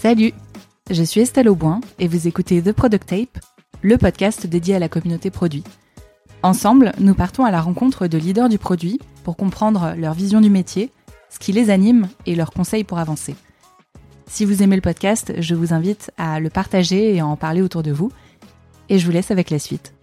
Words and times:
Salut, 0.00 0.32
je 0.90 1.02
suis 1.02 1.22
Estelle 1.22 1.48
Auboin 1.48 1.80
et 1.98 2.06
vous 2.06 2.28
écoutez 2.28 2.62
The 2.62 2.70
Product 2.70 3.04
Tape, 3.04 3.44
le 3.82 3.98
podcast 3.98 4.46
dédié 4.46 4.76
à 4.76 4.78
la 4.78 4.88
communauté 4.88 5.28
produit. 5.32 5.64
Ensemble, 6.44 6.92
nous 7.00 7.16
partons 7.16 7.44
à 7.44 7.50
la 7.50 7.60
rencontre 7.60 8.06
de 8.06 8.16
leaders 8.16 8.48
du 8.48 8.58
produit 8.58 9.00
pour 9.24 9.36
comprendre 9.36 9.94
leur 9.96 10.14
vision 10.14 10.40
du 10.40 10.50
métier, 10.50 10.92
ce 11.30 11.40
qui 11.40 11.50
les 11.50 11.68
anime 11.68 12.08
et 12.26 12.36
leurs 12.36 12.52
conseils 12.52 12.84
pour 12.84 13.00
avancer. 13.00 13.34
Si 14.28 14.44
vous 14.44 14.62
aimez 14.62 14.76
le 14.76 14.82
podcast, 14.82 15.32
je 15.36 15.56
vous 15.56 15.74
invite 15.74 16.12
à 16.16 16.38
le 16.38 16.48
partager 16.48 17.16
et 17.16 17.18
à 17.18 17.26
en 17.26 17.36
parler 17.36 17.60
autour 17.60 17.82
de 17.82 17.90
vous. 17.90 18.12
Et 18.88 19.00
je 19.00 19.04
vous 19.04 19.10
laisse 19.10 19.32
avec 19.32 19.50
la 19.50 19.58
suite. 19.58 19.94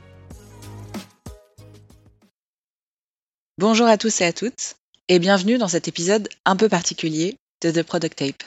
Bonjour 3.57 3.87
à 3.87 3.97
tous 3.97 4.19
et 4.19 4.25
à 4.25 4.33
toutes, 4.33 4.75
et 5.07 5.19
bienvenue 5.19 5.57
dans 5.57 5.69
cet 5.69 5.87
épisode 5.87 6.27
un 6.43 6.57
peu 6.57 6.67
particulier 6.67 7.37
de 7.61 7.71
The 7.71 7.83
Product 7.83 8.17
Tape. 8.17 8.43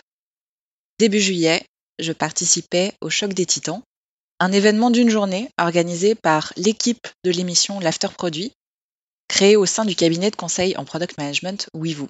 Début 0.99 1.21
juillet, 1.21 1.65
je 2.01 2.13
participais 2.13 2.93
au 3.01 3.09
Choc 3.09 3.33
des 3.33 3.47
Titans, 3.47 3.83
un 4.41 4.51
événement 4.51 4.91
d'une 4.91 5.11
journée 5.11 5.49
organisé 5.57 6.17
par 6.17 6.53
l'équipe 6.57 7.07
de 7.23 7.31
l'émission 7.31 7.79
L'After 7.79 8.09
Produit, 8.09 8.53
créée 9.29 9.55
au 9.55 9.65
sein 9.65 9.85
du 9.85 9.95
cabinet 9.95 10.33
de 10.33 10.37
conseil 10.37 10.77
en 10.77 10.85
product 10.85 11.17
management 11.17 11.69
WeVoo. 11.73 12.09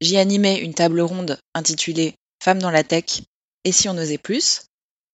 J'y 0.00 0.16
animais 0.16 0.58
une 0.60 0.72
table 0.72 1.02
ronde 1.02 1.38
intitulée 1.54 2.14
Femmes 2.42 2.60
dans 2.60 2.70
la 2.70 2.82
tech 2.82 3.20
et 3.64 3.72
si 3.72 3.90
on 3.90 3.98
osait 3.98 4.18
plus, 4.18 4.62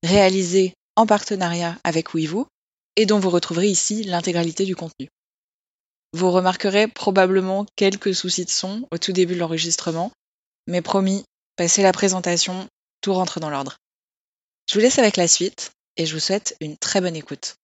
réalisée 0.05 0.75
en 0.95 1.05
partenariat 1.05 1.79
avec 1.83 2.15
WeVoo 2.15 2.47
et 2.95 3.07
dont 3.07 3.19
vous 3.19 3.31
retrouverez 3.31 3.69
ici 3.69 4.05
l'intégralité 4.05 4.65
du 4.65 4.77
contenu. 4.77 5.09
Vous 6.13 6.31
remarquerez 6.31 6.87
probablement 6.87 7.67
quelques 7.75 8.15
soucis 8.15 8.45
de 8.45 8.51
son 8.51 8.87
au 8.93 8.99
tout 8.99 9.13
début 9.13 9.35
de 9.35 9.41
l'enregistrement, 9.41 10.13
mais 10.69 10.81
promis, 10.81 11.25
Passez 11.59 11.83
la 11.83 11.91
présentation, 11.91 12.69
tout 13.01 13.13
rentre 13.13 13.41
dans 13.41 13.51
l'ordre. 13.51 13.79
Je 14.69 14.75
vous 14.75 14.81
laisse 14.81 15.01
avec 15.01 15.17
la 15.17 15.27
suite 15.27 15.73
et 15.97 16.07
je 16.07 16.15
vous 16.15 16.21
souhaite 16.21 16.57
une 16.61 16.77
très 16.77 17.01
bonne 17.01 17.17
écoute. 17.17 17.57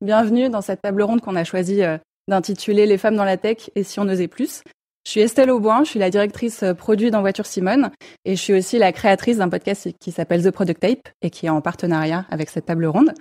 Bienvenue 0.00 0.50
dans 0.50 0.60
cette 0.60 0.82
table 0.82 1.02
ronde 1.02 1.20
qu'on 1.20 1.36
a 1.36 1.44
choisi 1.44 1.84
euh, 1.84 1.98
d'intituler 2.26 2.86
Les 2.86 2.98
femmes 2.98 3.14
dans 3.14 3.22
la 3.22 3.36
tech 3.36 3.70
et 3.76 3.84
si 3.84 4.00
on 4.00 4.08
osait 4.08 4.26
plus. 4.26 4.64
Je 5.06 5.10
suis 5.12 5.20
Estelle 5.20 5.52
Auboin, 5.52 5.84
je 5.84 5.90
suis 5.90 6.00
la 6.00 6.10
directrice 6.10 6.64
euh, 6.64 6.74
produit 6.74 7.12
dans 7.12 7.20
Voiture 7.20 7.46
Simone 7.46 7.92
et 8.24 8.34
je 8.34 8.42
suis 8.42 8.54
aussi 8.54 8.76
la 8.78 8.90
créatrice 8.90 9.36
d'un 9.36 9.48
podcast 9.48 9.88
qui 10.00 10.10
s'appelle 10.10 10.42
The 10.42 10.50
Product 10.50 10.80
Tape 10.80 11.08
et 11.22 11.30
qui 11.30 11.46
est 11.46 11.50
en 11.50 11.60
partenariat 11.60 12.26
avec 12.28 12.50
cette 12.50 12.66
table 12.66 12.86
ronde. 12.86 13.14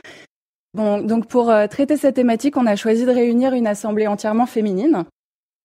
Bon, 0.73 1.01
donc 1.01 1.27
pour 1.27 1.49
euh, 1.49 1.67
traiter 1.67 1.97
cette 1.97 2.15
thématique, 2.15 2.55
on 2.55 2.65
a 2.65 2.77
choisi 2.77 3.05
de 3.05 3.11
réunir 3.11 3.53
une 3.53 3.67
assemblée 3.67 4.07
entièrement 4.07 4.45
féminine. 4.45 5.03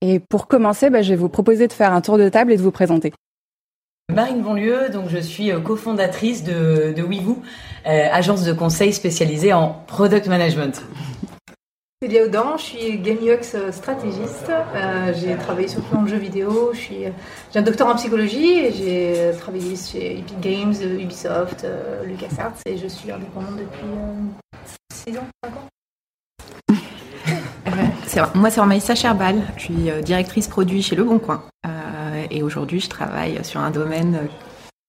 Et 0.02 0.18
pour 0.18 0.48
commencer, 0.48 0.90
bah, 0.90 1.02
je 1.02 1.10
vais 1.10 1.16
vous 1.16 1.28
proposer 1.28 1.68
de 1.68 1.72
faire 1.72 1.92
un 1.92 2.00
tour 2.00 2.18
de 2.18 2.28
table 2.28 2.52
et 2.52 2.56
de 2.56 2.62
vous 2.62 2.72
présenter. 2.72 3.12
Marine 4.12 4.42
Bonlieu, 4.42 4.88
donc 4.92 5.08
je 5.08 5.18
suis 5.18 5.52
euh, 5.52 5.60
cofondatrice 5.60 6.42
de, 6.42 6.92
de 6.96 7.02
WeVoo, 7.02 7.40
euh, 7.86 8.08
agence 8.10 8.44
de 8.44 8.52
conseil 8.52 8.92
spécialisée 8.92 9.52
en 9.52 9.74
product 9.86 10.26
management. 10.26 10.82
Célia 12.02 12.24
Audan, 12.24 12.56
je 12.56 12.62
suis 12.62 12.98
Game 12.98 13.18
UX 13.18 13.70
stratégiste. 13.70 14.50
j'ai 15.14 15.34
travaillé 15.36 15.66
sur 15.66 15.82
plein 15.82 16.02
de 16.02 16.08
jeux 16.08 16.18
vidéo. 16.18 16.72
Je 16.74 16.78
suis, 16.78 17.04
j'ai 17.52 17.58
un 17.58 17.62
doctorat 17.62 17.92
en 17.92 17.96
psychologie 17.96 18.58
et 18.58 18.72
j'ai 18.72 19.38
travaillé 19.38 19.76
chez 19.76 20.18
Epic 20.18 20.38
Games, 20.40 20.74
Ubisoft, 21.00 21.66
LucasArts 22.04 22.58
et 22.66 22.76
je 22.76 22.86
suis 22.86 23.10
indépendante 23.10 23.56
depuis 23.56 23.86
6 25.06 25.18
ans, 25.18 25.28
5 28.06 28.26
ans 28.26 28.30
Moi, 28.34 28.50
c'est 28.50 28.64
Maïssa 28.64 28.94
Cherbal. 28.94 29.42
Je 29.56 29.62
suis 29.62 29.90
euh, 29.90 30.02
directrice 30.02 30.48
produit 30.48 30.82
chez 30.82 30.96
Le 30.96 31.04
Bon 31.04 31.18
Coin. 31.18 31.44
Euh, 31.66 32.24
et 32.30 32.42
aujourd'hui, 32.42 32.80
je 32.80 32.88
travaille 32.88 33.44
sur 33.44 33.60
un 33.60 33.70
domaine 33.70 34.16
euh, 34.16 34.26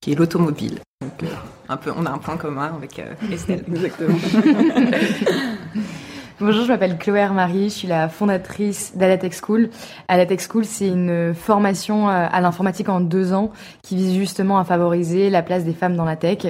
qui 0.02 0.14
est 0.14 0.16
l'automobile. 0.16 0.80
Donc, 1.02 1.30
un 1.70 1.78
peu, 1.78 1.92
on 1.96 2.06
a 2.06 2.12
un 2.12 2.18
point 2.18 2.38
commun 2.38 2.74
avec 2.76 3.00
Estelle. 3.32 3.64
Exactement. 3.72 4.18
Bonjour, 6.40 6.66
je 6.66 6.68
m'appelle 6.68 7.00
Chloé 7.00 7.28
Marie, 7.30 7.70
je 7.70 7.74
suis 7.74 7.88
la 7.88 8.10
fondatrice 8.10 8.96
d'Alatech 8.96 9.34
School. 9.34 9.72
Alatech 10.08 10.40
School, 10.40 10.66
c'est 10.66 10.88
une 10.88 11.34
formation 11.34 12.10
euh, 12.10 12.28
à 12.32 12.42
l'informatique 12.42 12.90
en 12.90 13.02
deux 13.02 13.34
ans 13.34 13.52
qui 13.82 13.96
vise 13.96 14.14
justement 14.16 14.60
à 14.60 14.64
favoriser 14.64 15.32
la 15.32 15.42
place 15.42 15.66
des 15.66 15.74
femmes 15.74 15.96
dans 15.96 16.06
la 16.06 16.16
tech 16.16 16.46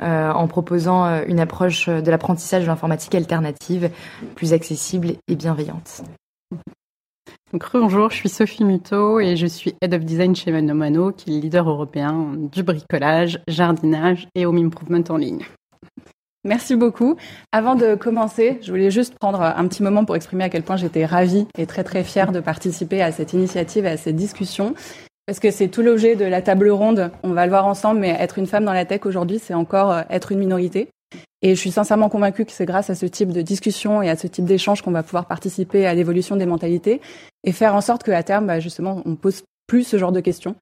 euh, 0.00 0.30
en 0.30 0.46
proposant 0.46 1.06
euh, 1.06 1.24
une 1.26 1.40
approche 1.40 1.88
de 1.88 2.08
l'apprentissage 2.08 2.62
de 2.62 2.68
l'informatique 2.68 3.16
alternative, 3.16 3.90
plus 4.36 4.52
accessible 4.52 5.14
et 5.26 5.34
bienveillante. 5.34 6.02
Donc, 7.52 7.64
bonjour, 7.74 8.10
je 8.10 8.18
suis 8.18 8.28
Sophie 8.28 8.62
Muto 8.62 9.18
et 9.18 9.34
je 9.34 9.46
suis 9.46 9.74
Head 9.82 9.92
of 9.92 10.04
Design 10.04 10.36
chez 10.36 10.52
Mano 10.52 11.10
qui 11.10 11.30
est 11.30 11.34
le 11.34 11.40
leader 11.40 11.68
européen 11.68 12.36
du 12.36 12.62
bricolage, 12.62 13.40
jardinage 13.48 14.28
et 14.36 14.46
home 14.46 14.58
improvement 14.58 15.02
en 15.08 15.16
ligne. 15.16 15.42
Merci 16.44 16.74
beaucoup. 16.74 17.16
Avant 17.52 17.76
de 17.76 17.94
commencer, 17.94 18.58
je 18.62 18.70
voulais 18.72 18.90
juste 18.90 19.14
prendre 19.18 19.40
un 19.40 19.68
petit 19.68 19.82
moment 19.82 20.04
pour 20.04 20.16
exprimer 20.16 20.42
à 20.42 20.48
quel 20.48 20.64
point 20.64 20.76
j'étais 20.76 21.06
ravie 21.06 21.46
et 21.56 21.66
très 21.66 21.84
très 21.84 22.02
fière 22.02 22.32
de 22.32 22.40
participer 22.40 23.00
à 23.00 23.12
cette 23.12 23.32
initiative 23.32 23.86
et 23.86 23.90
à 23.90 23.96
cette 23.96 24.16
discussion. 24.16 24.74
Parce 25.26 25.38
que 25.38 25.52
c'est 25.52 25.68
tout 25.68 25.82
l'objet 25.82 26.16
de 26.16 26.24
la 26.24 26.42
table 26.42 26.68
ronde. 26.70 27.12
On 27.22 27.30
va 27.30 27.46
le 27.46 27.50
voir 27.50 27.66
ensemble, 27.66 28.00
mais 28.00 28.08
être 28.08 28.38
une 28.38 28.48
femme 28.48 28.64
dans 28.64 28.72
la 28.72 28.84
tech 28.84 29.06
aujourd'hui, 29.06 29.38
c'est 29.38 29.54
encore 29.54 29.92
euh, 29.92 30.02
être 30.10 30.32
une 30.32 30.40
minorité. 30.40 30.88
Et 31.42 31.54
je 31.54 31.60
suis 31.60 31.70
sincèrement 31.70 32.08
convaincue 32.08 32.44
que 32.44 32.52
c'est 32.52 32.66
grâce 32.66 32.90
à 32.90 32.96
ce 32.96 33.06
type 33.06 33.30
de 33.30 33.42
discussion 33.42 34.02
et 34.02 34.10
à 34.10 34.16
ce 34.16 34.26
type 34.26 34.44
d'échange 34.44 34.82
qu'on 34.82 34.90
va 34.90 35.04
pouvoir 35.04 35.26
participer 35.26 35.86
à 35.86 35.94
l'évolution 35.94 36.34
des 36.34 36.46
mentalités 36.46 37.00
et 37.44 37.52
faire 37.52 37.74
en 37.76 37.80
sorte 37.80 38.02
qu'à 38.02 38.22
terme, 38.24 38.46
bah, 38.46 38.58
justement, 38.58 39.02
on 39.04 39.14
pose 39.14 39.42
plus 39.68 39.84
ce 39.84 39.96
genre 39.96 40.12
de 40.12 40.20
questions. 40.20 40.56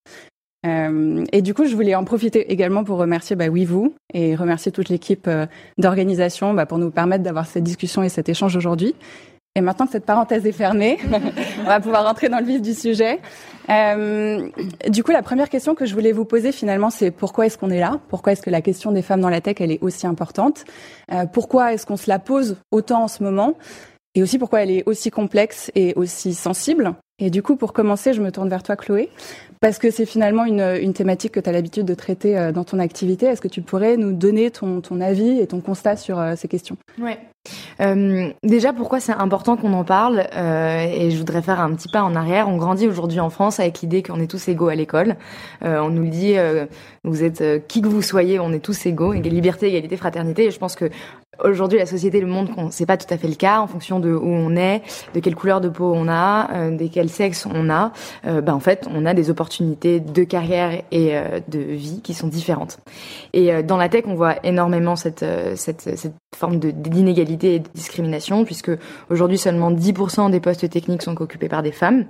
Euh, 0.66 1.24
et 1.32 1.42
du 1.42 1.54
coup, 1.54 1.66
je 1.66 1.74
voulais 1.74 1.94
en 1.94 2.04
profiter 2.04 2.52
également 2.52 2.84
pour 2.84 2.98
remercier 2.98 3.34
bah, 3.36 3.48
oui 3.48 3.64
vous 3.64 3.94
et 4.12 4.34
remercier 4.34 4.70
toute 4.72 4.88
l'équipe 4.88 5.26
euh, 5.26 5.46
d'organisation 5.78 6.52
bah, 6.52 6.66
pour 6.66 6.78
nous 6.78 6.90
permettre 6.90 7.24
d'avoir 7.24 7.46
cette 7.46 7.64
discussion 7.64 8.02
et 8.02 8.08
cet 8.08 8.28
échange 8.28 8.56
aujourd'hui. 8.56 8.94
Et 9.56 9.62
maintenant 9.62 9.86
que 9.86 9.92
cette 9.92 10.04
parenthèse 10.04 10.46
est 10.46 10.52
fermée, 10.52 10.98
on 11.60 11.64
va 11.64 11.80
pouvoir 11.80 12.04
rentrer 12.04 12.28
dans 12.28 12.38
le 12.38 12.44
vif 12.44 12.62
du 12.62 12.74
sujet. 12.74 13.18
Euh, 13.68 14.48
du 14.88 15.02
coup, 15.02 15.10
la 15.12 15.22
première 15.22 15.48
question 15.48 15.74
que 15.74 15.86
je 15.86 15.94
voulais 15.94 16.12
vous 16.12 16.24
poser 16.24 16.52
finalement, 16.52 16.90
c'est 16.90 17.10
pourquoi 17.10 17.46
est-ce 17.46 17.58
qu'on 17.58 17.70
est 17.70 17.80
là? 17.80 17.98
Pourquoi 18.08 18.32
est-ce 18.32 18.42
que 18.42 18.50
la 18.50 18.60
question 18.60 18.92
des 18.92 19.02
femmes 19.02 19.20
dans 19.20 19.30
la 19.30 19.40
tech, 19.40 19.56
elle 19.60 19.72
est 19.72 19.82
aussi 19.82 20.06
importante? 20.06 20.64
Pourquoi 21.32 21.72
est-ce 21.72 21.84
qu'on 21.84 21.96
se 21.96 22.08
la 22.08 22.18
pose 22.18 22.56
autant 22.70 23.04
en 23.04 23.08
ce 23.08 23.22
moment? 23.22 23.54
Et 24.14 24.22
aussi 24.22 24.38
pourquoi 24.38 24.62
elle 24.62 24.70
est 24.70 24.82
aussi 24.86 25.10
complexe 25.10 25.70
et 25.74 25.94
aussi 25.94 26.34
sensible? 26.34 26.94
Et 27.20 27.30
du 27.30 27.42
coup, 27.42 27.56
pour 27.56 27.72
commencer, 27.72 28.12
je 28.12 28.22
me 28.22 28.32
tourne 28.32 28.48
vers 28.48 28.62
toi, 28.62 28.76
Chloé, 28.76 29.10
parce 29.60 29.78
que 29.78 29.90
c'est 29.90 30.06
finalement 30.06 30.44
une, 30.44 30.60
une, 30.60 30.94
thématique 30.94 31.32
que 31.32 31.40
tu 31.40 31.48
as 31.48 31.52
l'habitude 31.52 31.84
de 31.84 31.94
traiter 31.94 32.36
euh, 32.36 32.50
dans 32.50 32.64
ton 32.64 32.78
activité. 32.78 33.26
Est-ce 33.26 33.42
que 33.42 33.48
tu 33.48 33.60
pourrais 33.60 33.96
nous 33.96 34.12
donner 34.12 34.50
ton, 34.50 34.80
ton 34.80 35.00
avis 35.00 35.38
et 35.38 35.46
ton 35.46 35.60
constat 35.60 35.96
sur 35.96 36.18
euh, 36.18 36.34
ces 36.34 36.48
questions? 36.48 36.76
Ouais. 36.98 37.18
Euh, 37.80 38.30
déjà, 38.42 38.72
pourquoi 38.72 39.00
c'est 39.00 39.12
important 39.12 39.56
qu'on 39.56 39.72
en 39.72 39.84
parle 39.84 40.26
euh, 40.34 40.84
Et 40.92 41.10
je 41.10 41.16
voudrais 41.16 41.42
faire 41.42 41.60
un 41.60 41.74
petit 41.74 41.88
pas 41.88 42.02
en 42.02 42.14
arrière. 42.14 42.48
On 42.48 42.56
grandit 42.56 42.86
aujourd'hui 42.86 43.20
en 43.20 43.30
France 43.30 43.60
avec 43.60 43.80
l'idée 43.80 44.02
qu'on 44.02 44.20
est 44.20 44.30
tous 44.30 44.48
égaux 44.48 44.68
à 44.68 44.74
l'école. 44.74 45.16
Euh, 45.64 45.80
on 45.80 45.90
nous 45.90 46.02
le 46.02 46.08
dit, 46.08 46.36
vous 47.04 47.24
êtes 47.24 47.66
qui 47.66 47.82
que 47.82 47.88
vous 47.88 48.02
soyez, 48.02 48.38
on 48.38 48.52
est 48.52 48.60
tous 48.60 48.86
égaux. 48.86 49.12
Liberté, 49.12 49.68
égalité, 49.68 49.96
fraternité. 49.96 50.46
Et 50.46 50.50
je 50.50 50.58
pense 50.58 50.74
que 50.74 50.90
aujourd'hui, 51.42 51.78
la 51.78 51.86
société, 51.86 52.20
le 52.20 52.26
monde, 52.26 52.50
c'est 52.70 52.86
pas 52.86 52.96
tout 52.96 53.12
à 53.12 53.16
fait 53.16 53.28
le 53.28 53.34
cas 53.34 53.60
en 53.60 53.66
fonction 53.66 54.00
de 54.00 54.10
où 54.10 54.26
on 54.26 54.56
est, 54.56 54.82
de 55.14 55.20
quelle 55.20 55.34
couleur 55.34 55.60
de 55.60 55.68
peau 55.68 55.92
on 55.94 56.08
a, 56.08 56.70
de 56.70 56.86
quel 56.88 57.08
sexe 57.08 57.46
on 57.46 57.70
a. 57.70 57.92
ben 58.24 58.52
en 58.52 58.60
fait, 58.60 58.86
on 58.92 59.06
a 59.06 59.14
des 59.14 59.30
opportunités 59.30 60.00
de 60.00 60.24
carrière 60.24 60.82
et 60.90 61.14
de 61.48 61.58
vie 61.58 62.00
qui 62.02 62.12
sont 62.12 62.26
différentes. 62.26 62.78
Et 63.32 63.62
dans 63.62 63.76
la 63.76 63.88
tech, 63.88 64.04
on 64.06 64.14
voit 64.14 64.44
énormément 64.44 64.96
cette 64.96 65.24
forme 66.36 66.58
d'inégalité 66.58 67.29
et 67.32 67.58
de 67.58 67.68
discrimination, 67.74 68.44
puisque 68.44 68.70
aujourd'hui 69.10 69.38
seulement 69.38 69.70
10% 69.70 70.30
des 70.30 70.40
postes 70.40 70.68
techniques 70.68 71.02
sont 71.02 71.20
occupés 71.20 71.48
par 71.48 71.62
des 71.62 71.72
femmes. 71.72 72.06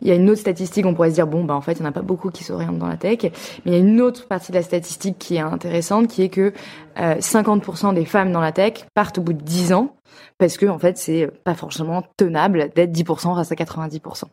Il 0.00 0.08
y 0.08 0.10
a 0.10 0.14
une 0.14 0.28
autre 0.30 0.40
statistique, 0.40 0.86
on 0.86 0.94
pourrait 0.94 1.10
se 1.10 1.14
dire, 1.14 1.26
bon, 1.26 1.44
bah, 1.44 1.54
en 1.54 1.60
fait, 1.60 1.72
il 1.72 1.80
n'y 1.80 1.86
en 1.86 1.90
a 1.90 1.92
pas 1.92 2.02
beaucoup 2.02 2.30
qui 2.30 2.44
s'orientent 2.44 2.78
dans 2.78 2.88
la 2.88 2.96
tech, 2.96 3.18
mais 3.22 3.30
il 3.66 3.72
y 3.72 3.76
a 3.76 3.78
une 3.78 4.00
autre 4.00 4.26
partie 4.26 4.52
de 4.52 4.56
la 4.56 4.62
statistique 4.62 5.18
qui 5.18 5.36
est 5.36 5.40
intéressante, 5.40 6.08
qui 6.08 6.22
est 6.22 6.28
que 6.28 6.52
euh, 6.98 7.14
50% 7.16 7.94
des 7.94 8.04
femmes 8.04 8.32
dans 8.32 8.40
la 8.40 8.52
tech 8.52 8.86
partent 8.94 9.18
au 9.18 9.22
bout 9.22 9.32
de 9.32 9.42
10 9.42 9.72
ans, 9.72 9.96
parce 10.38 10.56
que, 10.56 10.66
en 10.66 10.78
fait, 10.78 10.98
c'est 10.98 11.30
pas 11.44 11.54
forcément 11.54 12.02
tenable 12.16 12.70
d'être 12.74 12.92
10% 12.92 13.34
face 13.36 13.52
à 13.52 13.54
90%. 13.54 14.24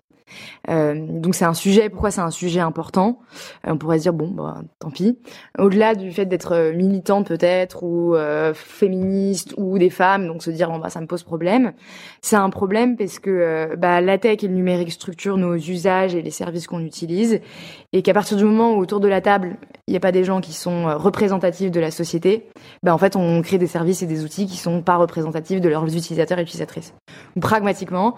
Euh, 0.69 0.95
donc 0.95 1.35
c'est 1.35 1.45
un 1.45 1.53
sujet. 1.53 1.89
Pourquoi 1.89 2.11
c'est 2.11 2.21
un 2.21 2.31
sujet 2.31 2.59
important? 2.59 3.19
Euh, 3.67 3.71
On 3.71 3.77
pourrait 3.77 3.97
se 3.97 4.03
dire 4.03 4.13
bon, 4.13 4.29
bah, 4.29 4.61
tant 4.79 4.91
pis. 4.91 5.19
Au-delà 5.57 5.95
du 5.95 6.11
fait 6.11 6.25
d'être 6.25 6.53
euh, 6.53 6.73
militante 6.73 7.27
peut-être 7.27 7.83
ou 7.83 8.15
féministe 8.53 9.53
ou 9.57 9.77
des 9.77 9.89
femmes, 9.89 10.27
donc 10.27 10.43
se 10.43 10.51
dire 10.51 10.69
bon 10.69 10.79
bah 10.79 10.89
ça 10.89 11.01
me 11.01 11.07
pose 11.07 11.23
problème. 11.23 11.73
C'est 12.21 12.35
un 12.35 12.49
problème 12.49 12.97
parce 12.97 13.19
que 13.19 13.75
bah, 13.75 14.01
la 14.01 14.17
tech 14.17 14.43
et 14.43 14.47
le 14.47 14.53
numérique 14.53 14.91
structurent 14.91 15.37
nos 15.37 15.55
usages 15.55 16.15
et 16.15 16.21
les 16.21 16.31
services 16.31 16.67
qu'on 16.67 16.83
utilise, 16.83 17.39
et 17.93 18.01
qu'à 18.01 18.13
partir 18.13 18.37
du 18.37 18.43
moment 18.43 18.73
où 18.73 18.79
autour 18.79 18.99
de 18.99 19.07
la 19.07 19.21
table 19.21 19.57
il 19.87 19.91
n'y 19.91 19.97
a 19.97 19.99
pas 19.99 20.11
des 20.11 20.23
gens 20.23 20.41
qui 20.41 20.53
sont 20.53 20.97
représentatifs 20.97 21.71
de 21.71 21.79
la 21.79 21.91
société, 21.91 22.47
bah 22.83 22.93
en 22.93 22.97
fait 22.97 23.15
on 23.15 23.41
crée 23.41 23.57
des 23.57 23.67
services 23.67 24.01
et 24.01 24.07
des 24.07 24.23
outils 24.23 24.47
qui 24.47 24.57
sont 24.57 24.81
pas 24.81 24.97
représentatifs 24.97 25.61
de 25.61 25.69
leurs 25.69 25.85
utilisateurs 25.85 26.39
et 26.39 26.43
utilisatrices. 26.43 26.93
pragmatiquement, 27.39 28.15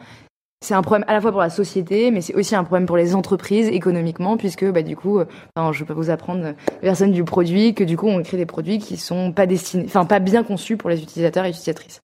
c'est 0.62 0.74
un 0.74 0.82
problème 0.82 1.06
à 1.08 1.14
la 1.14 1.22
fois 1.22 1.32
pour 1.32 1.42
la 1.42 1.50
société, 1.50 2.12
mais 2.12 2.22
c'est 2.22 2.36
aussi 2.36 2.56
un 2.56 2.64
problème 2.64 2.86
pour 2.86 2.98
les 2.98 3.16
entreprises 3.16 3.68
économiquement, 3.68 4.38
puisque 4.38 4.66
bah, 4.66 4.84
du 4.84 4.96
coup, 4.96 5.20
enfin, 5.56 5.72
je 5.74 5.84
peux 5.84 5.94
vous 5.94 6.10
apprendre, 6.10 6.44
la 6.44 6.54
personne 6.82 7.12
du 7.12 7.24
produit, 7.24 7.74
que 7.74 7.84
du 7.84 7.98
coup, 7.98 8.08
on 8.08 8.22
crée 8.22 8.38
des 8.38 8.46
produits 8.46 8.78
qui 8.78 8.98
sont 8.98 9.32
pas 9.32 9.48
destinés, 9.48 9.86
enfin 9.86 10.06
pas 10.06 10.20
bien 10.20 10.44
conçus 10.44 10.78
pour 10.78 10.90
les 10.90 11.02
utilisateurs 11.02 11.46
et 11.46 11.50
utilisatrices. 11.50 12.02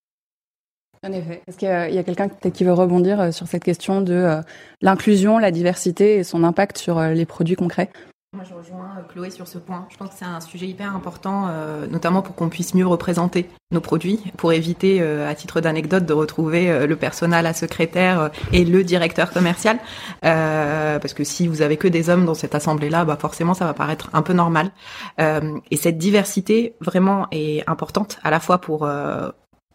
En 1.05 1.11
effet. 1.11 1.41
Est-ce 1.47 1.57
qu'il 1.57 1.67
y 1.67 1.71
a, 1.71 2.03
quelqu'un 2.03 2.29
qui 2.29 2.63
veut 2.63 2.73
rebondir 2.73 3.21
euh, 3.21 3.31
sur 3.31 3.47
cette 3.47 3.63
question 3.63 4.01
de 4.01 4.13
euh, 4.13 4.41
l'inclusion, 4.81 5.37
la 5.37 5.51
diversité 5.51 6.17
et 6.17 6.23
son 6.23 6.43
impact 6.43 6.77
sur 6.77 6.97
euh, 6.97 7.13
les 7.13 7.25
produits 7.25 7.55
concrets? 7.55 7.89
Moi, 8.37 8.45
je 8.47 8.53
rejoins 8.53 9.03
Chloé 9.09 9.31
sur 9.31 9.47
ce 9.47 9.57
point. 9.57 9.87
Je 9.89 9.97
pense 9.97 10.09
que 10.09 10.15
c'est 10.15 10.25
un 10.25 10.41
sujet 10.41 10.67
hyper 10.67 10.95
important, 10.95 11.49
notamment 11.89 12.21
pour 12.21 12.35
qu'on 12.35 12.49
puisse 12.49 12.75
mieux 12.75 12.85
représenter 12.85 13.49
nos 13.71 13.81
produits, 13.81 14.21
pour 14.37 14.53
éviter, 14.53 15.01
à 15.01 15.33
titre 15.33 15.59
d'anecdote, 15.59 16.05
de 16.05 16.13
retrouver 16.13 16.85
le 16.85 16.95
personnel, 16.95 17.45
la 17.45 17.53
secrétaire 17.53 18.29
et 18.53 18.63
le 18.63 18.83
directeur 18.83 19.31
commercial. 19.31 19.79
parce 20.21 21.13
que 21.15 21.23
si 21.23 21.47
vous 21.47 21.63
avez 21.63 21.77
que 21.77 21.87
des 21.87 22.11
hommes 22.11 22.25
dans 22.25 22.35
cette 22.35 22.53
assemblée-là, 22.53 23.05
bah 23.05 23.17
forcément, 23.19 23.55
ça 23.55 23.65
va 23.65 23.73
paraître 23.73 24.11
un 24.13 24.21
peu 24.21 24.33
normal. 24.33 24.69
et 25.17 25.77
cette 25.77 25.97
diversité, 25.97 26.75
vraiment, 26.79 27.25
est 27.31 27.67
importante, 27.67 28.19
à 28.23 28.29
la 28.29 28.39
fois 28.39 28.59
pour 28.59 28.87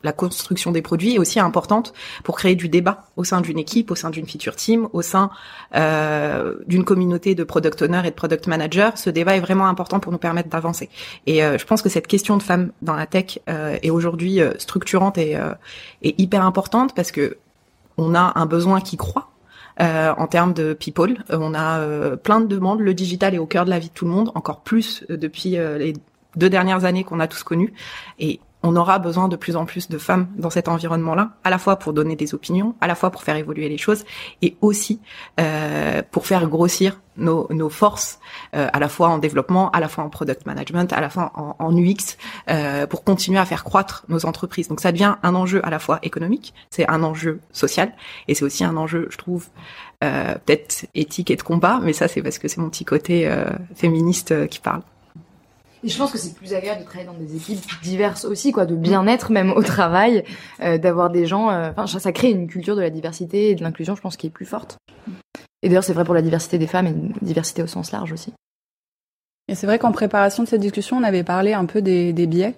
la 0.02 0.12
construction 0.12 0.72
des 0.72 0.82
produits 0.82 1.14
est 1.14 1.18
aussi 1.18 1.40
importante 1.40 1.92
pour 2.24 2.36
créer 2.36 2.54
du 2.54 2.68
débat 2.68 3.04
au 3.16 3.24
sein 3.24 3.40
d'une 3.40 3.58
équipe, 3.58 3.90
au 3.90 3.94
sein 3.94 4.10
d'une 4.10 4.26
feature 4.26 4.56
team, 4.56 4.88
au 4.92 5.02
sein 5.02 5.30
euh, 5.74 6.54
d'une 6.66 6.84
communauté 6.84 7.34
de 7.34 7.44
product 7.44 7.82
owners 7.82 8.02
et 8.04 8.10
de 8.10 8.14
product 8.14 8.46
managers. 8.46 8.90
Ce 8.96 9.10
débat 9.10 9.36
est 9.36 9.40
vraiment 9.40 9.66
important 9.66 10.00
pour 10.00 10.12
nous 10.12 10.18
permettre 10.18 10.48
d'avancer. 10.48 10.88
Et 11.26 11.44
euh, 11.44 11.58
je 11.58 11.64
pense 11.64 11.82
que 11.82 11.88
cette 11.88 12.06
question 12.06 12.36
de 12.36 12.42
femmes 12.42 12.72
dans 12.82 12.94
la 12.94 13.06
tech 13.06 13.38
euh, 13.48 13.78
est 13.82 13.90
aujourd'hui 13.90 14.40
euh, 14.40 14.52
structurante 14.58 15.18
et, 15.18 15.38
et, 16.02 16.22
hyper 16.22 16.44
importante 16.44 16.94
parce 16.94 17.10
que 17.12 17.38
on 17.96 18.14
a 18.14 18.32
un 18.36 18.46
besoin 18.46 18.80
qui 18.80 18.96
croît. 18.96 19.30
en 19.78 20.26
termes 20.26 20.54
de 20.54 20.72
people, 20.72 21.24
on 21.30 21.54
a 21.54 22.16
plein 22.16 22.40
de 22.40 22.46
demandes. 22.46 22.80
Le 22.80 22.94
digital 22.94 23.34
est 23.34 23.38
au 23.38 23.46
cœur 23.46 23.64
de 23.64 23.70
la 23.70 23.78
vie 23.78 23.88
de 23.88 23.92
tout 23.92 24.04
le 24.04 24.10
monde, 24.10 24.30
encore 24.34 24.60
plus 24.60 25.04
depuis 25.08 25.50
les 25.50 25.94
deux 26.36 26.48
dernières 26.48 26.84
années 26.84 27.04
qu'on 27.04 27.20
a 27.20 27.28
tous 27.28 27.42
connues. 27.42 27.72
Et 28.18 28.40
on 28.62 28.76
aura 28.76 28.98
besoin 28.98 29.28
de 29.28 29.36
plus 29.36 29.56
en 29.56 29.64
plus 29.64 29.88
de 29.88 29.98
femmes 29.98 30.28
dans 30.36 30.50
cet 30.50 30.68
environnement-là, 30.68 31.32
à 31.44 31.50
la 31.50 31.58
fois 31.58 31.76
pour 31.76 31.92
donner 31.92 32.16
des 32.16 32.34
opinions, 32.34 32.74
à 32.80 32.86
la 32.86 32.94
fois 32.94 33.10
pour 33.10 33.22
faire 33.22 33.36
évoluer 33.36 33.68
les 33.68 33.78
choses, 33.78 34.04
et 34.40 34.56
aussi 34.60 35.00
euh, 35.40 36.02
pour 36.10 36.26
faire 36.26 36.46
grossir 36.48 37.00
nos, 37.16 37.68
forces, 37.68 38.18
euh, 38.54 38.68
à 38.72 38.78
la 38.78 38.88
fois 38.88 39.08
en 39.08 39.18
développement, 39.18 39.70
à 39.70 39.80
la 39.80 39.88
fois 39.88 40.04
en 40.04 40.08
product 40.08 40.46
management, 40.46 40.92
à 40.92 41.00
la 41.00 41.10
fois 41.10 41.32
en, 41.34 41.56
en 41.58 41.76
UX, 41.76 42.16
euh, 42.48 42.86
pour 42.86 43.04
continuer 43.04 43.38
à 43.38 43.44
faire 43.44 43.64
croître 43.64 44.04
nos 44.08 44.24
entreprises. 44.24 44.68
Donc 44.68 44.80
ça 44.80 44.92
devient 44.92 45.16
un 45.22 45.34
enjeu 45.34 45.60
à 45.64 45.70
la 45.70 45.78
fois 45.78 45.98
économique, 46.02 46.54
c'est 46.70 46.88
un 46.88 47.02
enjeu 47.02 47.40
social, 47.52 47.92
et 48.28 48.34
c'est 48.34 48.44
aussi 48.44 48.64
un 48.64 48.76
enjeu, 48.76 49.08
je 49.10 49.18
trouve, 49.18 49.48
euh, 50.02 50.34
peut-être 50.46 50.86
éthique 50.94 51.30
et 51.30 51.36
de 51.36 51.42
combat, 51.42 51.80
mais 51.82 51.92
ça 51.92 52.08
c'est 52.08 52.22
parce 52.22 52.38
que 52.38 52.48
c'est 52.48 52.60
mon 52.60 52.70
petit 52.70 52.84
côté 52.84 53.28
euh, 53.28 53.44
féministe 53.74 54.48
qui 54.48 54.60
parle. 54.60 54.82
Et 55.84 55.88
je 55.88 55.98
pense 55.98 56.12
que 56.12 56.18
c'est 56.18 56.34
plus 56.34 56.54
agréable 56.54 56.80
de 56.80 56.84
travailler 56.84 57.06
dans 57.06 57.18
des 57.18 57.36
équipes 57.36 57.60
diverses 57.82 58.24
aussi, 58.24 58.52
quoi, 58.52 58.66
de 58.66 58.76
bien-être 58.76 59.32
même 59.32 59.50
au 59.52 59.62
travail, 59.62 60.24
euh, 60.60 60.78
d'avoir 60.78 61.10
des 61.10 61.26
gens. 61.26 61.50
Euh, 61.50 61.72
enfin, 61.76 61.86
ça 61.98 62.12
crée 62.12 62.30
une 62.30 62.46
culture 62.46 62.76
de 62.76 62.80
la 62.80 62.90
diversité 62.90 63.50
et 63.50 63.54
de 63.54 63.62
l'inclusion, 63.62 63.96
je 63.96 64.00
pense, 64.00 64.16
qui 64.16 64.28
est 64.28 64.30
plus 64.30 64.46
forte. 64.46 64.78
Et 65.62 65.68
d'ailleurs, 65.68 65.84
c'est 65.84 65.92
vrai 65.92 66.04
pour 66.04 66.14
la 66.14 66.22
diversité 66.22 66.58
des 66.58 66.66
femmes 66.66 66.86
et 66.86 66.92
la 66.92 67.26
diversité 67.26 67.62
au 67.62 67.66
sens 67.66 67.90
large 67.90 68.12
aussi. 68.12 68.32
Et 69.48 69.56
c'est 69.56 69.66
vrai 69.66 69.78
qu'en 69.78 69.92
préparation 69.92 70.44
de 70.44 70.48
cette 70.48 70.60
discussion, 70.60 70.96
on 70.96 71.02
avait 71.02 71.24
parlé 71.24 71.52
un 71.52 71.64
peu 71.64 71.82
des, 71.82 72.12
des 72.12 72.26
biais 72.26 72.54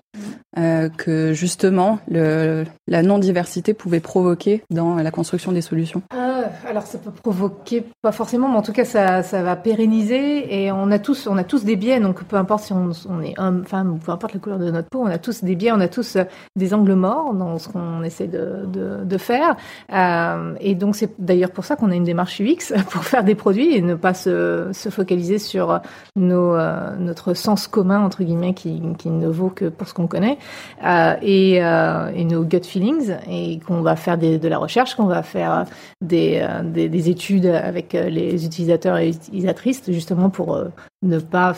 euh, 0.59 0.89
que 0.89 1.33
justement 1.33 1.99
le, 2.09 2.65
la 2.87 3.03
non-diversité 3.03 3.75
pouvait 3.75 4.01
provoquer 4.01 4.63
dans 4.71 4.97
la 4.97 5.11
construction 5.11 5.53
des 5.53 5.61
solutions. 5.61 6.03
Euh, 6.15 6.43
alors 6.69 6.85
ça 6.85 6.99
peut 6.99 7.11
provoquer, 7.11 7.85
pas 8.03 8.13
forcément, 8.13 8.49
mais 8.49 8.57
en 8.57 8.63
tout 8.63 8.73
cas 8.73 8.85
ça, 8.85 9.23
ça 9.23 9.43
va 9.43 9.57
pérenniser 9.57 10.65
et 10.65 10.73
on 10.73 10.91
a 10.91 10.99
tous, 10.99 11.27
on 11.27 11.37
a 11.37 11.45
tous 11.45 11.65
des 11.65 11.77
biais, 11.77 12.01
donc 12.01 12.25
peu 12.25 12.37
importe 12.37 12.65
si 12.65 12.73
on, 12.73 12.91
on 13.09 13.23
est 13.23 13.39
homme, 13.39 13.65
femme, 13.65 13.99
peu 14.05 14.13
importe 14.13 14.35
la 14.35 14.41
couleur 14.41 14.59
de 14.59 14.71
notre 14.71 14.89
peau, 14.89 15.01
on 15.03 15.07
a 15.07 15.19
tous 15.19 15.45
des 15.45 15.55
biais, 15.55 15.73
on 15.73 15.81
a 15.81 15.89
tous 15.89 16.17
euh, 16.17 16.25
des 16.57 16.75
angles 16.75 16.95
morts 16.95 17.35
dans 17.35 17.59
ce 17.59 17.69
qu'on 17.69 18.03
essaie 18.03 18.27
de, 18.27 18.67
de, 18.67 19.05
de 19.05 19.19
faire. 19.19 19.57
Euh, 19.93 20.55
et 20.61 20.75
donc 20.75 20.97
c'est 20.97 21.11
d'ailleurs 21.19 21.51
pour 21.51 21.65
ça 21.65 21.77
qu'on 21.77 21.91
a 21.91 21.95
une 21.95 22.05
démarche 22.05 22.41
UX 22.41 22.73
pour 22.91 23.05
faire 23.05 23.25
des 23.25 23.35
produits 23.35 23.75
et 23.75 23.83
ne 23.83 23.95
pas 23.95 24.15
se, 24.15 24.71
se 24.73 24.89
focaliser 24.89 25.39
sur 25.39 25.81
nos 26.17 26.55
euh, 26.55 26.97
notre 26.99 27.35
sens 27.35 27.67
commun 27.67 28.01
entre 28.05 28.25
guillemets 28.25 28.55
qui, 28.55 28.83
qui, 28.99 29.11
ne 29.11 29.29
vaut 29.29 29.51
que 29.51 29.67
pour 29.67 29.89
ce 29.89 29.95
qu'on 29.95 30.07
connaît 30.07 30.39
euh, 30.85 31.15
et, 31.23 31.63
euh, 31.63 32.11
et, 32.15 32.25
nos 32.25 32.45
gut 32.45 32.65
feelings 32.65 33.17
et 33.31 33.61
qu'on 33.61 33.83
va 33.83 33.97
faire 33.97 34.19
de 34.19 34.49
la 34.49 34.59
recherche, 34.59 34.95
qu'on 34.95 35.07
va 35.07 35.23
faire 35.23 35.67
des, 36.01 36.47
des, 36.65 36.89
des, 36.89 37.11
études 37.11 37.47
avec 37.47 37.93
les 37.93 38.45
utilisateurs 38.45 38.99
et 38.99 39.11
utilisatrices 39.11 39.83
justement 39.91 40.31
pour 40.31 40.59
ne 41.03 41.19
pas 41.19 41.55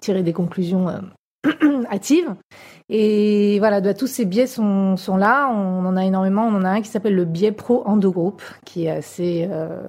tirer 0.00 0.22
des 0.22 0.32
conclusions 0.32 0.88
hâtives 1.92 2.34
et 2.90 3.58
voilà, 3.58 3.82
bah, 3.82 3.92
tous 3.92 4.06
ces 4.06 4.24
biais 4.24 4.46
sont, 4.46 4.96
sont 4.96 5.18
là. 5.18 5.50
On 5.50 5.84
en 5.84 5.94
a 5.96 6.06
énormément. 6.06 6.46
On 6.46 6.54
en 6.54 6.64
a 6.64 6.70
un 6.70 6.80
qui 6.80 6.88
s'appelle 6.88 7.14
le 7.14 7.26
biais 7.26 7.52
pro 7.52 7.82
endogroupe, 7.86 8.42
qui 8.64 8.86
est 8.86 8.90
assez 8.90 9.46
euh, 9.50 9.82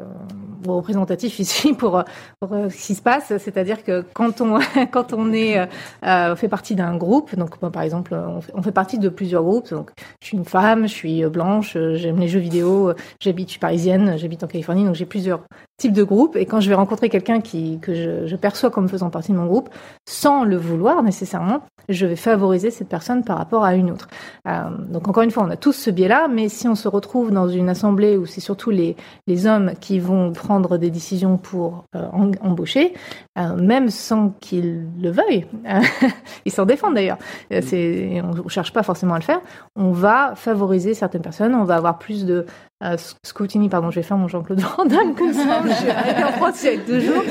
représentatif 0.68 1.40
ici 1.40 1.74
pour, 1.74 2.04
pour 2.42 2.54
euh, 2.54 2.70
ce 2.70 2.88
qui 2.88 2.96
se 2.96 3.02
passe. 3.02 3.38
C'est-à-dire 3.38 3.86
que 3.86 4.04
quand 4.14 4.42
on 4.42 4.60
quand 4.92 5.14
on 5.14 5.32
est 5.32 5.66
euh, 6.06 6.36
fait 6.36 6.50
partie 6.50 6.76
d'un 6.76 6.98
groupe, 6.98 7.36
donc 7.38 7.58
par 7.58 7.84
exemple, 7.84 8.14
on 8.14 8.42
fait, 8.42 8.52
on 8.54 8.62
fait, 8.62 8.74
partie 8.74 9.00
de 9.00 9.08
plusieurs 9.08 9.44
groupes. 9.44 9.70
Donc, 9.70 9.92
je 10.22 10.28
suis 10.28 10.38
une 10.38 10.46
femme, 10.46 10.84
je 10.84 10.94
suis 10.94 11.26
blanche, 11.28 11.78
j'aime 11.94 12.20
les 12.20 12.28
jeux 12.28 12.40
vidéo, 12.40 12.94
j'habite, 13.22 13.48
je 13.48 13.52
suis 13.52 13.60
parisienne, 13.60 14.18
j'habite 14.18 14.44
en 14.44 14.48
Californie, 14.48 14.84
donc 14.84 14.96
j'ai 14.96 15.06
plusieurs 15.06 15.42
types 15.80 15.94
de 15.94 16.04
groupes. 16.04 16.36
Et 16.36 16.46
quand 16.46 16.60
je 16.60 16.70
vais 16.70 16.76
rencontrer 16.76 17.10
quelqu'un 17.10 17.42
qui 17.42 17.80
que 17.80 17.96
je, 17.96 18.28
je 18.28 18.36
perçois 18.36 18.70
comme 18.70 18.88
faisant 18.88 19.10
partie 19.10 19.32
de 19.32 19.38
mon 19.38 19.48
groupe, 19.48 19.70
sans 20.06 20.44
le 20.44 20.58
vouloir 20.58 21.02
nécessairement, 21.02 21.62
je 21.90 22.06
vais 22.06 22.16
favoriser 22.16 22.70
cette 22.70 22.88
personne 22.88 23.24
par 23.24 23.38
rapport 23.38 23.64
à 23.64 23.74
une 23.74 23.92
autre. 23.92 24.08
Euh, 24.48 24.70
donc 24.90 25.08
encore 25.08 25.24
une 25.24 25.32
fois, 25.32 25.44
on 25.44 25.50
a 25.50 25.58
tous 25.58 25.74
ce 25.74 25.90
biais-là, 25.90 26.28
mais 26.28 26.48
si 26.48 26.68
on 26.68 26.76
se 26.76 26.88
retrouve 26.88 27.32
dans 27.32 27.48
une 27.48 27.68
assemblée 27.68 28.16
où 28.16 28.26
c'est 28.26 28.42
surtout 28.42 28.70
les, 28.70 28.96
les 29.28 29.48
hommes 29.48 29.74
qui 29.80 30.00
vont 30.00 30.32
prendre 30.32 30.78
des 30.78 30.92
décisions 30.92 31.38
pour 31.38 31.86
euh, 31.96 32.08
embaucher, 32.42 32.94
euh, 33.38 33.56
même 33.56 33.90
sans 33.90 34.30
qu'ils 34.40 34.88
le 35.02 35.10
veuillent, 35.10 35.48
ils 36.46 36.52
s'en 36.52 36.66
défendent 36.66 36.94
d'ailleurs, 36.94 37.18
c'est, 37.50 38.22
on 38.24 38.44
ne 38.44 38.50
cherche 38.50 38.72
pas 38.72 38.84
forcément 38.84 39.16
à 39.16 39.20
le 39.20 39.24
faire, 39.24 39.42
on 39.76 39.92
va 39.92 40.34
favoriser 40.36 40.94
certaines 40.94 41.22
personnes, 41.22 41.56
on 41.56 41.64
va 41.64 41.76
avoir 41.76 41.98
plus 41.98 42.26
de 42.26 42.46
euh, 42.82 42.96
Scoutini, 43.26 43.68
pardon, 43.68 43.92
je 43.92 43.98
vais 43.98 44.04
faire 44.04 44.18
mon 44.18 44.30
Jean-Claude 44.30 44.62
Van 44.62 44.86
Damme 44.86 45.14
comme 45.14 45.34
ça. 45.34 45.62
je 45.66 45.74
suis 45.74 45.92
en 46.24 46.32
France 46.32 46.64
il 46.64 46.72
y 46.72 46.74
a 46.74 46.78
deux 46.78 47.00
jours. 47.02 47.24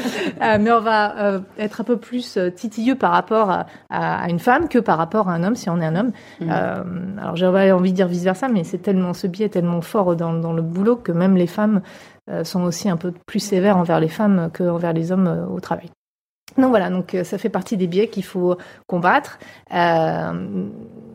Euh, 0.43 0.59
mais 0.61 0.71
on 0.71 0.81
va 0.81 1.19
euh, 1.19 1.41
être 1.59 1.81
un 1.81 1.85
peu 1.85 1.97
plus 1.97 2.37
euh, 2.37 2.51
titilleux 2.51 2.97
par 2.97 3.13
rapport 3.13 3.51
à, 3.51 3.67
à, 3.89 4.29
une 4.29 4.41
femme 4.41 4.69
que 4.69 4.79
par 4.79 4.99
rapport 4.99 5.31
à 5.31 5.33
un 5.33 5.43
homme 5.45 5.55
si 5.55 5.71
on 5.71 5.81
est 5.81 5.87
un 5.87 5.97
homme. 5.97 6.13
Mmh. 6.41 6.51
Euh, 6.51 6.85
alors 7.19 7.37
j'aurais 7.37 7.71
envie 7.71 7.93
de 7.93 7.97
dire 7.97 8.09
vice 8.09 8.25
versa, 8.25 8.49
mais 8.49 8.63
c'est 8.63 8.79
tellement 8.79 9.15
ce 9.15 9.27
biais 9.27 9.47
est 9.47 9.51
tellement 9.51 9.81
fort 9.81 10.17
dans, 10.17 10.35
dans, 10.35 10.53
le 10.53 10.63
boulot 10.63 10.97
que 10.97 11.13
même 11.13 11.37
les 11.37 11.47
femmes 11.47 11.81
sont 12.43 12.63
aussi 12.65 12.91
un 12.91 12.99
peu 12.99 13.11
plus 13.27 13.41
sévères 13.41 13.79
envers 13.79 14.01
les 14.01 14.09
femmes 14.09 14.51
qu'envers 14.53 14.93
les 14.93 15.13
hommes 15.13 15.49
au 15.51 15.61
travail. 15.61 15.89
Donc 16.59 16.71
voilà, 16.71 16.91
donc 16.91 17.15
euh, 17.15 17.23
ça 17.23 17.39
fait 17.39 17.49
partie 17.49 17.77
des 17.77 17.87
biais 17.87 18.09
qu'il 18.09 18.25
faut 18.25 18.57
combattre. 18.87 19.39
Euh, 19.73 20.69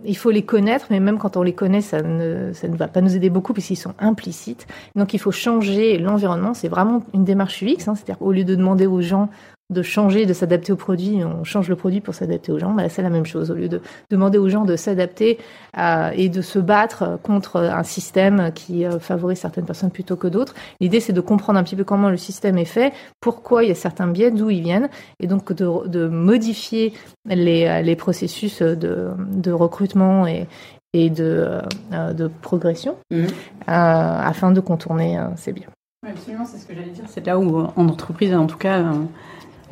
il 0.06 0.18
faut 0.18 0.32
les 0.32 0.44
connaître, 0.44 0.88
mais 0.90 1.00
même 1.00 1.18
quand 1.18 1.38
on 1.38 1.44
les 1.44 1.54
connaît, 1.54 1.82
ça 1.82 2.02
ne, 2.02 2.52
ça 2.54 2.68
ne 2.68 2.76
va 2.76 2.88
pas 2.88 3.02
nous 3.02 3.16
aider 3.16 3.30
beaucoup 3.30 3.54
puisqu'ils 3.54 3.76
sont 3.76 3.94
implicites. 4.00 4.68
Donc 4.96 5.14
il 5.14 5.20
faut 5.20 5.32
changer 5.32 5.98
l'environnement. 5.98 6.54
C'est 6.54 6.70
vraiment 6.70 7.04
une 7.14 7.26
démarche 7.26 7.62
UX, 7.62 7.88
hein, 7.88 7.96
c'est-à-dire 7.96 8.22
au 8.22 8.32
lieu 8.32 8.44
de 8.44 8.56
demander 8.56 8.88
aux 8.88 9.02
gens 9.02 9.30
de 9.70 9.82
changer, 9.82 10.26
de 10.26 10.34
s'adapter 10.34 10.72
au 10.72 10.76
produit, 10.76 11.24
on 11.24 11.44
change 11.44 11.70
le 11.70 11.76
produit 11.76 12.02
pour 12.02 12.14
s'adapter 12.14 12.52
aux 12.52 12.60
gens. 12.60 12.74
Bah, 12.74 12.90
c'est 12.90 13.02
la 13.02 13.10
même 13.10 13.26
chose. 13.26 13.50
Au 13.50 13.56
lieu 13.56 13.70
de 13.70 13.82
demander 14.10 14.38
aux 14.38 14.50
gens 14.50 14.66
de 14.66 14.76
s'adapter 14.76 15.40
euh, 15.78 16.12
et 16.16 16.30
de 16.30 16.42
se 16.42 16.60
battre 16.60 17.18
contre 17.24 17.58
un 17.58 17.84
système 17.84 18.52
qui 18.54 18.86
euh, 18.86 19.00
favorise 19.00 19.40
certaines 19.40 19.66
personnes 19.66 19.92
plutôt 19.92 20.16
que 20.16 20.28
d'autres, 20.28 20.54
l'idée 20.80 21.00
c'est 21.00 21.14
de 21.14 21.22
comprendre 21.22 21.60
un 21.60 21.64
petit 21.64 21.76
peu 21.76 21.84
comment 21.84 22.10
le 22.10 22.18
système 22.18 22.58
est 22.58 22.66
fait, 22.66 22.94
pourquoi 23.22 23.64
il 23.64 23.70
y 23.70 23.72
a 23.72 23.76
certains 23.76 24.08
biais, 24.08 24.32
d'où 24.32 24.50
ils 24.50 24.62
viennent, 24.62 24.90
et 25.20 25.28
donc 25.28 25.54
de, 25.54 25.88
de 25.88 26.08
modifier 26.08 26.94
les, 27.26 27.66
euh, 27.66 27.82
les 27.82 27.96
processus 27.96 28.62
de, 28.62 29.12
de 29.18 29.52
recrutement 29.52 30.28
et, 30.28 30.48
et 30.94 31.10
de, 31.10 31.62
euh, 31.94 32.14
de 32.14 32.28
progression 32.28 32.98
mmh. 33.12 33.26
afin 33.68 34.52
de 34.52 34.60
contourner 34.60 35.20
ces 35.38 35.54
biais. 35.54 35.68
absolument, 36.08 36.46
c'est 36.46 36.58
ce 36.58 36.68
que 36.68 36.76
j'allais 36.76 36.92
dire. 36.92 37.06
C'est 37.08 37.26
là 37.26 37.40
où, 37.40 37.58
en 37.58 37.88
entreprise, 37.88 38.36
en 38.36 38.46
tout 38.46 38.58
cas, 38.58 38.84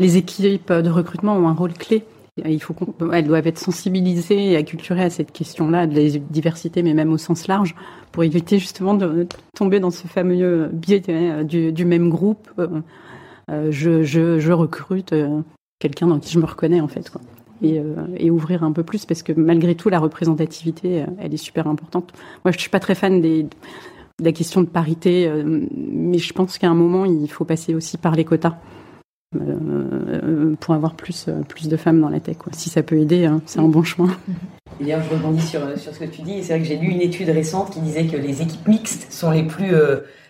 les 0.02 0.18
équipes 0.18 0.74
de 0.74 0.90
recrutement 0.90 1.38
ont 1.38 1.48
un 1.48 1.54
rôle 1.54 1.74
clé. 1.74 2.04
Il 2.46 2.62
faut 2.62 2.74
elles 3.14 3.28
doivent 3.28 3.48
être 3.48 3.60
sensibilisées 3.60 4.52
et 4.52 4.58
acculturées 4.58 5.04
à 5.04 5.10
cette 5.10 5.32
question-là 5.32 5.86
de 5.86 5.96
la 5.96 6.20
diversité, 6.30 6.82
mais 6.82 6.94
même 6.94 7.12
au 7.12 7.18
sens 7.18 7.48
large, 7.48 7.76
pour 8.12 8.24
éviter 8.24 8.58
justement 8.58 8.94
de 8.94 9.28
tomber 9.56 9.80
dans 9.80 9.92
ce 9.92 10.08
fameux 10.08 10.70
biais 10.72 11.02
du, 11.44 11.72
du 11.72 11.86
même 11.86 12.10
groupe. 12.10 12.50
Euh, 13.50 13.72
je, 13.72 14.04
je, 14.04 14.52
recrute 14.52 15.14
euh, 15.14 15.42
quelqu'un 15.80 16.08
dans 16.08 16.20
qui 16.20 16.34
je 16.34 16.40
me 16.40 16.46
reconnais 16.46 16.80
en 16.80 16.88
fait. 16.88 17.12
Et, 17.62 17.80
euh, 17.80 18.30
ouvrir 18.32 18.64
un 18.64 18.72
peu 18.72 18.84
plus 18.84 19.06
parce 19.06 19.24
que 19.24 19.34
malgré 19.34 19.76
tout 19.76 19.90
la 19.90 20.00
représentativité 20.00 21.06
elle 21.20 21.34
est 21.34 21.38
super 21.38 21.68
importante. 21.68 22.14
Moi 22.46 22.52
je 22.52 22.60
suis 22.60 22.70
pas 22.70 22.80
très 22.80 22.96
fan 22.96 23.22
des 23.22 23.48
la 24.20 24.32
question 24.32 24.62
de 24.62 24.68
parité, 24.68 25.32
mais 25.74 26.20
je 26.20 26.32
pense 26.32 26.60
qu'à 26.60 26.70
un 26.70 26.76
moment, 26.76 27.06
il 27.06 27.28
faut 27.28 27.44
passer 27.44 27.74
aussi 27.74 27.98
par 27.98 28.14
les 28.14 28.24
quotas. 28.24 28.56
Pour 30.60 30.74
avoir 30.74 30.96
plus, 30.96 31.28
plus 31.48 31.68
de 31.68 31.78
femmes 31.78 32.02
dans 32.02 32.10
la 32.10 32.20
tech. 32.20 32.38
Quoi. 32.38 32.52
Si 32.54 32.70
ça 32.70 32.84
peut 32.84 32.98
aider, 32.98 33.26
hein, 33.26 33.42
c'est 33.46 33.60
un 33.60 33.68
bon 33.68 33.84
chemin. 33.84 34.10
Et 34.80 34.84
d'ailleurs, 34.84 35.02
je 35.10 35.16
rebondis 35.16 35.46
sur, 35.46 35.62
sur 35.78 35.94
ce 35.94 36.00
que 36.00 36.06
tu 36.06 36.22
dis. 36.22 36.44
C'est 36.44 36.54
vrai 36.54 36.60
que 36.60 36.66
j'ai 36.68 36.78
lu 36.78 36.88
une 36.88 37.02
étude 37.02 37.30
récente 37.30 37.72
qui 37.72 37.80
disait 37.80 38.06
que 38.08 38.18
les 38.18 38.42
équipes 38.42 38.68
mixtes 38.68 39.12
sont 39.12 39.32
les 39.32 39.44
plus 39.44 39.74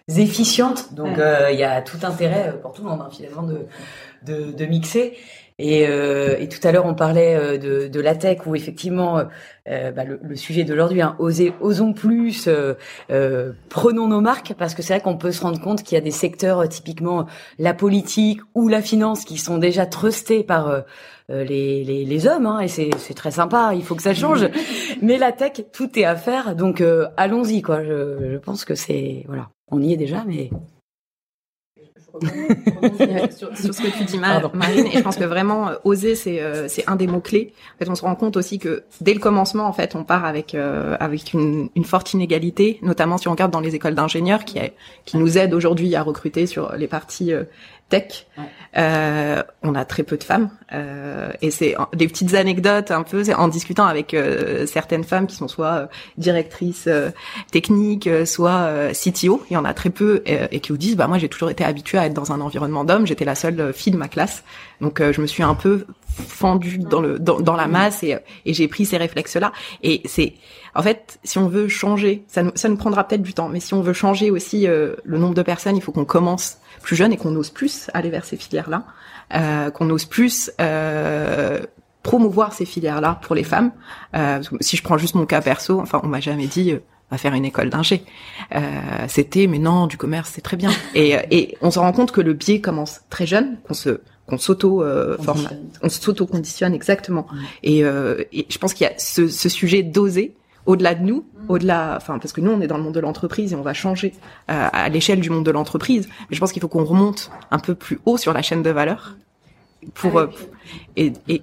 efficientes. 0.07 0.93
Donc, 0.93 1.19
il 1.51 1.57
y 1.57 1.63
a 1.63 1.81
tout 1.81 1.97
intérêt 2.03 2.55
pour 2.61 2.73
tout 2.73 2.83
le 2.83 2.89
monde, 2.89 3.01
hein, 3.01 3.09
finalement, 3.11 3.43
de, 3.43 3.65
de, 4.25 4.51
de 4.51 4.65
mixer. 4.65 5.13
Et, 5.63 5.85
euh, 5.87 6.37
et, 6.39 6.49
tout 6.49 6.65
à 6.67 6.71
l'heure, 6.71 6.87
on 6.87 6.95
parlait 6.95 7.35
euh, 7.35 7.57
de, 7.59 7.87
de, 7.87 7.99
la 7.99 8.15
tech, 8.15 8.39
où 8.47 8.55
effectivement, 8.55 9.19
euh, 9.69 9.91
bah, 9.91 10.03
le, 10.03 10.19
le, 10.23 10.35
sujet 10.35 10.63
d'aujourd'hui, 10.63 11.03
hein, 11.03 11.15
oser, 11.19 11.53
osons 11.61 11.93
plus, 11.93 12.47
euh, 12.47 13.53
prenons 13.69 14.07
nos 14.07 14.21
marques, 14.21 14.55
parce 14.57 14.73
que 14.73 14.81
c'est 14.81 14.93
vrai 14.93 15.01
qu'on 15.01 15.17
peut 15.17 15.31
se 15.31 15.39
rendre 15.43 15.61
compte 15.61 15.83
qu'il 15.83 15.93
y 15.93 15.99
a 15.99 16.03
des 16.03 16.09
secteurs, 16.09 16.67
typiquement 16.67 17.27
la 17.59 17.75
politique 17.75 18.41
ou 18.55 18.69
la 18.69 18.81
finance, 18.81 19.23
qui 19.23 19.37
sont 19.37 19.59
déjà 19.59 19.85
trustés 19.85 20.43
par 20.43 20.83
les, 21.29 21.83
les, 21.83 22.05
les, 22.05 22.27
hommes, 22.27 22.47
hein, 22.47 22.61
et 22.61 22.67
c'est 22.67 23.13
très 23.13 23.31
sympa, 23.31 23.73
il 23.75 23.83
faut 23.83 23.93
que 23.93 24.01
ça 24.01 24.15
change. 24.15 24.49
Mais 25.03 25.19
la 25.19 25.31
tech, 25.31 25.65
tout 25.71 25.99
est 25.99 26.05
à 26.05 26.15
faire, 26.15 26.55
donc 26.55 26.83
allons-y, 27.17 27.61
quoi. 27.61 27.83
Je, 27.83 28.31
je 28.31 28.37
pense 28.37 28.65
que 28.65 28.73
c'est 28.73 29.25
voilà, 29.27 29.49
on 29.69 29.79
y 29.79 29.93
est 29.93 29.97
déjà, 29.97 30.23
mais 30.25 30.49
sur, 32.19 33.57
sur, 33.57 33.73
ce 33.73 33.81
que 33.81 33.97
tu 33.97 34.03
dis, 34.03 34.17
Marine, 34.17 34.87
et 34.87 34.97
je 34.97 35.01
pense 35.01 35.15
que 35.15 35.23
vraiment 35.23 35.69
euh, 35.69 35.75
oser, 35.83 36.15
c'est 36.15 36.41
euh, 36.41 36.67
c'est 36.67 36.87
un 36.89 36.95
des 36.95 37.07
mots 37.07 37.19
clés. 37.19 37.53
En 37.75 37.77
fait, 37.79 37.89
on 37.89 37.95
se 37.95 38.01
rend 38.01 38.15
compte 38.15 38.37
aussi 38.37 38.59
que 38.59 38.83
dès 38.99 39.13
le 39.13 39.19
commencement, 39.19 39.65
en 39.65 39.73
fait, 39.73 39.95
on 39.95 40.03
part 40.03 40.25
avec 40.25 40.53
euh, 40.53 40.95
avec 40.99 41.33
une, 41.33 41.69
une, 41.75 41.85
forte 41.85 42.13
inégalité, 42.13 42.79
notamment 42.81 43.17
si 43.17 43.27
on 43.27 43.31
regarde 43.31 43.51
dans 43.51 43.59
les 43.59 43.75
écoles 43.75 43.95
d'ingénieurs, 43.95 44.45
qui 44.45 44.59
qui 45.05 45.17
nous 45.17 45.37
aident 45.37 45.53
aujourd'hui 45.53 45.95
à 45.95 46.03
recruter 46.03 46.45
sur 46.45 46.73
les 46.75 46.87
parties 46.87 47.31
tech. 47.91 48.25
Euh, 48.77 49.43
on 49.63 49.75
a 49.75 49.83
très 49.83 50.03
peu 50.03 50.15
de 50.15 50.23
femmes 50.23 50.49
euh, 50.71 51.29
et 51.41 51.51
c'est 51.51 51.75
des 51.93 52.07
petites 52.07 52.33
anecdotes 52.35 52.89
un 52.89 53.03
peu 53.03 53.21
en 53.35 53.49
discutant 53.49 53.85
avec 53.85 54.13
euh, 54.13 54.65
certaines 54.65 55.03
femmes 55.03 55.27
qui 55.27 55.35
sont 55.35 55.49
soit 55.49 55.73
euh, 55.73 55.85
directrices 56.17 56.85
euh, 56.87 57.09
techniques, 57.51 58.09
soit 58.25 58.71
CTO. 58.93 59.43
Il 59.49 59.55
y 59.55 59.57
en 59.57 59.65
a 59.65 59.73
très 59.73 59.89
peu 59.89 60.23
et, 60.25 60.61
qui 60.61 60.71
vous 60.71 60.77
disent 60.77 60.95
bah 60.95 61.07
moi 61.07 61.17
j'ai 61.17 61.27
toujours 61.27 61.49
été 61.49 61.65
habituée 61.65 61.97
à 61.97 62.05
être 62.05 62.13
dans 62.13 62.31
un 62.31 62.39
environnement 62.39 62.85
d'hommes. 62.85 63.05
J'étais 63.05 63.25
la 63.25 63.35
seule 63.35 63.73
fille 63.73 63.91
de 63.91 63.97
ma 63.97 64.07
classe, 64.07 64.43
donc 64.79 65.01
je 65.01 65.19
me 65.19 65.27
suis 65.27 65.43
un 65.43 65.55
peu 65.55 65.85
fendue 66.07 66.77
dans 66.77 67.01
le 67.01 67.19
dans, 67.19 67.41
dans 67.41 67.55
la 67.55 67.67
masse 67.67 68.03
et, 68.03 68.17
et 68.45 68.53
j'ai 68.53 68.69
pris 68.69 68.85
ces 68.85 68.97
réflexes 68.97 69.35
là. 69.35 69.51
Et 69.83 70.01
c'est 70.05 70.35
en 70.75 70.81
fait, 70.81 71.19
si 71.25 71.37
on 71.37 71.49
veut 71.49 71.67
changer, 71.67 72.23
ça, 72.29 72.43
ça 72.55 72.69
nous 72.69 72.77
prendra 72.77 73.03
peut-être 73.05 73.21
du 73.21 73.33
temps, 73.33 73.49
mais 73.49 73.59
si 73.59 73.73
on 73.73 73.81
veut 73.81 73.91
changer 73.91 74.31
aussi 74.31 74.65
le 74.65 75.17
nombre 75.17 75.35
de 75.35 75.41
personnes, 75.41 75.75
il 75.75 75.81
faut 75.81 75.91
qu'on 75.91 76.05
commence 76.05 76.60
plus 76.81 76.95
jeunes 76.95 77.13
et 77.13 77.17
qu'on 77.17 77.35
ose 77.35 77.49
plus 77.49 77.89
aller 77.93 78.09
vers 78.09 78.25
ces 78.25 78.37
filières-là, 78.37 78.85
euh, 79.33 79.69
qu'on 79.71 79.89
ose 79.89 80.05
plus 80.05 80.51
euh, 80.59 81.59
promouvoir 82.03 82.53
ces 82.53 82.65
filières-là 82.65 83.19
pour 83.21 83.35
les 83.35 83.43
femmes. 83.43 83.71
Euh, 84.15 84.41
si 84.59 84.77
je 84.77 84.83
prends 84.83 84.97
juste 84.97 85.15
mon 85.15 85.25
cas 85.25 85.41
perso, 85.41 85.79
enfin, 85.79 86.01
on 86.03 86.07
m'a 86.07 86.19
jamais 86.19 86.47
dit 86.47 86.71
euh, 86.71 86.79
va 87.11 87.17
faire 87.17 87.33
une 87.33 87.45
école 87.45 87.69
d'ingé. 87.69 88.03
Euh, 88.55 88.59
C'était 89.07 89.47
mais 89.47 89.59
non, 89.59 89.87
du 89.87 89.97
commerce, 89.97 90.31
c'est 90.33 90.41
très 90.41 90.57
bien. 90.57 90.71
Et, 90.95 91.17
euh, 91.17 91.21
et 91.29 91.57
on 91.61 91.69
se 91.69 91.79
rend 91.79 91.91
compte 91.91 92.11
que 92.11 92.21
le 92.21 92.33
biais 92.33 92.61
commence 92.61 93.01
très 93.09 93.27
jeune, 93.27 93.57
qu'on 93.67 93.73
se 93.73 94.01
qu'on 94.27 94.37
s'auto 94.37 94.81
euh, 94.81 95.17
on 95.81 95.89
s'auto 95.89 96.25
conditionne 96.25 96.73
exactement. 96.73 97.27
Et, 97.63 97.79
et, 97.79 98.45
je 98.49 98.57
pense 98.59 98.73
qu'il 98.73 98.87
y 98.87 98.89
a 98.89 98.93
ce, 98.97 99.27
ce 99.27 99.49
sujet 99.49 99.83
d'oser 99.83 100.35
au-delà 100.71 100.95
de 100.95 101.03
nous, 101.03 101.25
au-delà, 101.49 101.95
enfin 101.97 102.17
parce 102.19 102.33
que 102.33 102.41
nous 102.41 102.51
on 102.51 102.61
est 102.61 102.67
dans 102.67 102.77
le 102.77 102.83
monde 102.83 102.93
de 102.93 102.99
l'entreprise 102.99 103.53
et 103.53 103.55
on 103.55 103.61
va 103.61 103.73
changer 103.73 104.13
euh, 104.49 104.67
à 104.71 104.89
l'échelle 104.89 105.19
du 105.19 105.29
monde 105.29 105.45
de 105.45 105.51
l'entreprise. 105.51 106.07
Mais 106.29 106.35
je 106.35 106.39
pense 106.39 106.51
qu'il 106.51 106.61
faut 106.61 106.67
qu'on 106.67 106.85
remonte 106.85 107.31
un 107.51 107.59
peu 107.59 107.75
plus 107.75 107.99
haut 108.05 108.17
sur 108.17 108.33
la 108.33 108.41
chaîne 108.41 108.63
de 108.63 108.69
valeur 108.69 109.15
pour 109.93 110.17
euh, 110.17 110.27
et, 110.95 111.13
et, 111.27 111.41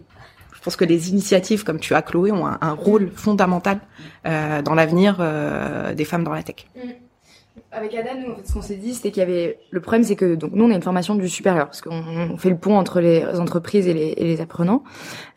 je 0.59 0.63
pense 0.65 0.75
que 0.75 0.85
les 0.85 1.11
initiatives 1.11 1.63
comme 1.63 1.79
tu 1.79 1.95
as 1.95 2.03
Chloé 2.03 2.33
ont 2.33 2.47
un, 2.47 2.73
rôle 2.73 3.11
fondamental 3.15 3.79
euh, 4.27 4.61
dans 4.61 4.75
l'avenir 4.75 5.19
euh, 5.21 5.95
des 5.95 6.05
femmes 6.05 6.25
dans 6.25 6.33
la 6.33 6.43
tech. 6.43 6.67
Mm. 6.75 6.88
Avec 7.71 7.95
Ada, 7.95 8.15
nous, 8.15 8.33
en 8.33 8.37
fait, 8.37 8.47
ce 8.47 8.55
qu'on 8.55 8.63
s'est 8.63 8.77
dit, 8.77 8.95
c'était 8.95 9.11
qu'il 9.11 9.21
y 9.21 9.27
avait 9.27 9.59
le 9.71 9.81
problème, 9.81 10.03
c'est 10.03 10.17
que 10.17 10.37
donc 10.37 10.53
nous, 10.55 10.65
on 10.65 10.71
a 10.71 10.75
une 10.75 10.83
formation 10.83 11.15
du 11.15 11.29
supérieur, 11.29 11.67
parce 11.67 11.83
qu'on 11.83 12.39
fait 12.39 12.49
le 12.49 12.57
pont 12.57 12.79
entre 12.79 12.99
les 13.01 13.23
entreprises 13.39 13.87
et 13.87 13.93
les, 13.93 14.15
et 14.17 14.25
les 14.25 14.41
apprenants, 14.41 14.83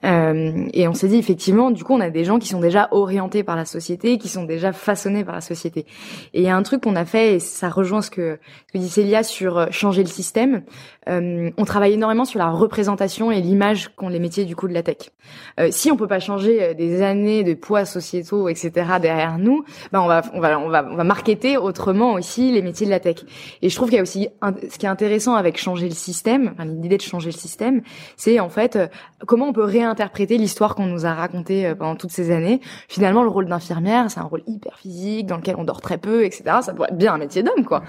euh, 0.06 0.66
et 0.74 0.88
on 0.88 0.94
s'est 0.94 1.10
dit 1.10 1.18
effectivement, 1.18 1.72
du 1.72 1.84
coup, 1.84 1.94
on 1.94 2.00
a 2.00 2.10
des 2.10 2.24
gens 2.24 2.40
qui 2.40 2.48
sont 2.48 2.62
déjà 2.62 2.88
orientés 2.92 3.44
par 3.44 3.58
la 3.58 3.66
société, 3.66 4.18
qui 4.18 4.30
sont 4.30 4.46
déjà 4.46 4.72
façonnés 4.72 5.26
par 5.26 5.36
la 5.36 5.42
société. 5.42 5.86
Et 6.34 6.40
il 6.40 6.44
y 6.44 6.50
a 6.50 6.56
un 6.56 6.64
truc 6.64 6.84
qu'on 6.84 6.96
a 6.96 7.04
fait, 7.04 7.36
et 7.36 7.40
ça 7.40 7.70
rejoint 7.70 8.02
ce 8.02 8.10
que, 8.10 8.40
ce 8.68 8.74
que 8.74 8.78
dit 8.78 8.90
Célia 8.90 9.24
sur 9.24 9.58
euh, 9.58 9.68
changer 9.72 10.02
le 10.02 10.10
système. 10.10 10.64
Euh, 11.10 11.50
on 11.58 11.66
travaille 11.66 11.94
énormément 11.94 12.26
sur 12.26 12.38
la 12.38 12.50
représentation 12.50 13.32
et 13.32 13.42
l'image 13.42 13.90
qu'ont 13.96 14.10
les 14.10 14.20
métiers 14.20 14.46
du 14.46 14.56
coup 14.56 14.68
de 14.68 14.74
la 14.74 14.84
tech. 14.84 15.12
Euh, 15.60 15.70
si 15.72 15.92
on 15.92 15.98
peut 15.98 16.08
pas 16.08 16.20
changer 16.20 16.62
euh, 16.62 16.74
des 16.76 17.02
années 17.02 17.44
de 17.44 17.56
poids 17.56 17.86
sociétaux, 17.86 18.50
etc. 18.50 18.72
derrière 19.02 19.40
nous, 19.40 19.66
ben 19.92 20.02
on 20.02 20.08
va, 20.08 20.22
on 20.34 20.40
va, 20.40 20.60
on 20.60 20.70
va, 20.70 20.88
on 20.92 20.96
va 20.96 21.04
marketer 21.04 21.58
autrement 21.58 22.20
aussi 22.22 22.52
les 22.52 22.62
métiers 22.62 22.86
de 22.86 22.92
la 22.92 23.00
tech. 23.00 23.18
Et 23.62 23.70
je 23.70 23.76
trouve 23.76 23.90
qu'il 23.90 23.98
y 23.98 24.00
a 24.00 24.04
aussi 24.04 24.30
ce 24.70 24.78
qui 24.78 24.86
est 24.86 24.90
intéressant 24.90 25.36
avec 25.36 25.58
changer 25.58 25.88
le 25.88 25.96
système, 25.96 26.52
enfin, 26.54 26.66
l'idée 26.66 26.98
de 26.98 27.02
changer 27.02 27.32
le 27.32 27.38
système, 27.38 27.82
c'est 28.16 28.40
en 28.40 28.50
fait 28.50 28.80
comment 29.26 29.48
on 29.48 29.54
peut 29.54 29.64
réinterpréter 29.64 30.38
l'histoire 30.38 30.76
qu'on 30.76 30.86
nous 30.86 31.06
a 31.06 31.14
racontée 31.14 31.74
pendant 31.78 31.96
toutes 31.96 32.12
ces 32.12 32.32
années. 32.32 32.62
Finalement, 32.88 33.24
le 33.24 33.30
rôle 33.30 33.48
d'infirmière, 33.48 34.10
c'est 34.10 34.20
un 34.20 34.24
rôle 34.24 34.44
hyper 34.48 34.78
physique 34.78 35.26
dans 35.26 35.38
lequel 35.38 35.56
on 35.58 35.64
dort 35.64 35.82
très 35.82 35.98
peu, 35.98 36.24
etc. 36.24 36.44
Ça 36.62 36.74
pourrait 36.74 36.90
être 36.90 36.98
bien 36.98 37.14
un 37.14 37.18
métier 37.18 37.44
d'homme, 37.44 37.66
quoi. 37.66 37.84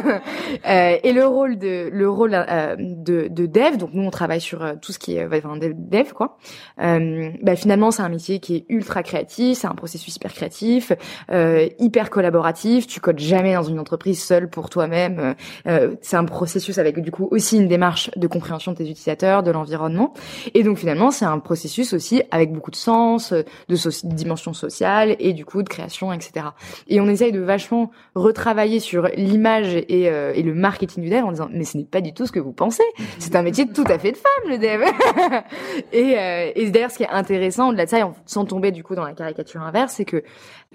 et 0.64 1.12
le 1.12 1.26
rôle 1.26 1.58
de, 1.58 1.88
le 1.92 2.08
rôle 2.08 2.32
euh, 2.34 2.76
de, 2.78 3.28
de, 3.28 3.46
dev, 3.46 3.76
donc 3.76 3.90
nous 3.92 4.02
on 4.02 4.10
travaille 4.10 4.40
sur 4.40 4.62
euh, 4.62 4.74
tout 4.80 4.92
ce 4.92 4.98
qui 4.98 5.16
est 5.16 5.26
enfin, 5.26 5.56
dev 5.56 6.12
quoi. 6.12 6.38
Euh, 6.80 7.30
bah, 7.42 7.56
finalement 7.56 7.90
c'est 7.90 8.02
un 8.02 8.08
métier 8.08 8.40
qui 8.40 8.56
est 8.56 8.66
ultra 8.68 9.02
créatif, 9.02 9.58
c'est 9.58 9.66
un 9.66 9.74
processus 9.74 10.16
hyper 10.16 10.32
créatif, 10.32 10.92
euh, 11.30 11.68
hyper 11.78 12.10
collaboratif. 12.10 12.86
Tu 12.86 13.00
codes 13.00 13.18
jamais 13.18 13.54
dans 13.54 13.63
une 13.64 13.78
entreprise 13.78 14.22
seule 14.22 14.48
pour 14.48 14.70
toi-même. 14.70 15.34
Euh, 15.66 15.94
c'est 16.00 16.16
un 16.16 16.24
processus 16.24 16.78
avec 16.78 17.00
du 17.00 17.10
coup 17.10 17.28
aussi 17.30 17.56
une 17.56 17.68
démarche 17.68 18.10
de 18.16 18.26
compréhension 18.26 18.72
de 18.72 18.78
tes 18.78 18.84
utilisateurs, 18.84 19.42
de 19.42 19.50
l'environnement. 19.50 20.14
Et 20.54 20.62
donc 20.62 20.78
finalement 20.78 21.10
c'est 21.10 21.24
un 21.24 21.38
processus 21.38 21.92
aussi 21.92 22.22
avec 22.30 22.52
beaucoup 22.52 22.70
de 22.70 22.76
sens, 22.76 23.32
de, 23.32 24.14
dimension 24.14 24.52
sociale 24.52 25.16
et 25.18 25.32
du 25.32 25.44
coup 25.44 25.62
de 25.62 25.68
création, 25.68 26.12
etc. 26.12 26.46
Et 26.88 27.00
on 27.00 27.08
essaye 27.08 27.32
de 27.32 27.40
vachement 27.40 27.90
retravailler 28.14 28.80
sur 28.80 29.08
l'image 29.16 29.74
et, 29.74 30.04
et 30.04 30.42
le 30.42 30.54
marketing 30.54 31.02
du 31.02 31.10
dev 31.10 31.24
en 31.24 31.30
disant 31.32 31.48
mais 31.50 31.64
ce 31.64 31.76
n'est 31.76 31.84
pas 31.84 32.00
du 32.00 32.12
tout 32.12 32.26
ce 32.26 32.32
que 32.32 32.40
vous 32.40 32.52
pensez. 32.52 32.84
C'est 33.18 33.34
un 33.36 33.42
métier 33.42 33.66
tout 33.66 33.84
à 33.86 33.98
fait 33.98 34.12
de 34.12 34.16
femme, 34.16 34.50
le 34.50 34.58
dev. 34.58 34.82
et, 35.92 36.18
euh, 36.18 36.52
et 36.54 36.70
d'ailleurs, 36.70 36.90
ce 36.90 36.98
qui 36.98 37.02
est 37.04 37.08
intéressant, 37.08 37.68
au-delà 37.68 37.84
de 37.84 37.90
ça, 37.90 38.12
sans 38.26 38.44
tomber 38.44 38.70
du 38.70 38.82
coup 38.82 38.94
dans 38.94 39.04
la 39.04 39.12
caricature 39.12 39.62
inverse, 39.62 39.94
c'est 39.96 40.04
que 40.04 40.22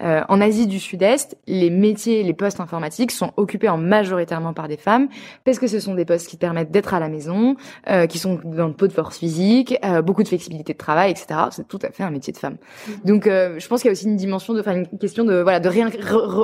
euh, 0.02 0.22
en 0.28 0.40
Asie 0.40 0.66
du 0.66 0.80
Sud-Est, 0.80 1.36
les 1.46 1.70
métiers, 1.70 2.22
les 2.22 2.32
postes 2.32 2.60
informatiques 2.60 2.79
sont 3.10 3.32
occupés 3.36 3.68
en 3.68 3.78
majoritairement 3.78 4.52
par 4.52 4.68
des 4.68 4.76
femmes, 4.76 5.08
parce 5.44 5.58
que 5.58 5.66
ce 5.66 5.80
sont 5.80 5.94
des 5.94 6.04
postes 6.04 6.28
qui 6.28 6.36
permettent 6.36 6.70
d'être 6.70 6.94
à 6.94 7.00
la 7.00 7.08
maison, 7.08 7.56
euh, 7.88 8.06
qui 8.06 8.18
sont 8.18 8.40
dans 8.44 8.66
le 8.66 8.72
pot 8.72 8.86
de 8.86 8.92
force 8.92 9.18
physique, 9.18 9.76
euh, 9.84 10.02
beaucoup 10.02 10.22
de 10.22 10.28
flexibilité 10.28 10.72
de 10.72 10.78
travail, 10.78 11.10
etc. 11.10 11.40
C'est 11.50 11.68
tout 11.68 11.78
à 11.82 11.90
fait 11.90 12.02
un 12.02 12.10
métier 12.10 12.32
de 12.32 12.38
femme. 12.38 12.56
Mm-hmm. 12.56 13.06
Donc, 13.06 13.26
euh, 13.26 13.58
je 13.58 13.68
pense 13.68 13.82
qu'il 13.82 13.88
y 13.88 13.90
a 13.90 13.92
aussi 13.92 14.06
une 14.06 14.16
dimension 14.16 14.54
de, 14.54 14.60
enfin, 14.60 14.74
une 14.74 14.98
question 14.98 15.24
de, 15.24 15.40
voilà, 15.40 15.60
de 15.60 15.68
rien, 15.68 15.88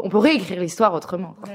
on 0.02 0.08
peut 0.08 0.18
réécrire 0.18 0.60
l'histoire 0.60 0.94
autrement. 0.94 1.36
Quoi. 1.42 1.52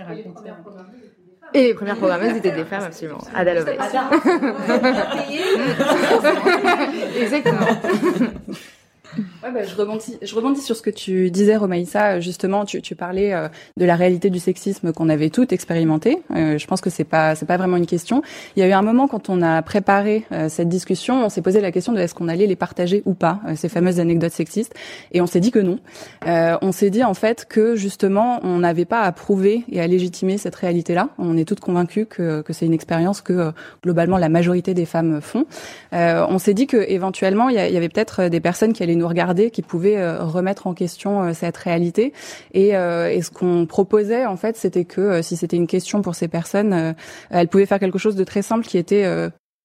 Et 1.54 1.64
les 1.64 1.74
premières 1.74 1.98
programmeuses 1.98 2.38
étaient 2.38 2.52
des 2.52 2.64
femmes, 2.64 2.84
absolument. 2.84 3.20
Ada 3.36 3.54
Lovelace. 3.54 3.94
Exactement. 7.22 7.60
Ouais, 9.44 9.52
bah, 9.52 9.64
je, 9.64 9.76
rebondis, 9.76 10.20
je 10.22 10.36
rebondis 10.36 10.62
sur 10.62 10.76
ce 10.76 10.84
que 10.84 10.92
tu 10.92 11.32
disais, 11.32 11.56
Romaïssa. 11.56 12.20
Justement, 12.20 12.64
tu, 12.64 12.80
tu 12.84 12.96
parlais 12.96 13.34
euh, 13.34 13.48
de 13.76 13.86
la 13.86 13.96
réalité 13.96 14.30
du 14.30 14.38
sexisme 14.38 14.94
qu'on 14.94 15.10
avait 15.10 15.32
toutes 15.32 15.52
expérimenté. 15.52 16.22
Euh, 16.36 16.60
je 16.60 16.68
pense 16.68 16.80
que 16.80 16.92
c'est 16.92 17.06
pas 17.06 17.34
c'est 17.34 17.48
pas 17.48 17.58
vraiment 17.58 17.78
une 17.78 17.88
question. 17.88 18.22
Il 18.56 18.60
y 18.60 18.64
a 18.64 18.68
eu 18.68 18.72
un 18.72 18.84
moment 18.84 19.08
quand 19.08 19.30
on 19.30 19.42
a 19.42 19.64
préparé 19.64 20.28
euh, 20.32 20.48
cette 20.48 20.70
discussion, 20.70 21.26
on 21.26 21.30
s'est 21.30 21.42
posé 21.42 21.60
la 21.60 21.72
question 21.72 21.92
de 21.92 22.00
est-ce 22.00 22.14
qu'on 22.14 22.28
allait 22.28 22.46
les 22.46 22.56
partager 22.56 23.02
ou 23.06 23.16
pas 23.16 23.40
ces 23.56 23.68
fameuses 23.68 24.00
anecdotes 24.00 24.32
sexistes, 24.32 24.76
et 25.12 25.22
on 25.22 25.26
s'est 25.26 25.40
dit 25.40 25.52
que 25.52 25.60
non. 25.60 25.80
on 26.26 26.72
s'est 26.72 26.92
dit 26.92 27.04
en 27.04 27.14
fait 27.16 27.46
que 27.50 27.76
justement 27.76 28.40
on 28.44 28.60
n'avait 28.60 28.86
pas 28.86 29.02
à 29.02 29.12
prouver 29.12 29.64
et 29.72 29.82
à 29.82 29.88
légitimer 29.88 30.38
cette 30.38 30.56
réalité-là. 30.56 31.10
On 31.18 31.36
est 31.38 31.46
toutes 31.46 31.60
convaincues 31.60 32.06
que, 32.06 32.42
que 32.42 32.54
c'est 32.54 32.66
une 32.66 32.74
expérience 32.74 33.22
que 33.22 33.52
globalement 33.84 34.18
la 34.18 34.30
majorité 34.30 34.74
des 34.74 34.86
femmes 34.86 35.20
font. 35.22 35.46
on 35.92 36.38
s'est 36.38 36.54
dit 36.54 36.68
que 36.68 36.78
éventuellement 36.78 37.50
il 37.50 37.56
y 37.56 37.78
avait 37.78 37.90
peut-être 37.90 38.28
des 38.28 38.40
personnes 38.40 38.74
qui 38.74 38.84
allaient 38.84 38.96
nous 38.96 39.08
regarder, 39.08 39.31
qui 39.34 39.62
pouvaient 39.62 39.98
euh, 39.98 40.24
remettre 40.24 40.68
en 40.68 40.74
question 40.74 41.24
euh, 41.24 41.34
cette 41.34 41.58
réalité. 41.58 42.14
Et, 42.54 42.76
euh, 42.76 43.10
et 43.10 43.22
ce 43.22 43.32
qu'on 43.32 43.66
proposait, 43.66 44.26
en 44.26 44.38
fait, 44.38 44.58
c'était 44.58 44.86
que 44.86 45.22
si 45.22 45.36
c'était 45.36 45.58
une 45.58 45.68
question 45.68 46.02
pour 46.02 46.16
ces 46.16 46.28
personnes, 46.28 46.96
elles 47.30 47.48
pouvaient 47.48 47.66
faire 47.66 47.80
quelque 47.80 48.00
chose 48.00 48.16
de 48.16 48.24
très 48.24 48.42
simple 48.42 48.66
qui 48.66 48.78
était 48.78 49.06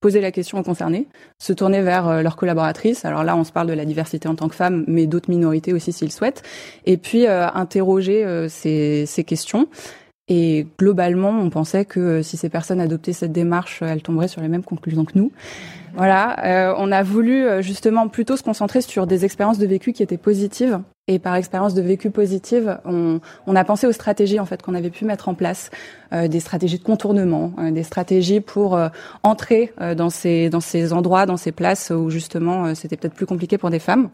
poser 0.00 0.20
la 0.20 0.30
question 0.30 0.58
aux 0.58 0.62
concernés, 0.62 1.08
se 1.38 1.52
tourner 1.52 1.82
vers 1.82 2.22
leurs 2.22 2.36
collaboratrices. 2.36 3.04
Alors 3.04 3.24
là, 3.24 3.36
on 3.36 3.44
se 3.44 3.52
parle 3.52 3.66
de 3.66 3.72
la 3.72 3.84
diversité 3.84 4.28
en 4.28 4.34
tant 4.34 4.48
que 4.48 4.54
femme, 4.54 4.84
mais 4.86 5.06
d'autres 5.06 5.30
minorités 5.30 5.72
aussi 5.72 5.92
s'ils 5.92 6.12
souhaitent. 6.12 6.42
Et 6.84 6.96
puis 6.96 7.26
interroger 7.26 8.46
ces, 8.48 9.04
ces 9.06 9.24
questions 9.24 9.68
Et 10.28 10.66
globalement, 10.78 11.30
on 11.30 11.50
pensait 11.50 11.84
que 11.84 12.22
si 12.22 12.36
ces 12.36 12.48
personnes 12.48 12.80
adoptaient 12.80 13.12
cette 13.12 13.32
démarche, 13.32 13.82
elles 13.82 14.02
tomberaient 14.02 14.28
sur 14.28 14.40
les 14.40 14.48
mêmes 14.48 14.64
conclusions 14.64 15.04
que 15.04 15.16
nous. 15.16 15.30
Voilà, 15.94 16.74
on 16.78 16.92
a 16.92 17.02
voulu 17.02 17.62
justement 17.62 18.08
plutôt 18.08 18.36
se 18.36 18.42
concentrer 18.42 18.80
sur 18.80 19.06
des 19.06 19.24
expériences 19.24 19.58
de 19.58 19.66
vécu 19.66 19.92
qui 19.92 20.02
étaient 20.02 20.18
positives 20.18 20.80
et 21.08 21.20
par 21.20 21.36
expérience 21.36 21.72
de 21.74 21.82
vécu 21.82 22.10
positive, 22.10 22.78
on, 22.84 23.20
on, 23.46 23.54
a 23.54 23.62
pensé 23.62 23.86
aux 23.86 23.92
stratégies 23.92 24.40
en 24.40 24.44
fait 24.44 24.60
qu'on 24.60 24.74
avait 24.74 24.90
pu 24.90 25.04
mettre 25.04 25.28
en 25.28 25.34
place, 25.34 25.70
euh, 26.12 26.26
des 26.26 26.40
stratégies 26.40 26.78
de 26.78 26.82
contournement, 26.82 27.52
euh, 27.60 27.70
des 27.70 27.84
stratégies 27.84 28.40
pour 28.40 28.74
euh, 28.74 28.88
entrer 29.22 29.72
euh, 29.80 29.94
dans 29.94 30.10
ces 30.10 30.50
dans 30.50 30.58
ces 30.58 30.92
endroits, 30.92 31.24
dans 31.24 31.36
ces 31.36 31.52
places 31.52 31.90
où 31.90 32.10
justement 32.10 32.74
c'était 32.74 32.96
peut-être 32.96 33.14
plus 33.14 33.26
compliqué 33.26 33.56
pour 33.56 33.70
des 33.70 33.78
femmes. 33.78 34.08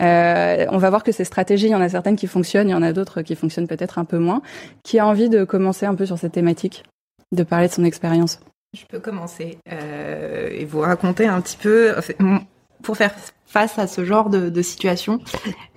On 0.00 0.78
va 0.78 0.90
voir 0.90 1.02
que 1.02 1.12
ces 1.12 1.24
stratégies, 1.24 1.66
il 1.66 1.72
y 1.72 1.74
en 1.74 1.80
a 1.80 1.88
certaines 1.88 2.16
qui 2.16 2.26
fonctionnent, 2.26 2.68
il 2.68 2.72
y 2.72 2.74
en 2.74 2.82
a 2.82 2.92
d'autres 2.92 3.22
qui 3.22 3.34
fonctionnent 3.34 3.68
peut-être 3.68 3.98
un 3.98 4.04
peu 4.04 4.18
moins. 4.18 4.42
Qui 4.82 4.98
a 4.98 5.06
envie 5.06 5.28
de 5.28 5.44
commencer 5.44 5.86
un 5.86 5.94
peu 5.94 6.06
sur 6.06 6.18
cette 6.18 6.32
thématique, 6.32 6.84
de 7.32 7.42
parler 7.42 7.68
de 7.68 7.72
son 7.72 7.84
expérience? 7.84 8.40
Je 8.76 8.84
peux 8.84 9.00
commencer 9.00 9.58
et 9.66 10.64
vous 10.64 10.80
raconter 10.80 11.26
un 11.26 11.40
petit 11.40 11.56
peu. 11.56 11.94
Pour 12.80 12.96
faire 12.96 13.12
face 13.48 13.78
à 13.78 13.86
ce 13.86 14.04
genre 14.04 14.28
de, 14.28 14.50
de 14.50 14.62
situation. 14.62 15.20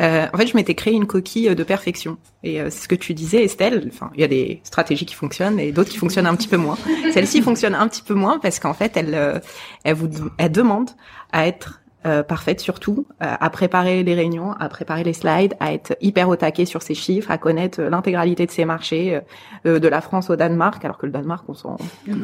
Euh, 0.02 0.28
en 0.32 0.38
fait, 0.38 0.48
je 0.48 0.56
m'étais 0.56 0.76
créé 0.76 0.94
une 0.94 1.08
coquille 1.08 1.56
de 1.56 1.64
perfection. 1.64 2.18
Et 2.44 2.62
euh, 2.62 2.70
c'est 2.70 2.84
ce 2.84 2.88
que 2.88 2.96
tu 2.96 3.14
disais, 3.14 3.44
Estelle. 3.46 3.90
Enfin, 3.92 4.12
il 4.14 4.22
y 4.22 4.24
a 4.24 4.28
des 4.28 4.60
stratégies 4.64 5.06
qui 5.06 5.16
fonctionnent 5.16 5.60
et 5.60 5.72
d'autres 5.72 5.90
qui 5.90 5.98
fonctionnent 5.98 6.28
un 6.28 6.36
petit 6.36 6.50
peu 6.50 6.58
moins. 6.58 6.78
Celle-ci 7.14 7.42
fonctionne 7.42 7.74
un 7.74 7.88
petit 7.88 8.04
peu 8.04 8.14
moins 8.14 8.40
parce 8.40 8.60
qu'en 8.60 8.74
fait, 8.74 8.98
elle, 8.98 9.16
euh, 9.16 9.40
elle 9.84 9.96
vous, 9.96 10.10
elle 10.38 10.52
demande 10.52 10.90
à 11.32 11.48
être 11.48 11.81
euh, 12.06 12.24
parfaite 12.24 12.60
surtout, 12.60 13.06
euh, 13.22 13.36
à 13.40 13.50
préparer 13.52 14.02
les 14.02 14.16
réunions, 14.16 14.54
à 14.54 14.70
préparer 14.70 15.04
les 15.04 15.14
slides, 15.14 15.54
à 15.60 15.72
être 15.72 15.96
hyper 16.02 16.30
au 16.30 16.36
taquet 16.36 16.66
sur 16.66 16.82
ses 16.82 16.96
chiffres, 16.96 17.30
à 17.30 17.38
connaître 17.38 17.80
l'intégralité 17.80 18.48
de 18.48 18.52
ses 18.52 18.66
marchés, 18.66 19.22
euh, 19.68 19.78
de 19.78 19.88
la 19.88 20.02
France 20.02 20.32
au 20.32 20.36
Danemark, 20.36 20.84
alors 20.84 20.98
que 20.98 21.06
le 21.06 21.12
Danemark, 21.12 21.46
on 21.48 21.54
s'en 21.54 21.78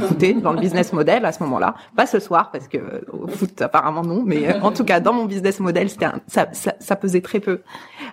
foutait 0.08 0.34
dans 0.34 0.52
le 0.52 0.60
business 0.60 0.94
model 0.94 1.26
à 1.26 1.32
ce 1.32 1.44
moment-là. 1.44 1.76
Pas 1.96 2.08
ce 2.08 2.20
soir, 2.20 2.50
parce 2.50 2.68
que 2.68 2.80
au 3.12 3.28
foot, 3.28 3.62
apparemment 3.62 4.02
non, 4.02 4.24
mais 4.26 4.60
en 4.62 4.72
tout 4.72 4.84
cas, 4.84 5.00
dans 5.00 5.14
mon 5.14 5.26
business 5.26 5.60
model, 5.60 5.92
c'était 5.92 6.08
ça, 6.26 6.48
ça, 6.54 6.74
ça, 6.80 6.96
pesait 6.96 7.22
très 7.22 7.40
peu. 7.40 7.62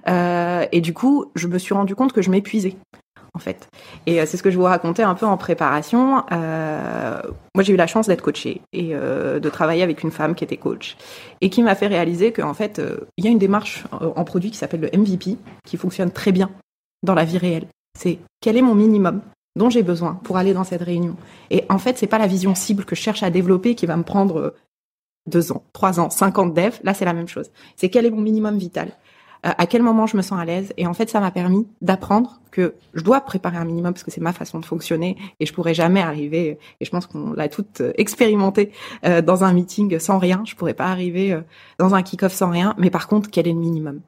et 0.06 0.80
du 0.82 0.92
coup, 0.92 1.32
je 1.34 1.48
me 1.48 1.56
suis 1.56 1.72
rendu 1.72 1.94
compte 1.94 2.12
que 2.12 2.20
je 2.20 2.30
m'épuisais 2.30 2.76
en 3.34 3.38
fait. 3.38 3.68
Et 4.06 4.20
euh, 4.20 4.26
c'est 4.26 4.36
ce 4.36 4.42
que 4.42 4.50
je 4.50 4.56
vous 4.56 4.64
racontais 4.64 5.02
un 5.02 5.14
peu 5.14 5.26
en 5.26 5.36
préparation. 5.36 6.24
Euh, 6.32 7.20
moi, 7.54 7.64
j'ai 7.64 7.72
eu 7.72 7.76
la 7.76 7.86
chance 7.86 8.06
d'être 8.06 8.22
coachée 8.22 8.62
et 8.72 8.90
euh, 8.92 9.40
de 9.40 9.50
travailler 9.50 9.82
avec 9.82 10.02
une 10.02 10.12
femme 10.12 10.34
qui 10.34 10.44
était 10.44 10.56
coach 10.56 10.96
et 11.40 11.50
qui 11.50 11.62
m'a 11.62 11.74
fait 11.74 11.88
réaliser 11.88 12.32
qu'en 12.32 12.54
fait, 12.54 12.78
euh, 12.78 13.00
il 13.16 13.24
y 13.24 13.28
a 13.28 13.30
une 13.30 13.38
démarche 13.38 13.84
euh, 14.00 14.12
en 14.14 14.24
produit 14.24 14.50
qui 14.50 14.56
s'appelle 14.56 14.80
le 14.80 14.98
MVP 14.98 15.36
qui 15.64 15.76
fonctionne 15.76 16.10
très 16.10 16.32
bien 16.32 16.50
dans 17.02 17.14
la 17.14 17.24
vie 17.24 17.38
réelle. 17.38 17.66
C'est 17.98 18.18
quel 18.40 18.56
est 18.56 18.62
mon 18.62 18.74
minimum 18.74 19.20
dont 19.56 19.70
j'ai 19.70 19.82
besoin 19.82 20.14
pour 20.24 20.36
aller 20.36 20.52
dans 20.52 20.64
cette 20.64 20.82
réunion. 20.82 21.16
Et 21.50 21.64
en 21.68 21.78
fait, 21.78 21.98
c'est 21.98 22.06
pas 22.06 22.18
la 22.18 22.26
vision 22.26 22.54
cible 22.54 22.84
que 22.84 22.96
je 22.96 23.00
cherche 23.00 23.22
à 23.22 23.30
développer 23.30 23.74
qui 23.74 23.86
va 23.86 23.96
me 23.96 24.02
prendre 24.02 24.54
deux 25.26 25.52
ans, 25.52 25.62
trois 25.72 26.00
ans, 26.00 26.10
cinq 26.10 26.38
ans 26.38 26.46
de 26.46 26.54
dev. 26.54 26.74
Là, 26.82 26.92
c'est 26.92 27.04
la 27.04 27.12
même 27.12 27.28
chose. 27.28 27.50
C'est 27.76 27.88
quel 27.88 28.04
est 28.04 28.10
mon 28.10 28.20
minimum 28.20 28.58
vital 28.58 28.90
à 29.44 29.66
quel 29.66 29.82
moment 29.82 30.06
je 30.06 30.16
me 30.16 30.22
sens 30.22 30.38
à 30.38 30.44
l'aise. 30.44 30.72
Et 30.76 30.86
en 30.86 30.94
fait, 30.94 31.10
ça 31.10 31.20
m'a 31.20 31.30
permis 31.30 31.66
d'apprendre 31.82 32.40
que 32.50 32.74
je 32.94 33.02
dois 33.02 33.20
préparer 33.20 33.58
un 33.58 33.64
minimum 33.64 33.92
parce 33.92 34.02
que 34.02 34.10
c'est 34.10 34.20
ma 34.20 34.32
façon 34.32 34.58
de 34.58 34.64
fonctionner 34.64 35.16
et 35.38 35.46
je 35.46 35.52
pourrais 35.52 35.74
jamais 35.74 36.00
arriver. 36.00 36.58
Et 36.80 36.84
je 36.84 36.90
pense 36.90 37.06
qu'on 37.06 37.32
l'a 37.32 37.48
toute 37.48 37.80
euh, 37.80 37.92
expérimenté 37.96 38.72
euh, 39.04 39.20
dans 39.22 39.44
un 39.44 39.52
meeting 39.52 39.98
sans 39.98 40.18
rien. 40.18 40.42
Je 40.46 40.54
pourrais 40.54 40.74
pas 40.74 40.86
arriver 40.86 41.38
dans 41.78 41.94
un 41.94 42.02
kick-off 42.02 42.32
sans 42.32 42.50
rien. 42.50 42.74
Mais 42.78 42.90
par 42.90 43.06
contre, 43.06 43.30
quel 43.30 43.46
est 43.46 43.52
le 43.52 43.58
minimum? 43.58 44.00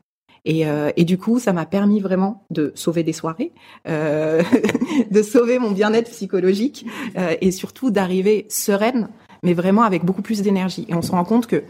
Et, 0.46 0.64
euh, 0.66 0.90
et, 0.96 1.04
du 1.04 1.18
coup, 1.18 1.40
ça 1.40 1.52
m'a 1.52 1.66
permis 1.66 2.00
vraiment 2.00 2.44
de 2.50 2.72
sauver 2.76 3.02
des 3.02 3.12
soirées, 3.12 3.52
euh, 3.88 4.42
de 5.10 5.22
sauver 5.22 5.58
mon 5.58 5.72
bien-être 5.72 6.08
psychologique 6.10 6.86
euh, 7.18 7.34
et 7.40 7.50
surtout 7.50 7.90
d'arriver 7.90 8.46
sereine, 8.48 9.08
mais 9.42 9.54
vraiment 9.54 9.82
avec 9.82 10.04
beaucoup 10.04 10.22
plus 10.22 10.42
d'énergie. 10.42 10.86
Et 10.88 10.94
on 10.94 11.02
se 11.02 11.10
rend 11.10 11.24
compte 11.24 11.48
que 11.48 11.64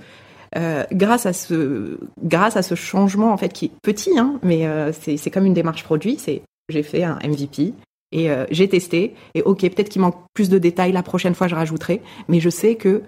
euh, 0.54 0.84
grâce 0.92 1.26
à 1.26 1.32
ce 1.32 1.98
grâce 2.22 2.56
à 2.56 2.62
ce 2.62 2.74
changement 2.74 3.32
en 3.32 3.36
fait 3.36 3.52
qui 3.52 3.66
est 3.66 3.72
petit, 3.82 4.18
hein, 4.18 4.38
mais 4.42 4.66
euh, 4.66 4.92
c'est 4.92 5.30
comme 5.30 5.46
une 5.46 5.54
démarche 5.54 5.84
produit. 5.84 6.16
C'est 6.18 6.42
j'ai 6.68 6.82
fait 6.82 7.04
un 7.04 7.18
MVP 7.24 7.74
et 8.12 8.30
euh, 8.30 8.44
j'ai 8.50 8.68
testé 8.68 9.14
et 9.34 9.42
ok 9.42 9.60
peut-être 9.60 9.88
qu'il 9.88 10.02
manque 10.02 10.16
plus 10.34 10.48
de 10.48 10.58
détails 10.58 10.92
la 10.92 11.02
prochaine 11.02 11.34
fois 11.34 11.48
je 11.48 11.54
rajouterai, 11.54 12.00
mais 12.28 12.40
je 12.40 12.50
sais 12.50 12.76
que 12.76 13.02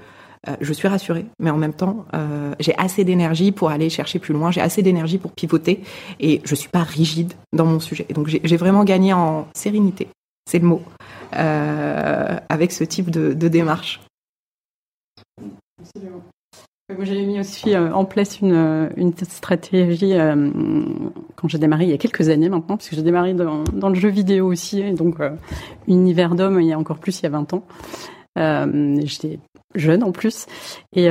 je 0.60 0.72
suis 0.72 0.88
rassurée, 0.88 1.26
mais 1.40 1.50
en 1.50 1.58
même 1.58 1.74
temps, 1.74 2.06
j'ai 2.58 2.74
assez 2.78 3.04
d'énergie 3.04 3.52
pour 3.52 3.68
aller 3.68 3.90
chercher 3.90 4.18
plus 4.18 4.32
loin, 4.32 4.50
j'ai 4.50 4.62
assez 4.62 4.82
d'énergie 4.82 5.18
pour 5.18 5.32
pivoter, 5.32 5.82
et 6.20 6.40
je 6.44 6.54
suis 6.54 6.70
pas 6.70 6.84
rigide 6.84 7.34
dans 7.52 7.66
mon 7.66 7.80
sujet. 7.80 8.06
Et 8.08 8.14
donc 8.14 8.28
j'ai 8.28 8.56
vraiment 8.56 8.84
gagné 8.84 9.12
en 9.12 9.48
sérénité, 9.52 10.08
c'est 10.48 10.60
le 10.60 10.66
mot, 10.66 10.82
avec 11.32 12.72
ce 12.72 12.84
type 12.84 13.10
de 13.10 13.48
démarche. 13.48 14.00
J'ai 17.00 17.26
mis 17.26 17.38
aussi 17.38 17.74
euh, 17.74 17.92
en 17.92 18.06
place 18.06 18.40
une, 18.40 18.54
euh, 18.54 18.88
une 18.96 19.12
stratégie 19.14 20.14
euh, 20.14 20.50
quand 21.36 21.46
j'ai 21.46 21.58
démarré 21.58 21.84
il 21.84 21.90
y 21.90 21.92
a 21.92 21.98
quelques 21.98 22.30
années 22.30 22.48
maintenant, 22.48 22.78
parce 22.78 22.88
que 22.88 22.96
j'ai 22.96 23.02
démarré 23.02 23.34
dans, 23.34 23.62
dans, 23.64 23.90
le 23.90 23.94
jeu 23.94 24.08
vidéo 24.08 24.46
aussi, 24.46 24.80
et 24.80 24.92
donc 24.92 25.18
univers 25.86 26.34
d'homme 26.34 26.58
il 26.62 26.66
y 26.66 26.72
a 26.72 26.78
encore 26.78 26.96
plus 26.96 27.20
il 27.20 27.24
y 27.24 27.26
a 27.26 27.30
20 27.30 27.52
ans. 27.52 27.62
J'étais 29.04 29.38
jeune 29.74 30.02
en 30.02 30.12
plus, 30.12 30.46
et 30.94 31.10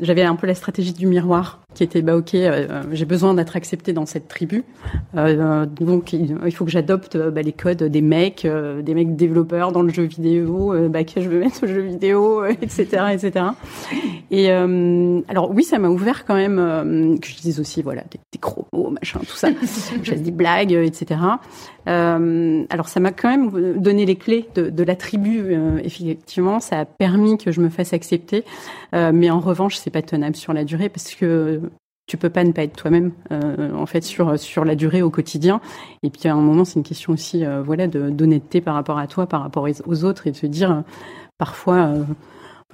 j'avais 0.00 0.22
un 0.22 0.36
peu 0.36 0.46
la 0.46 0.54
stratégie 0.54 0.94
du 0.94 1.06
miroir 1.06 1.60
qui 1.74 1.82
était 1.82 2.02
bah 2.02 2.16
ok, 2.16 2.34
euh, 2.34 2.82
j'ai 2.92 3.04
besoin 3.04 3.34
d'être 3.34 3.56
accepté 3.56 3.92
dans 3.92 4.06
cette 4.06 4.28
tribu, 4.28 4.64
euh, 5.16 5.66
donc 5.66 6.12
il, 6.12 6.52
faut 6.52 6.64
que 6.64 6.70
j'adopte 6.70 7.16
bah, 7.16 7.42
les 7.42 7.52
codes 7.52 7.82
des 7.82 8.00
mecs, 8.00 8.44
euh, 8.44 8.80
des 8.80 8.94
mecs 8.94 9.16
développeurs 9.16 9.72
dans 9.72 9.82
le 9.82 9.92
jeu 9.92 10.04
vidéo, 10.04 10.72
euh, 10.72 10.88
bah, 10.88 11.04
que 11.04 11.20
je 11.20 11.28
veux 11.28 11.40
mettre 11.40 11.64
au 11.64 11.66
jeu 11.66 11.80
vidéo, 11.80 12.44
etc., 12.44 12.84
etc. 13.12 13.46
Et 14.30 14.50
alors 14.50 15.50
oui, 15.50 15.64
ça 15.64 15.78
m'a 15.78 15.88
ouvert 15.88 16.24
quand 16.24 16.34
même 16.34 17.18
que 17.20 17.28
je 17.28 17.36
dise 17.36 17.60
aussi 17.60 17.82
voilà 17.82 18.02
des, 18.10 18.18
des 18.32 18.38
gros 18.38 18.66
mots, 18.72 18.90
machin, 18.90 19.20
tout 19.20 19.36
ça, 19.36 19.48
j'ai 20.02 20.16
des 20.16 20.30
blagues, 20.30 20.72
etc. 20.72 21.20
alors 21.86 22.88
ça 22.88 23.00
m'a 23.00 23.12
quand 23.12 23.28
même 23.28 23.78
donné 23.78 24.06
les 24.06 24.16
clés 24.16 24.48
de, 24.54 24.70
de 24.70 24.84
la 24.84 24.96
tribu. 24.96 25.56
effectivement, 25.84 26.60
ça 26.60 26.80
a 26.80 26.84
permis 26.84 27.36
que 27.38 27.52
je 27.52 27.60
me 27.60 27.68
fasse 27.68 27.92
accepter, 27.92 28.44
mais 28.92 29.30
en 29.30 29.40
revanche, 29.40 29.76
c'est 29.76 29.90
pas 29.90 30.02
tenable 30.02 30.36
sur 30.36 30.52
la 30.52 30.64
durée 30.64 30.88
parce 30.88 31.14
que 31.14 31.60
tu 32.06 32.16
peux 32.16 32.30
pas 32.30 32.44
ne 32.44 32.52
pas 32.52 32.62
être 32.64 32.76
toi-même 32.76 33.12
euh, 33.32 33.72
en 33.74 33.86
fait 33.86 34.02
sur 34.02 34.38
sur 34.38 34.64
la 34.64 34.74
durée 34.74 35.02
au 35.02 35.10
quotidien. 35.10 35.60
Et 36.02 36.10
puis 36.10 36.28
à 36.28 36.34
un 36.34 36.40
moment 36.40 36.64
c'est 36.64 36.74
une 36.78 36.84
question 36.84 37.12
aussi 37.12 37.44
euh, 37.44 37.62
voilà 37.62 37.86
de 37.86 38.10
d'honnêteté 38.10 38.60
par 38.60 38.74
rapport 38.74 38.98
à 38.98 39.06
toi 39.06 39.26
par 39.26 39.42
rapport 39.42 39.66
aux 39.86 40.04
autres 40.04 40.26
et 40.26 40.30
de 40.30 40.36
se 40.36 40.46
dire 40.46 40.70
euh, 40.70 40.80
parfois 41.38 41.92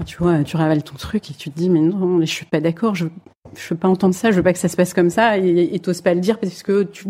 tu 0.06 0.16
vois 0.18 0.42
tu 0.44 0.56
ravales 0.56 0.82
ton 0.82 0.96
truc 0.96 1.30
et 1.30 1.34
tu 1.34 1.50
te 1.50 1.58
dis 1.58 1.70
mais 1.70 1.80
non 1.80 2.20
je 2.20 2.26
suis 2.26 2.46
pas 2.46 2.60
d'accord 2.60 2.94
je 2.94 3.06
je 3.54 3.68
veux 3.74 3.78
pas 3.78 3.88
entendre 3.88 4.14
ça 4.14 4.30
je 4.30 4.36
veux 4.36 4.42
pas 4.42 4.52
que 4.52 4.58
ça 4.58 4.68
se 4.68 4.76
passe 4.76 4.94
comme 4.94 5.10
ça 5.10 5.38
et 5.38 5.78
t'oses 5.80 6.02
pas 6.02 6.14
le 6.14 6.20
dire 6.20 6.38
parce 6.38 6.62
que 6.62 6.84
tu 6.84 7.06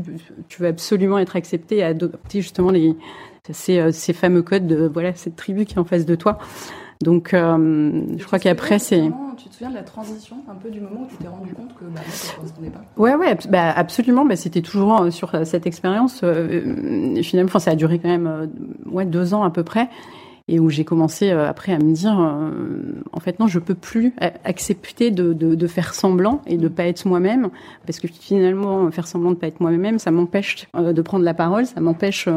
tu 0.48 0.62
veux 0.62 0.68
absolument 0.68 1.18
être 1.18 1.37
accepté 1.37 1.78
et 1.78 1.83
adopter 1.85 2.42
justement 2.42 2.70
les 2.70 2.96
ces 3.50 3.92
ces 3.92 4.12
fameux 4.12 4.42
codes 4.42 4.66
de 4.66 4.90
voilà 4.92 5.14
cette 5.14 5.37
tribu 5.37 5.64
qui 5.64 5.74
est 5.74 5.78
en 5.78 5.85
face 5.85 6.06
de 6.06 6.14
toi 6.14 6.38
donc, 7.02 7.32
euh, 7.32 8.02
je 8.18 8.24
crois 8.24 8.38
qu'après, 8.38 8.78
c'est. 8.78 9.00
Tu 9.38 9.48
te 9.48 9.54
souviens 9.54 9.70
de 9.70 9.76
la 9.76 9.82
transition, 9.82 10.36
un 10.50 10.54
peu 10.54 10.68
du 10.68 10.80
moment 10.80 11.02
où 11.02 11.06
tu 11.06 11.16
t'es 11.16 11.28
rendu 11.28 11.54
compte 11.54 11.74
que 11.74 11.84
bah, 11.84 12.00
ça 12.06 12.32
ne 12.32 12.36
correspondait 12.36 12.68
pas? 12.68 12.82
Ouais, 12.98 13.14
ouais, 13.14 13.38
bah, 13.48 13.70
absolument. 13.74 14.26
Bah, 14.26 14.36
C'était 14.36 14.60
toujours 14.60 15.00
euh, 15.00 15.10
sur 15.10 15.34
euh, 15.34 15.44
cette 15.44 15.66
expérience. 15.66 16.20
Euh, 16.22 17.22
finalement, 17.22 17.48
enfin, 17.48 17.58
ça 17.58 17.70
a 17.70 17.74
duré 17.74 17.98
quand 17.98 18.10
même 18.10 18.26
euh, 18.26 18.46
ouais, 18.84 19.06
deux 19.06 19.32
ans 19.32 19.44
à 19.44 19.50
peu 19.50 19.62
près. 19.64 19.88
Et 20.46 20.60
où 20.60 20.68
j'ai 20.68 20.84
commencé 20.84 21.30
euh, 21.30 21.48
après 21.48 21.72
à 21.72 21.78
me 21.78 21.94
dire, 21.94 22.18
en 23.12 23.20
fait, 23.20 23.38
non, 23.38 23.46
je 23.46 23.60
peux 23.60 23.74
plus 23.74 24.12
accepter 24.44 25.10
de, 25.10 25.32
de, 25.32 25.54
de 25.54 25.66
faire 25.66 25.94
semblant 25.94 26.42
et 26.46 26.58
de 26.58 26.68
pas 26.68 26.84
être 26.84 27.06
moi-même, 27.06 27.48
parce 27.86 28.00
que 28.00 28.08
finalement, 28.08 28.90
faire 28.90 29.06
semblant 29.06 29.30
de 29.30 29.36
pas 29.36 29.46
être 29.46 29.60
moi-même, 29.60 29.98
ça 29.98 30.10
m'empêche 30.10 30.66
de 30.76 31.02
prendre 31.02 31.24
la 31.24 31.34
parole, 31.34 31.66
ça 31.66 31.80
m'empêche 31.80 32.28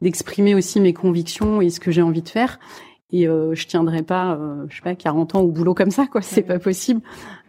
d'exprimer 0.00 0.54
aussi 0.54 0.78
mes 0.80 0.92
convictions 0.92 1.60
et 1.60 1.68
ce 1.70 1.80
que 1.80 1.90
j'ai 1.90 2.02
envie 2.02 2.22
de 2.22 2.28
faire 2.28 2.60
et 3.12 3.28
euh, 3.28 3.54
je 3.54 3.66
tiendrai 3.66 4.02
pas 4.02 4.34
euh, 4.34 4.64
je 4.68 4.76
sais 4.76 4.82
pas 4.82 4.94
40 4.94 5.36
ans 5.36 5.40
au 5.40 5.48
boulot 5.48 5.74
comme 5.74 5.90
ça 5.90 6.06
quoi. 6.06 6.22
C'est 6.22 6.42
pas 6.42 6.58
possible. 6.58 7.00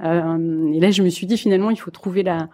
Euh, 0.04 0.72
et 0.74 0.80
là 0.80 0.92
je 0.92 1.04
me 1.04 1.10
suis 1.10 1.28
dit 1.28 1.38
finalement 1.38 1.70
il 1.70 1.80
faut 1.80 1.92
trouver 1.92 2.24
la 2.24 2.50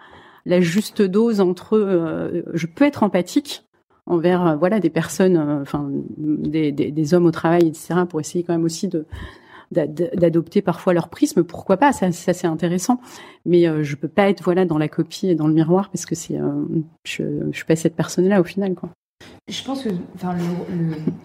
la 0.46 0.62
juste 0.62 1.02
dose 1.02 1.42
entre 1.42 1.78
euh, 1.78 2.44
je 2.54 2.68
peux 2.68 2.86
être 2.86 3.04
empathique 3.04 3.66
envers 4.06 4.46
euh, 4.46 4.56
voilà 4.56 4.80
des 4.80 4.89
personnes 4.89 5.38
enfin 5.62 5.89
des, 6.18 6.72
des, 6.72 6.92
des, 6.92 7.13
hommes 7.13 7.26
au 7.26 7.32
travail 7.32 7.68
etc 7.68 8.02
pour 8.10 8.20
essayer 8.20 8.44
quand 8.44 8.54
même 8.54 8.66
aussi 8.66 8.88
de 8.88 9.06
d'adopter 9.72 10.62
parfois 10.62 10.94
leur 10.94 11.10
prisme. 11.10 11.44
Pourquoi 11.44 11.78
pas? 11.78 11.92
Ça, 11.94 12.12
ça 12.12 12.32
c'est 12.34 12.46
intéressant. 12.46 13.02
Mais 13.48 13.68
euh, 13.68 13.82
je 13.82 13.96
peux 13.96 14.08
pas 14.08 14.30
être 14.30 14.44
voilà 14.44 14.66
dans 14.66 14.78
la 14.78 14.88
copie 14.88 15.30
et 15.30 15.36
dans 15.36 15.48
le 15.48 15.54
miroir 15.54 15.89
parce 15.89 16.06
que 16.06 16.13
c'est 16.13 16.38
je, 17.04 17.24
je 17.50 17.56
suis 17.56 17.66
pas 17.66 17.76
cette 17.76 17.96
personne 17.96 18.28
là 18.28 18.39
au 18.39 18.44
final 18.44 18.76
quoi 18.76 18.92
je 19.48 19.64
pense 19.64 19.84
que 19.84 19.90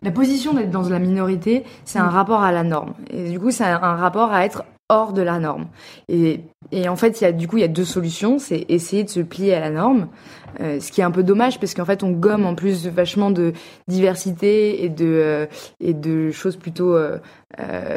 la 0.03 0.11
position 0.11 0.55
d'être 0.55 0.71
dans 0.71 0.89
la 0.89 0.99
minorité, 0.99 1.65
c'est 1.85 1.99
un 1.99 2.09
rapport 2.09 2.43
à 2.43 2.53
la 2.53 2.65
norme. 2.65 2.95
Et 3.11 3.31
du 3.31 3.39
coup, 3.39 3.51
c'est 3.51 3.65
un 3.65 3.97
rapport 3.97 4.33
à 4.33 4.45
être 4.45 4.65
hors 4.89 5.13
de 5.13 5.23
la 5.23 5.39
norme. 5.39 5.67
Et, 6.09 6.41
en 6.89 6.97
fait, 6.97 7.37
du 7.37 7.47
coup 7.47 7.59
il 7.59 7.61
y 7.61 7.65
a 7.65 7.69
deux 7.69 7.85
solutions, 7.85 8.39
c'est 8.39 8.65
essayer 8.69 9.05
de 9.05 9.11
se 9.11 9.21
plier 9.21 9.55
à 9.55 9.61
la 9.61 9.71
norme, 9.71 10.09
euh, 10.61 10.81
ce 10.81 10.91
qui 10.91 11.01
est 11.01 11.05
un 11.05 11.11
peu 11.11 11.23
dommage 11.23 11.61
parce 11.61 11.75
qu'en 11.75 11.85
fait 11.85 12.03
on 12.03 12.11
gomme 12.11 12.47
en 12.47 12.55
plus 12.55 12.87
vachement 12.87 13.31
de 13.31 13.53
diversité 13.87 14.85
et 14.85 14.89
de 14.89 15.07
euh, 15.07 15.47
et 15.81 15.95
de 15.95 16.31
choses 16.31 16.57
plutôt 16.57 16.95
euh, 16.95 17.19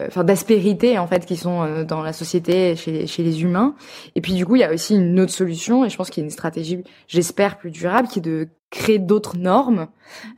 enfin 0.08 0.24
d'aspérité 0.24 0.98
en 1.00 1.08
fait 1.08 1.26
qui 1.26 1.38
sont 1.38 1.84
dans 1.84 2.02
la 2.02 2.14
société 2.14 2.76
chez 2.76 3.08
chez 3.08 3.24
les 3.24 3.44
humains. 3.44 3.76
Et 4.16 4.22
puis 4.22 4.34
du 4.34 4.46
coup 4.46 4.56
il 4.56 4.60
y 4.60 4.64
a 4.64 4.74
aussi 4.74 4.96
une 4.96 5.20
autre 5.20 5.34
solution 5.34 5.86
et 5.86 5.90
je 5.90 5.98
pense 5.98 6.10
qu'il 6.10 6.22
y 6.22 6.24
a 6.24 6.28
une 6.28 6.32
stratégie 6.32 6.84
j'espère 7.08 7.58
plus 7.58 7.72
durable 7.72 8.08
qui 8.08 8.20
est 8.20 8.24
de 8.24 8.50
créer 8.70 9.00
d'autres 9.00 9.38
normes. 9.38 9.88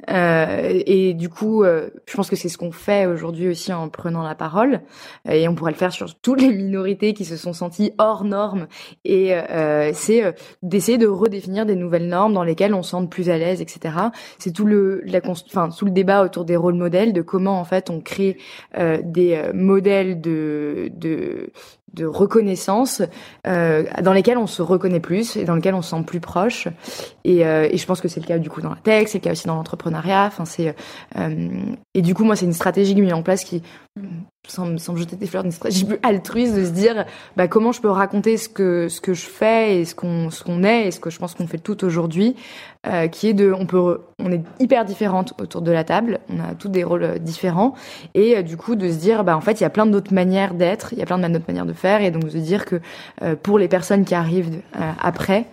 Et 0.07 1.13
du 1.13 1.29
coup, 1.29 1.63
je 1.63 2.15
pense 2.15 2.31
que 2.31 2.35
c'est 2.35 2.49
ce 2.49 2.57
qu'on 2.57 2.71
fait 2.71 3.05
aujourd'hui 3.05 3.47
aussi 3.47 3.71
en 3.71 3.89
prenant 3.89 4.23
la 4.23 4.33
parole. 4.33 4.81
Et 5.29 5.47
on 5.47 5.53
pourrait 5.53 5.71
le 5.71 5.77
faire 5.77 5.91
sur 5.91 6.15
toutes 6.15 6.41
les 6.41 6.51
minorités 6.51 7.13
qui 7.13 7.25
se 7.25 7.37
sont 7.37 7.53
senties 7.53 7.91
hors 7.99 8.23
normes. 8.23 8.65
Et 9.05 9.35
c'est 9.93 10.35
d'essayer 10.63 10.97
de 10.97 11.05
redéfinir 11.05 11.67
des 11.67 11.75
nouvelles 11.75 12.02
normes 12.07 12.33
dans 12.33 12.43
lesquelles 12.43 12.73
on 12.73 12.83
se 12.83 12.91
sente 12.91 13.09
plus 13.09 13.29
à 13.29 13.37
l'aise, 13.37 13.61
etc. 13.61 13.95
C'est 14.39 14.51
tout 14.51 14.65
le, 14.65 15.01
la, 15.05 15.19
enfin, 15.25 15.69
tout 15.69 15.85
le 15.85 15.91
débat 15.91 16.23
autour 16.23 16.45
des 16.45 16.55
rôles 16.55 16.75
modèles, 16.75 17.13
de 17.13 17.21
comment 17.21 17.59
en 17.59 17.65
fait 17.65 17.89
on 17.89 18.01
crée 18.01 18.37
euh, 18.77 18.99
des 19.03 19.41
modèles 19.53 20.21
de, 20.21 20.91
de 20.93 21.51
de 21.93 22.05
reconnaissance 22.05 23.01
euh, 23.47 23.83
dans 24.01 24.13
lesquels 24.13 24.37
on 24.37 24.47
se 24.47 24.61
reconnaît 24.61 24.99
plus 24.99 25.37
et 25.37 25.45
dans 25.45 25.55
lesquels 25.55 25.75
on 25.75 25.81
se 25.81 25.91
sent 25.91 26.03
plus 26.05 26.19
proche. 26.19 26.67
Et, 27.23 27.45
euh, 27.45 27.67
et 27.71 27.77
je 27.77 27.85
pense 27.85 28.01
que 28.01 28.07
c'est 28.07 28.19
le 28.19 28.25
cas 28.25 28.39
du 28.39 28.49
coup 28.49 28.61
dans 28.61 28.71
la 28.71 28.77
tech 28.77 29.07
c'est 29.07 29.19
le 29.19 29.23
cas 29.23 29.31
aussi 29.31 29.47
dans 29.47 29.55
l'entrepreneuriat. 29.55 30.25
Enfin 30.25 30.45
c'est 30.45 30.75
euh, 31.17 31.49
et 31.93 32.01
du 32.01 32.15
coup 32.15 32.23
moi 32.23 32.35
c'est 32.35 32.45
une 32.45 32.53
stratégie 32.53 32.93
que 32.93 32.99
j'ai 32.99 33.05
mis 33.05 33.13
en 33.13 33.23
place 33.23 33.43
qui 33.43 33.61
sans, 34.47 34.77
sans 34.77 34.95
jeter 34.95 35.15
des 35.15 35.27
fleurs, 35.27 35.43
d'une 35.43 35.51
stratégie 35.51 35.85
plus 35.85 35.99
altruiste 36.03 36.55
de 36.55 36.65
se 36.65 36.71
dire 36.71 37.05
bah, 37.37 37.47
comment 37.47 37.71
je 37.71 37.79
peux 37.79 37.89
raconter 37.89 38.37
ce 38.37 38.49
que 38.49 38.89
ce 38.89 38.99
que 38.99 39.13
je 39.13 39.25
fais 39.25 39.79
et 39.79 39.85
ce 39.85 39.95
qu'on 39.95 40.29
ce 40.31 40.43
qu'on 40.43 40.63
est 40.63 40.87
et 40.87 40.91
ce 40.91 40.99
que 40.99 41.09
je 41.09 41.19
pense 41.19 41.33
qu'on 41.33 41.47
fait 41.47 41.59
tout 41.59 41.85
aujourd'hui, 41.85 42.35
euh, 42.87 43.07
qui 43.07 43.29
est 43.29 43.33
de 43.33 43.53
on 43.53 43.65
peut 43.65 44.01
on 44.19 44.31
est 44.31 44.41
hyper 44.59 44.83
différentes 44.83 45.33
autour 45.39 45.61
de 45.61 45.71
la 45.71 45.83
table, 45.83 46.19
on 46.29 46.39
a 46.39 46.55
tous 46.55 46.67
des 46.69 46.83
rôles 46.83 47.19
différents. 47.19 47.73
Et 48.15 48.37
euh, 48.37 48.41
du 48.41 48.57
coup 48.57 48.75
de 48.75 48.89
se 48.89 48.97
dire 48.97 49.23
bah 49.23 49.37
en 49.37 49.41
fait 49.41 49.61
il 49.61 49.63
y 49.63 49.65
a 49.67 49.69
plein 49.69 49.85
d'autres 49.85 50.13
manières 50.13 50.55
d'être, 50.55 50.91
il 50.91 50.99
y 50.99 51.03
a 51.03 51.05
plein 51.05 51.17
d'autres 51.17 51.47
manières 51.47 51.65
de 51.65 51.73
faire 51.73 51.82
et 51.85 52.11
donc 52.11 52.25
de 52.25 52.39
dire 52.39 52.65
que 52.65 52.81
euh, 53.21 53.35
pour 53.35 53.57
les 53.59 53.67
personnes 53.67 54.05
qui 54.05 54.15
arrivent 54.15 54.61
euh, 54.75 54.91
après 55.01 55.45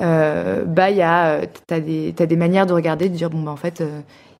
euh, 0.00 0.64
bah 0.64 0.90
il 0.90 0.96
y 0.96 1.02
a 1.02 1.42
t'as 1.66 1.80
des 1.80 2.14
t'as 2.16 2.26
des 2.26 2.36
manières 2.36 2.66
de 2.66 2.72
regarder 2.72 3.08
de 3.08 3.14
dire 3.14 3.28
bon 3.28 3.42
bah 3.42 3.50
en 3.50 3.56
fait 3.56 3.82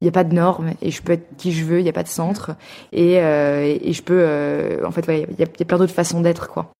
il 0.02 0.06
n'y 0.06 0.08
a 0.08 0.12
pas 0.12 0.24
de 0.24 0.34
normes 0.34 0.72
et 0.82 0.90
je 0.90 1.00
peux 1.00 1.12
être 1.12 1.36
qui 1.36 1.52
je 1.52 1.64
veux, 1.64 1.78
il 1.78 1.84
n'y 1.84 1.88
a 1.88 1.92
pas 1.92 2.02
de 2.02 2.08
centre 2.08 2.56
et, 2.92 3.20
euh, 3.20 3.78
et 3.80 3.92
je 3.92 4.02
peux, 4.02 4.24
euh, 4.26 4.84
en 4.84 4.90
fait, 4.90 5.02
il 5.02 5.08
ouais, 5.08 5.26
y, 5.38 5.42
y, 5.42 5.44
a 5.44 5.64
plein 5.64 5.78
d'autres 5.78 5.94
façons 5.94 6.20
d'être, 6.20 6.48
quoi. 6.48 6.72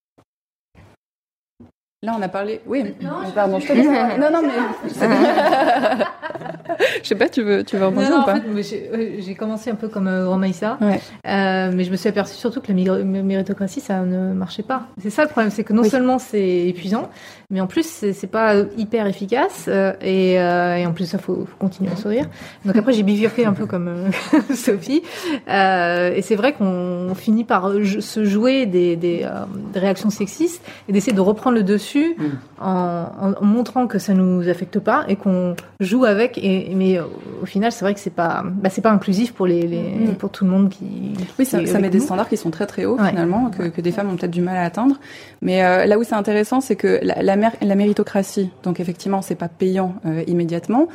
Là, 2.05 2.17
on 2.19 2.23
a 2.23 2.27
parlé. 2.27 2.61
Oui, 2.67 2.83
non, 3.01 3.11
pardon, 3.33 3.61
je 3.61 3.69
te 3.69 3.73
non, 3.75 4.29
non, 4.33 4.43
mais. 4.43 4.49
je 7.03 7.07
sais 7.07 7.15
pas, 7.15 7.29
tu 7.29 7.43
veux, 7.43 7.63
tu 7.63 7.77
veux 7.77 7.87
rebondir 7.87 8.11
non, 8.11 8.17
non, 8.17 8.23
ou 8.23 8.27
pas 8.27 8.35
en 8.39 8.57
fait, 8.57 9.21
J'ai 9.21 9.35
commencé 9.37 9.71
un 9.71 9.77
peu 9.77 9.87
comme 9.87 10.09
euh, 10.09 10.29
Romaïssa, 10.29 10.79
ouais. 10.81 11.01
euh, 11.29 11.71
mais 11.73 11.85
je 11.85 11.93
me 11.93 11.97
suis 11.97 12.09
aperçue 12.09 12.35
surtout 12.35 12.61
que 12.61 12.73
la 12.73 13.05
méritocratie, 13.05 13.81
ça 13.81 14.01
ne 14.01 14.33
marchait 14.33 14.65
pas. 14.65 14.89
C'est 15.01 15.11
ça 15.11 15.23
le 15.23 15.29
problème, 15.29 15.53
c'est 15.53 15.63
que 15.63 15.73
non 15.73 15.83
oui. 15.83 15.91
seulement 15.91 16.19
c'est 16.19 16.67
épuisant, 16.67 17.09
mais 17.51 17.61
en 17.61 17.69
plus 17.69 17.87
c'est 17.87 18.27
pas 18.27 18.57
hyper 18.77 19.07
efficace 19.07 19.67
euh, 19.69 19.93
et, 20.01 20.41
euh, 20.41 20.79
et, 20.79 20.87
en 20.87 20.93
plus 20.93 21.07
ça 21.07 21.19
faut, 21.19 21.45
faut, 21.47 21.57
continuer 21.61 21.93
à 21.93 21.97
sourire. 21.97 22.27
Donc 22.65 22.75
après 22.75 22.95
j'ai 22.95 23.05
bifurqué 23.05 23.45
un 23.45 23.53
peu 23.53 23.67
comme 23.67 23.87
euh, 23.87 24.11
Sophie 24.55 25.03
euh, 25.49 26.15
et 26.15 26.23
c'est 26.23 26.35
vrai 26.35 26.53
qu'on 26.53 27.15
finit 27.15 27.45
par 27.45 27.71
se 28.01 28.25
jouer 28.25 28.67
des, 28.67 28.97
des, 28.97 29.25
des 29.73 29.79
réactions 29.79 30.11
sexistes 30.11 30.65
et 30.89 30.93
d'essayer 30.93 31.13
de 31.13 31.21
reprendre 31.21 31.57
le 31.57 31.63
dessus 31.63 31.92
mmh. 32.01 32.25
en, 32.61 33.35
en, 33.41 33.45
montrant 33.45 33.87
que 33.87 33.99
ça 33.99 34.15
nous 34.15 34.49
affecte 34.49 34.79
pas 34.79 35.05
et 35.09 35.17
qu'on 35.17 35.57
joue 35.81 36.05
avec 36.05 36.39
et 36.39 36.73
mais 36.75 36.99
au 37.01 37.47
final 37.47 37.73
c'est 37.73 37.85
vrai 37.85 37.95
que 37.95 38.01
c'est 38.01 38.11
pas 38.11 38.43
bah, 38.45 38.71
c'est 38.71 38.81
pas 38.81 38.91
inclusif 38.91 39.33
pour 39.33 39.47
les, 39.47 39.67
les 39.67 39.83
mmh. 39.83 40.15
pour 40.15 40.31
tout 40.31 40.45
le 40.45 40.51
monde 40.51 40.71
qui 40.71 41.15
oui 41.39 41.45
ça, 41.45 41.65
ça 41.67 41.79
met 41.79 41.91
des 41.91 42.01
standards 42.01 42.29
qui 42.29 42.37
sont 42.37 42.51
très 42.51 42.67
très 42.67 42.85
hauts 42.85 42.99
ouais. 42.99 43.11
finalement 43.11 43.51
que, 43.51 43.65
que, 43.65 43.81
des 43.81 43.93
femmes 43.93 44.11
ont 44.11 44.17
peut-être 44.17 44.31
du 44.31 44.43
mal 44.43 44.57
à 44.57 44.65
atteindre 44.65 44.97
mais 45.41 45.65
euh, 45.65 45.87
là 45.87 45.99
où 45.99 46.05
c'est 46.05 46.15
intéressant 46.15 46.61
c'est 46.61 46.77
que 46.77 47.01
la, 47.03 47.23
la, 47.23 47.37
la, 47.61 47.75
méritocratie 47.75 48.51
donc 48.63 48.81
effectivement 48.81 49.23
c'est 49.23 49.35
pas 49.35 49.49
payant 49.49 49.95
euh, 50.07 50.23
immédiatement 50.27 50.89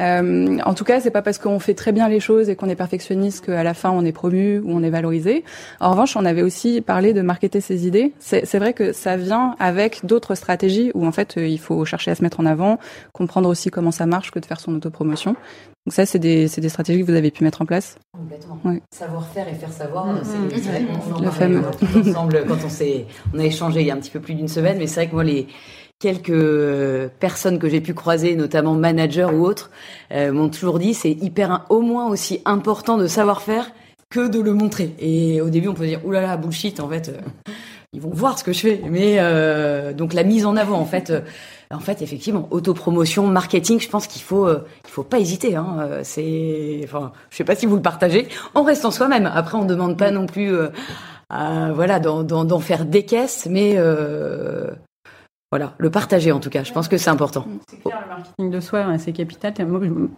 euh, 0.00 0.58
en 0.64 0.74
tout 0.74 0.84
cas, 0.84 1.00
c'est 1.00 1.10
pas 1.10 1.22
parce 1.22 1.38
qu'on 1.38 1.58
fait 1.58 1.74
très 1.74 1.92
bien 1.92 2.08
les 2.08 2.20
choses 2.20 2.48
et 2.48 2.56
qu'on 2.56 2.68
est 2.68 2.76
perfectionniste 2.76 3.46
qu'à 3.46 3.62
la 3.62 3.74
fin 3.74 3.90
on 3.90 4.04
est 4.04 4.12
promu 4.12 4.58
ou 4.58 4.70
on 4.70 4.82
est 4.82 4.90
valorisé. 4.90 5.44
En 5.80 5.90
revanche, 5.90 6.16
on 6.16 6.24
avait 6.24 6.42
aussi 6.42 6.80
parlé 6.80 7.12
de 7.12 7.22
marketer 7.22 7.60
ses 7.60 7.86
idées. 7.86 8.12
C'est 8.18 8.58
vrai 8.58 8.72
que 8.72 8.92
ça 8.92 9.16
vient 9.16 9.56
avec 9.58 10.04
d'autres 10.04 10.34
stratégies 10.34 10.90
où 10.94 11.06
en 11.06 11.12
fait 11.12 11.36
euh, 11.36 11.46
il 11.46 11.58
faut 11.58 11.84
chercher 11.84 12.10
à 12.10 12.14
se 12.14 12.22
mettre 12.22 12.40
en 12.40 12.46
avant, 12.46 12.78
comprendre 13.12 13.48
aussi 13.48 13.70
comment 13.70 13.90
ça 13.90 14.06
marche 14.06 14.30
que 14.30 14.38
de 14.38 14.46
faire 14.46 14.60
son 14.60 14.74
autopromotion. 14.74 15.36
Donc 15.86 15.94
ça, 15.94 16.04
c'est 16.04 16.18
des, 16.18 16.48
des, 16.48 16.68
stratégies 16.68 17.00
que 17.00 17.06
vous 17.06 17.16
avez 17.16 17.30
pu 17.30 17.44
mettre 17.44 17.62
en 17.62 17.66
place. 17.66 17.96
Complètement. 18.12 18.58
Ouais. 18.64 18.82
Savoir 18.92 19.26
faire 19.28 19.48
et 19.48 19.54
faire 19.54 19.72
savoir, 19.72 20.06
mmh. 20.06 20.22
c'est 20.52 20.58
vrai 20.58 20.84
qu'on 20.84 21.14
en 21.14 21.30
parlait 21.30 22.10
ensemble 22.10 22.44
quand 22.46 22.58
on 22.64 22.68
s'est, 22.68 23.06
on 23.34 23.38
a 23.38 23.44
échangé 23.44 23.80
il 23.80 23.86
y 23.86 23.90
a 23.90 23.94
un 23.94 23.98
petit 23.98 24.10
peu 24.10 24.20
plus 24.20 24.34
d'une 24.34 24.48
semaine. 24.48 24.76
Mais 24.78 24.86
c'est 24.86 24.96
vrai 24.96 25.08
que 25.08 25.14
moi 25.14 25.24
les 25.24 25.46
quelques 25.98 27.08
personnes 27.18 27.58
que 27.58 27.68
j'ai 27.68 27.80
pu 27.80 27.94
croiser, 27.94 28.36
notamment 28.36 28.74
managers 28.74 29.28
ou 29.32 29.44
autres, 29.44 29.70
euh, 30.12 30.32
m'ont 30.32 30.48
toujours 30.48 30.78
dit 30.78 30.94
c'est 30.94 31.10
hyper 31.10 31.64
au 31.70 31.80
moins 31.80 32.08
aussi 32.08 32.40
important 32.44 32.96
de 32.98 33.06
savoir 33.06 33.42
faire 33.42 33.70
que 34.10 34.28
de 34.28 34.40
le 34.40 34.54
montrer. 34.54 34.94
Et 35.00 35.40
au 35.40 35.50
début, 35.50 35.68
on 35.68 35.74
peut 35.74 35.86
dire 35.86 36.04
oulala 36.04 36.36
bullshit 36.36 36.80
en 36.80 36.88
fait. 36.88 37.08
Euh, 37.08 37.52
ils 37.92 38.00
vont 38.00 38.10
voir 38.10 38.38
ce 38.38 38.44
que 38.44 38.52
je 38.52 38.60
fais, 38.60 38.82
mais 38.88 39.16
euh, 39.18 39.92
donc 39.92 40.12
la 40.12 40.22
mise 40.22 40.44
en 40.46 40.56
avant 40.56 40.78
en 40.78 40.84
fait. 40.84 41.10
Euh, 41.10 41.20
en 41.70 41.80
fait, 41.80 42.00
effectivement, 42.00 42.48
autopromotion, 42.50 43.26
marketing, 43.26 43.78
je 43.78 43.90
pense 43.90 44.06
qu'il 44.06 44.22
faut, 44.22 44.46
euh, 44.46 44.66
il 44.86 44.90
faut 44.90 45.02
pas 45.02 45.18
hésiter. 45.18 45.54
Hein, 45.54 46.00
c'est, 46.02 46.80
enfin, 46.84 47.12
je 47.28 47.36
sais 47.36 47.44
pas 47.44 47.54
si 47.54 47.66
vous 47.66 47.76
le 47.76 47.82
partagez. 47.82 48.26
En 48.54 48.62
restant 48.62 48.90
soi-même. 48.90 49.26
Après, 49.26 49.58
on 49.58 49.66
demande 49.66 49.98
pas 49.98 50.10
non 50.10 50.24
plus, 50.24 50.50
euh, 50.50 50.68
voilà, 51.30 52.00
d'en 52.00 52.60
faire 52.60 52.86
des 52.86 53.04
caisses, 53.04 53.46
mais 53.50 53.74
euh, 53.76 54.70
voilà, 55.50 55.74
le 55.78 55.90
partager 55.90 56.32
en 56.32 56.40
tout 56.40 56.50
cas. 56.50 56.62
Je 56.62 56.72
pense 56.72 56.88
que 56.88 56.96
c'est 56.96 57.10
important. 57.10 57.46
C'est 57.68 57.80
clair, 57.80 58.00
le 58.02 58.08
marketing 58.08 58.50
de 58.50 58.60
soi, 58.60 58.98
c'est 58.98 59.12
capital. 59.12 59.54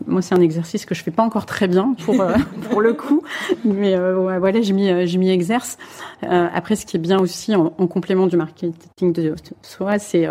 Moi, 0.06 0.22
c'est 0.22 0.34
un 0.34 0.40
exercice 0.40 0.84
que 0.86 0.94
je 0.94 1.02
fais 1.02 1.10
pas 1.10 1.22
encore 1.22 1.46
très 1.46 1.68
bien 1.68 1.94
pour 2.04 2.20
euh, 2.20 2.34
pour 2.70 2.80
le 2.80 2.94
coup, 2.94 3.22
mais 3.64 3.94
euh, 3.96 4.38
voilà, 4.38 4.60
j'ai 4.60 4.72
mis 4.72 5.06
j'ai 5.06 5.18
mis 5.18 5.30
exerce. 5.30 5.78
Euh, 6.24 6.48
après, 6.52 6.76
ce 6.76 6.86
qui 6.86 6.96
est 6.96 7.00
bien 7.00 7.18
aussi 7.18 7.54
en, 7.54 7.72
en 7.78 7.86
complément 7.86 8.26
du 8.26 8.36
marketing 8.36 8.74
de 9.12 9.34
soi, 9.62 9.98
c'est 9.98 10.26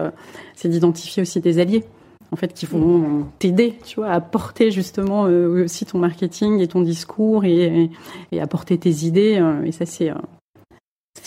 c'est 0.55 0.69
d'identifier 0.69 1.21
aussi 1.21 1.39
des 1.39 1.59
alliés 1.59 1.85
en 2.31 2.35
fait, 2.35 2.53
qui 2.53 2.65
vont 2.65 3.25
t'aider, 3.39 3.75
tu 3.85 3.95
vois, 3.95 4.11
à 4.11 4.21
porter 4.21 4.71
justement 4.71 5.25
euh, 5.25 5.63
aussi 5.63 5.85
ton 5.85 5.97
marketing 5.97 6.59
et 6.59 6.67
ton 6.67 6.81
discours 6.81 7.45
et, 7.45 7.83
et, 7.83 7.91
et 8.31 8.41
à 8.41 8.47
porter 8.47 8.77
tes 8.77 9.05
idées. 9.05 9.39
Euh, 9.39 9.63
et 9.63 9.71
ça, 9.71 9.85
c'est 9.85 10.11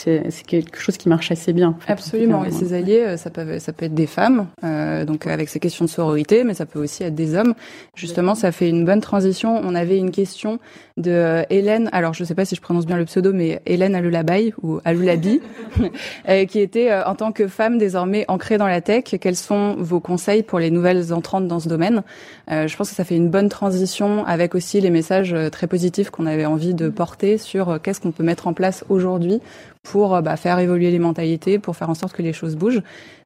c'est 0.03 0.47
quelque 0.47 0.79
chose 0.79 0.97
qui 0.97 1.09
marche 1.09 1.31
assez 1.31 1.53
bien. 1.53 1.71
En 1.71 1.81
fait. 1.81 1.93
Absolument. 1.93 2.45
Et 2.45 2.51
ces 2.51 2.75
alliés, 2.75 3.17
ça 3.17 3.31
peut, 3.31 3.59
ça 3.59 3.73
peut 3.73 3.87
être 3.87 3.95
des 3.95 4.07
femmes, 4.07 4.47
euh, 4.65 5.05
donc 5.05 5.27
avec 5.27 5.49
ces 5.49 5.61
questions 5.61 5.85
de 5.85 5.91
sororité, 5.91 6.45
mais 6.45 6.55
ça 6.55 6.67
peut 6.67 6.79
aussi 6.79 7.03
être 7.05 7.15
des 7.15 7.35
hommes. 7.35 7.55
Justement, 7.95 8.35
ça 8.35 8.53
fait 8.53 8.69
une 8.69 8.85
bonne 8.85 9.01
transition. 9.01 9.61
On 9.63 9.75
avait 9.75 9.99
une 9.99 10.11
question 10.11 10.59
de 10.97 11.11
euh, 11.11 11.43
Hélène, 11.51 11.89
alors 11.93 12.15
je 12.15 12.23
ne 12.23 12.27
sais 12.27 12.35
pas 12.35 12.45
si 12.45 12.55
je 12.55 12.61
prononce 12.61 12.87
bien 12.87 12.97
le 12.97 13.05
pseudo, 13.05 13.33
mais 13.33 13.61
Hélène 13.67 13.95
Alulabaï 13.95 14.53
ou 14.63 14.81
Alulabi, 14.85 15.41
euh, 16.29 16.45
qui 16.45 16.61
était 16.61 16.91
euh, 16.91 17.05
en 17.05 17.15
tant 17.15 17.33
que 17.33 17.49
femme 17.49 17.79
désormais 17.79 18.25
ancrée 18.29 18.59
dans 18.59 18.67
la 18.67 18.81
tech, 18.81 19.05
quels 19.21 19.37
sont 19.37 19.77
vos 19.79 20.01
conseils 20.01 20.43
pour 20.43 20.59
les 20.59 20.71
nouvelles 20.71 21.13
entrantes 21.13 21.49
dans 21.49 21.61
ce 21.61 21.69
domaine? 21.69 22.03
Euh, 22.51 22.67
Je 22.67 22.77
pense 22.77 22.91
que 22.91 22.97
ça 22.97 23.05
fait 23.05 23.17
une 23.17 23.31
bonne 23.31 23.49
transition 23.49 24.25
avec 24.27 24.55
aussi 24.55 24.81
les 24.81 24.91
messages 24.91 25.33
euh, 25.33 25.51
très 25.51 25.67
positifs 25.67 26.11
qu'on 26.11 26.27
avait 26.27 26.47
envie 26.47 26.75
de 26.75 26.89
porter 26.89 27.39
sur 27.39 27.81
qu'est-ce 27.83 28.01
qu'on 28.01 28.13
peut 28.13 28.25
mettre 28.25 28.47
en 28.47 28.53
place 28.53 28.85
aujourd'hui 28.89 29.41
pour 29.83 30.21
bah, 30.23 30.37
faire 30.37 30.59
évoluer 30.59 30.91
les 30.91 30.99
mentalités, 30.99 31.59
pour 31.59 31.77
faire 31.77 31.91
en 31.91 31.95
sorte 31.95 32.13
que 32.13 32.23
les 32.23 32.33
choses 32.33 32.57
bougent. 32.57 32.83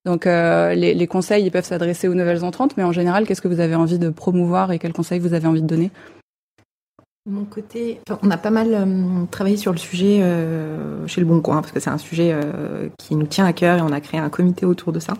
Donc 0.06 0.26
euh, 0.26 0.74
les, 0.74 1.06
conseils, 1.08 1.44
ils 1.44 1.50
peuvent 1.50 1.64
s'adresser 1.64 2.06
aux 2.06 2.14
nouvelles 2.14 2.44
entrantes, 2.44 2.76
mais 2.76 2.84
en 2.84 2.92
général, 2.92 3.26
qu'est-ce 3.26 3.42
que 3.42 3.48
vous 3.48 3.60
avez 3.60 3.74
envie 3.74 3.98
de 3.98 4.08
promouvoir 4.08 4.70
et 4.70 4.78
quels 4.78 4.92
conseils 4.92 5.18
vous 5.18 5.34
avez 5.34 5.48
envie 5.48 5.62
de 5.62 5.66
donner? 5.66 5.90
Mon 7.28 7.44
côté, 7.44 8.00
on 8.22 8.30
a 8.30 8.36
pas 8.36 8.50
mal 8.50 8.68
euh, 8.72 9.24
travaillé 9.32 9.56
sur 9.56 9.72
le 9.72 9.78
sujet 9.78 10.20
euh, 10.22 11.08
chez 11.08 11.20
Le 11.20 11.26
Bon 11.26 11.40
Coin, 11.40 11.56
parce 11.56 11.72
que 11.72 11.80
c'est 11.80 11.90
un 11.90 11.98
sujet 11.98 12.30
euh, 12.32 12.88
qui 12.98 13.16
nous 13.16 13.26
tient 13.26 13.44
à 13.44 13.52
cœur 13.52 13.78
et 13.78 13.82
on 13.82 13.90
a 13.90 14.00
créé 14.00 14.20
un 14.20 14.28
comité 14.28 14.64
autour 14.64 14.92
de 14.92 15.00
ça. 15.00 15.14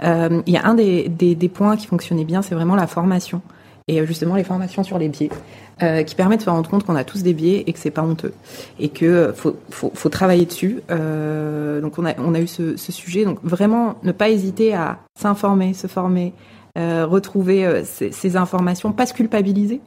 il 0.00 0.52
y 0.52 0.56
a 0.56 0.64
un 0.64 0.74
des, 0.74 1.08
des, 1.08 1.34
des 1.34 1.48
points 1.48 1.76
qui 1.76 1.88
fonctionnait 1.88 2.24
bien, 2.24 2.42
c'est 2.42 2.54
vraiment 2.54 2.76
la 2.76 2.86
formation. 2.86 3.42
Et 3.88 4.06
justement, 4.06 4.36
les 4.36 4.44
formations 4.44 4.84
sur 4.84 4.98
les 4.98 5.08
biais, 5.08 5.30
qui 5.78 6.14
permettent 6.14 6.40
de 6.40 6.44
se 6.44 6.50
rendre 6.50 6.68
compte 6.68 6.84
qu'on 6.84 6.96
a 6.96 7.04
tous 7.04 7.22
des 7.22 7.34
biais 7.34 7.64
et 7.66 7.72
que 7.72 7.78
c'est 7.78 7.90
pas 7.90 8.02
honteux. 8.02 8.32
Et 8.78 8.88
que 8.88 9.32
faut, 9.34 9.56
faut, 9.70 9.92
faut 9.94 10.08
travailler 10.08 10.46
dessus. 10.46 10.82
donc 10.88 11.98
on 11.98 12.06
a, 12.06 12.14
on 12.18 12.34
a 12.34 12.40
eu 12.40 12.46
ce, 12.46 12.76
ce 12.76 12.92
sujet. 12.92 13.24
Donc 13.24 13.38
vraiment, 13.42 13.96
ne 14.02 14.12
pas 14.12 14.28
hésiter 14.28 14.74
à 14.74 14.98
s'informer, 15.18 15.74
se 15.74 15.86
former, 15.86 16.32
retrouver 16.76 17.82
ces, 17.84 18.12
ces 18.12 18.36
informations, 18.36 18.92
pas 18.92 19.06
se 19.06 19.14
culpabiliser. 19.14 19.80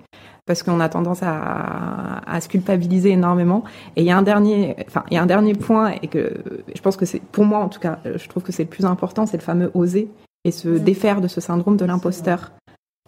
parce 0.46 0.64
qu'on 0.64 0.80
a 0.80 0.90
tendance 0.90 1.24
à, 1.24 2.22
à, 2.26 2.42
se 2.42 2.50
culpabiliser 2.50 3.12
énormément. 3.12 3.64
Et 3.96 4.02
il 4.02 4.08
y 4.08 4.12
a 4.12 4.18
un 4.18 4.22
dernier, 4.24 4.76
enfin, 4.88 5.04
il 5.10 5.14
y 5.14 5.18
a 5.18 5.22
un 5.22 5.28
dernier 5.28 5.54
point 5.54 5.94
et 6.02 6.08
que 6.08 6.34
je 6.74 6.82
pense 6.82 6.98
que 6.98 7.06
c'est, 7.06 7.22
pour 7.22 7.46
moi 7.46 7.60
en 7.60 7.70
tout 7.70 7.80
cas, 7.80 8.00
je 8.04 8.28
trouve 8.28 8.44
que 8.44 8.52
c'est 8.52 8.64
le 8.64 8.70
plus 8.70 8.86
important, 8.86 9.26
c'est 9.26 9.38
le 9.38 9.44
fameux 9.44 9.72
oser 9.74 10.10
et 10.44 10.52
se 10.52 10.70
défaire 10.70 11.22
de 11.22 11.28
ce 11.28 11.40
syndrome 11.40 11.78
de 11.78 11.86
l'imposteur 11.86 12.52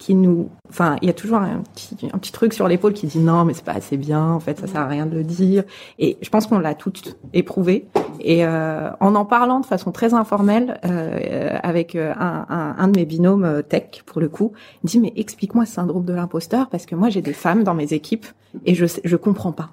qui 0.04 0.16
nous, 0.16 0.50
enfin, 0.70 0.98
il 1.02 1.08
y 1.08 1.10
a 1.10 1.14
toujours 1.14 1.38
un 1.38 1.62
petit, 1.74 2.10
un 2.12 2.18
petit 2.18 2.34
truc 2.34 2.54
sur 2.54 2.68
l'épaule 2.68 2.92
qui 2.92 3.08
dit 3.08 3.20
non, 3.20 3.46
mais 3.46 3.54
c'est 3.54 3.64
pas 3.64 3.72
assez 3.72 3.96
bien, 3.96 4.22
en 4.32 4.42
fait, 4.42 4.60
ça 4.60 4.68
sert 4.68 4.82
à 4.82 4.88
rien 4.88 5.06
de 5.06 5.16
le 5.16 5.24
dire. 5.24 5.64
Et 5.98 6.18
je 6.22 6.30
pense 6.30 6.46
qu'on 6.46 6.60
l'a 6.60 6.76
tout 6.76 6.92
éprouvé. 7.32 7.88
Et 8.20 8.46
euh, 8.46 8.90
en 9.00 9.16
en 9.16 9.24
parlant 9.24 9.62
de 9.62 9.66
façon 9.66 9.94
très 9.94 10.14
informelle 10.14 10.78
euh, 10.84 11.58
avec 11.64 11.96
euh, 11.96 12.14
un, 12.20 12.46
un, 12.50 12.76
un, 12.78 12.88
de 12.90 13.00
mes 13.00 13.06
binômes 13.06 13.46
euh, 13.46 13.62
tech, 13.62 14.04
pour 14.06 14.20
le 14.20 14.28
coup, 14.28 14.52
dit 14.84 15.00
mais 15.00 15.14
explique-moi 15.16 15.66
ce 15.66 15.72
syndrome 15.72 16.04
de 16.04 16.14
l'imposteur 16.14 16.68
parce 16.70 16.86
que 16.86 16.96
moi 16.96 17.10
j'ai 17.10 17.22
des 17.22 17.34
femmes 17.34 17.64
dans 17.64 17.74
mes 17.74 17.94
équipes 17.94 18.26
et 18.66 18.76
je 18.76 18.86
je 19.04 19.16
comprends 19.16 19.54
pas 19.54 19.70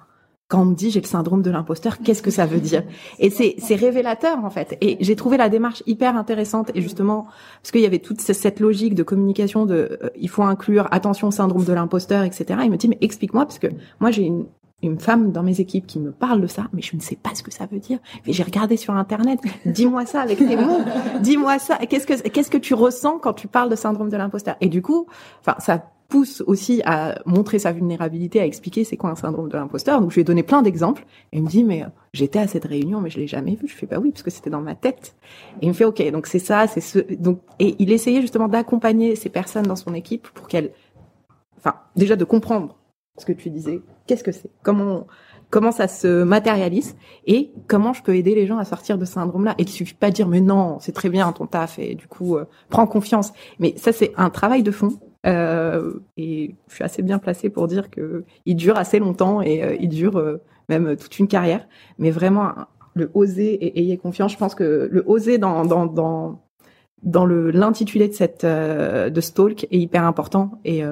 quand 0.51 0.61
on 0.61 0.65
me 0.65 0.75
dit 0.75 0.91
j'ai 0.91 0.99
le 0.99 1.07
syndrome 1.07 1.41
de 1.41 1.49
l'imposteur, 1.49 1.99
qu'est-ce 1.99 2.21
que 2.21 2.29
ça 2.29 2.45
veut 2.45 2.59
dire? 2.59 2.83
Et 3.19 3.29
c'est 3.29 3.55
c'est 3.57 3.75
révélateur 3.75 4.43
en 4.43 4.49
fait. 4.49 4.77
Et 4.81 4.97
j'ai 4.99 5.15
trouvé 5.15 5.37
la 5.37 5.47
démarche 5.47 5.81
hyper 5.87 6.17
intéressante 6.17 6.71
et 6.75 6.81
justement 6.81 7.27
parce 7.61 7.71
qu'il 7.71 7.79
y 7.79 7.85
avait 7.85 7.99
toute 7.99 8.19
cette 8.19 8.59
logique 8.59 8.93
de 8.93 9.03
communication 9.03 9.65
de 9.65 9.97
euh, 10.03 10.09
il 10.19 10.29
faut 10.29 10.43
inclure 10.43 10.89
attention 10.91 11.31
syndrome 11.31 11.63
de 11.63 11.71
l'imposteur, 11.71 12.23
etc. 12.23 12.59
Il 12.63 12.69
me 12.69 12.75
dit 12.75 12.89
mais 12.89 12.97
explique-moi 12.99 13.45
parce 13.45 13.59
que 13.59 13.67
moi 14.01 14.11
j'ai 14.11 14.23
une 14.23 14.45
une 14.83 14.99
femme 14.99 15.31
dans 15.31 15.43
mes 15.43 15.59
équipes 15.61 15.85
qui 15.85 15.99
me 15.99 16.11
parle 16.11 16.41
de 16.41 16.47
ça, 16.47 16.67
mais 16.73 16.81
je 16.81 16.95
ne 16.95 17.01
sais 17.01 17.15
pas 17.15 17.35
ce 17.35 17.43
que 17.43 17.51
ça 17.51 17.67
veut 17.71 17.79
dire. 17.79 17.99
Mais 18.25 18.33
j'ai 18.33 18.41
regardé 18.43 18.77
sur 18.77 18.95
internet. 18.95 19.39
Dis-moi 19.65 20.07
ça 20.07 20.21
avec 20.21 20.39
tes 20.39 20.57
mots. 20.57 20.81
Dis-moi 21.21 21.59
ça. 21.59 21.77
Qu'est-ce 21.77 22.07
que 22.07 22.27
qu'est-ce 22.27 22.49
que 22.49 22.57
tu 22.57 22.73
ressens 22.73 23.19
quand 23.19 23.33
tu 23.33 23.47
parles 23.47 23.69
de 23.69 23.75
syndrome 23.75 24.09
de 24.09 24.17
l'imposteur? 24.17 24.55
Et 24.59 24.69
du 24.69 24.81
coup, 24.81 25.05
enfin 25.41 25.55
ça 25.59 25.85
pousse 26.11 26.43
aussi 26.45 26.81
à 26.85 27.19
montrer 27.25 27.57
sa 27.57 27.71
vulnérabilité, 27.71 28.41
à 28.41 28.45
expliquer 28.45 28.83
c'est 28.83 28.97
quoi 28.97 29.09
un 29.09 29.15
syndrome 29.15 29.47
de 29.47 29.55
l'imposteur. 29.55 30.01
Donc 30.01 30.11
je 30.11 30.15
lui 30.15 30.21
ai 30.21 30.25
donné 30.25 30.43
plein 30.43 30.61
d'exemples. 30.61 31.05
Et 31.31 31.37
il 31.37 31.43
me 31.43 31.47
dit 31.47 31.63
mais 31.63 31.83
euh, 31.83 31.87
j'étais 32.13 32.39
à 32.39 32.47
cette 32.47 32.65
réunion 32.65 32.99
mais 32.99 33.09
je 33.09 33.17
l'ai 33.17 33.27
jamais 33.27 33.55
vu. 33.55 33.67
Je 33.67 33.73
fais 33.73 33.87
bah 33.87 33.97
oui 33.99 34.11
parce 34.11 34.21
que 34.21 34.29
c'était 34.29 34.49
dans 34.49 34.61
ma 34.61 34.75
tête. 34.75 35.15
Et 35.61 35.65
il 35.65 35.69
me 35.69 35.73
fait 35.73 35.85
ok 35.85 36.11
donc 36.11 36.27
c'est 36.27 36.39
ça 36.39 36.67
c'est 36.67 36.81
ce 36.81 36.99
donc 37.15 37.39
et 37.59 37.75
il 37.79 37.91
essayait 37.91 38.21
justement 38.21 38.49
d'accompagner 38.49 39.15
ces 39.15 39.29
personnes 39.29 39.65
dans 39.65 39.77
son 39.77 39.93
équipe 39.93 40.27
pour 40.33 40.47
qu'elles 40.47 40.71
enfin 41.57 41.75
déjà 41.95 42.17
de 42.17 42.25
comprendre 42.25 42.77
ce 43.17 43.25
que 43.25 43.33
tu 43.33 43.49
disais. 43.49 43.81
Qu'est-ce 44.05 44.23
que 44.23 44.33
c'est 44.33 44.51
Comment 44.63 45.07
comment 45.49 45.71
ça 45.71 45.87
se 45.87 46.23
matérialise 46.23 46.95
et 47.25 47.51
comment 47.67 47.93
je 47.93 48.03
peux 48.03 48.15
aider 48.15 48.35
les 48.35 48.47
gens 48.47 48.57
à 48.57 48.65
sortir 48.65 48.97
de 48.97 49.05
ce 49.05 49.13
syndrome-là. 49.13 49.55
Et 49.57 49.63
il 49.63 49.69
suffit 49.69 49.93
pas 49.93 50.09
de 50.09 50.15
dire 50.15 50.27
mais 50.27 50.41
non, 50.41 50.77
c'est 50.81 50.93
très 50.93 51.09
bien 51.09 51.31
ton 51.31 51.45
taf 51.45 51.79
et 51.79 51.95
du 51.95 52.07
coup 52.07 52.35
euh, 52.35 52.45
prends 52.69 52.87
confiance. 52.87 53.31
Mais 53.59 53.75
ça 53.77 53.93
c'est 53.93 54.11
un 54.17 54.29
travail 54.29 54.61
de 54.61 54.71
fond 54.71 54.91
euh, 55.27 55.93
et 56.17 56.55
je 56.67 56.75
suis 56.75 56.83
assez 56.83 57.01
bien 57.01 57.19
placée 57.19 57.49
pour 57.49 57.67
dire 57.67 57.89
que 57.89 58.23
il 58.45 58.55
dure 58.55 58.77
assez 58.77 58.99
longtemps 58.99 59.41
et 59.41 59.63
euh, 59.63 59.75
il 59.79 59.89
dure 59.89 60.17
euh, 60.17 60.41
même 60.69 60.95
toute 60.95 61.19
une 61.19 61.27
carrière. 61.27 61.67
Mais 61.99 62.11
vraiment, 62.11 62.53
le 62.93 63.11
oser 63.13 63.53
et 63.53 63.79
ayez 63.79 63.97
confiance. 63.97 64.31
Je 64.31 64.37
pense 64.37 64.55
que 64.55 64.89
le 64.91 65.03
oser 65.05 65.37
dans 65.37 65.65
dans 65.65 65.85
dans 65.85 66.41
dans 67.03 67.25
le 67.25 67.51
l'intitulé 67.51 68.07
de 68.07 68.13
cette 68.13 68.45
de 68.45 69.21
Stalk 69.21 69.65
est 69.65 69.77
hyper 69.77 70.03
important 70.03 70.59
et 70.65 70.83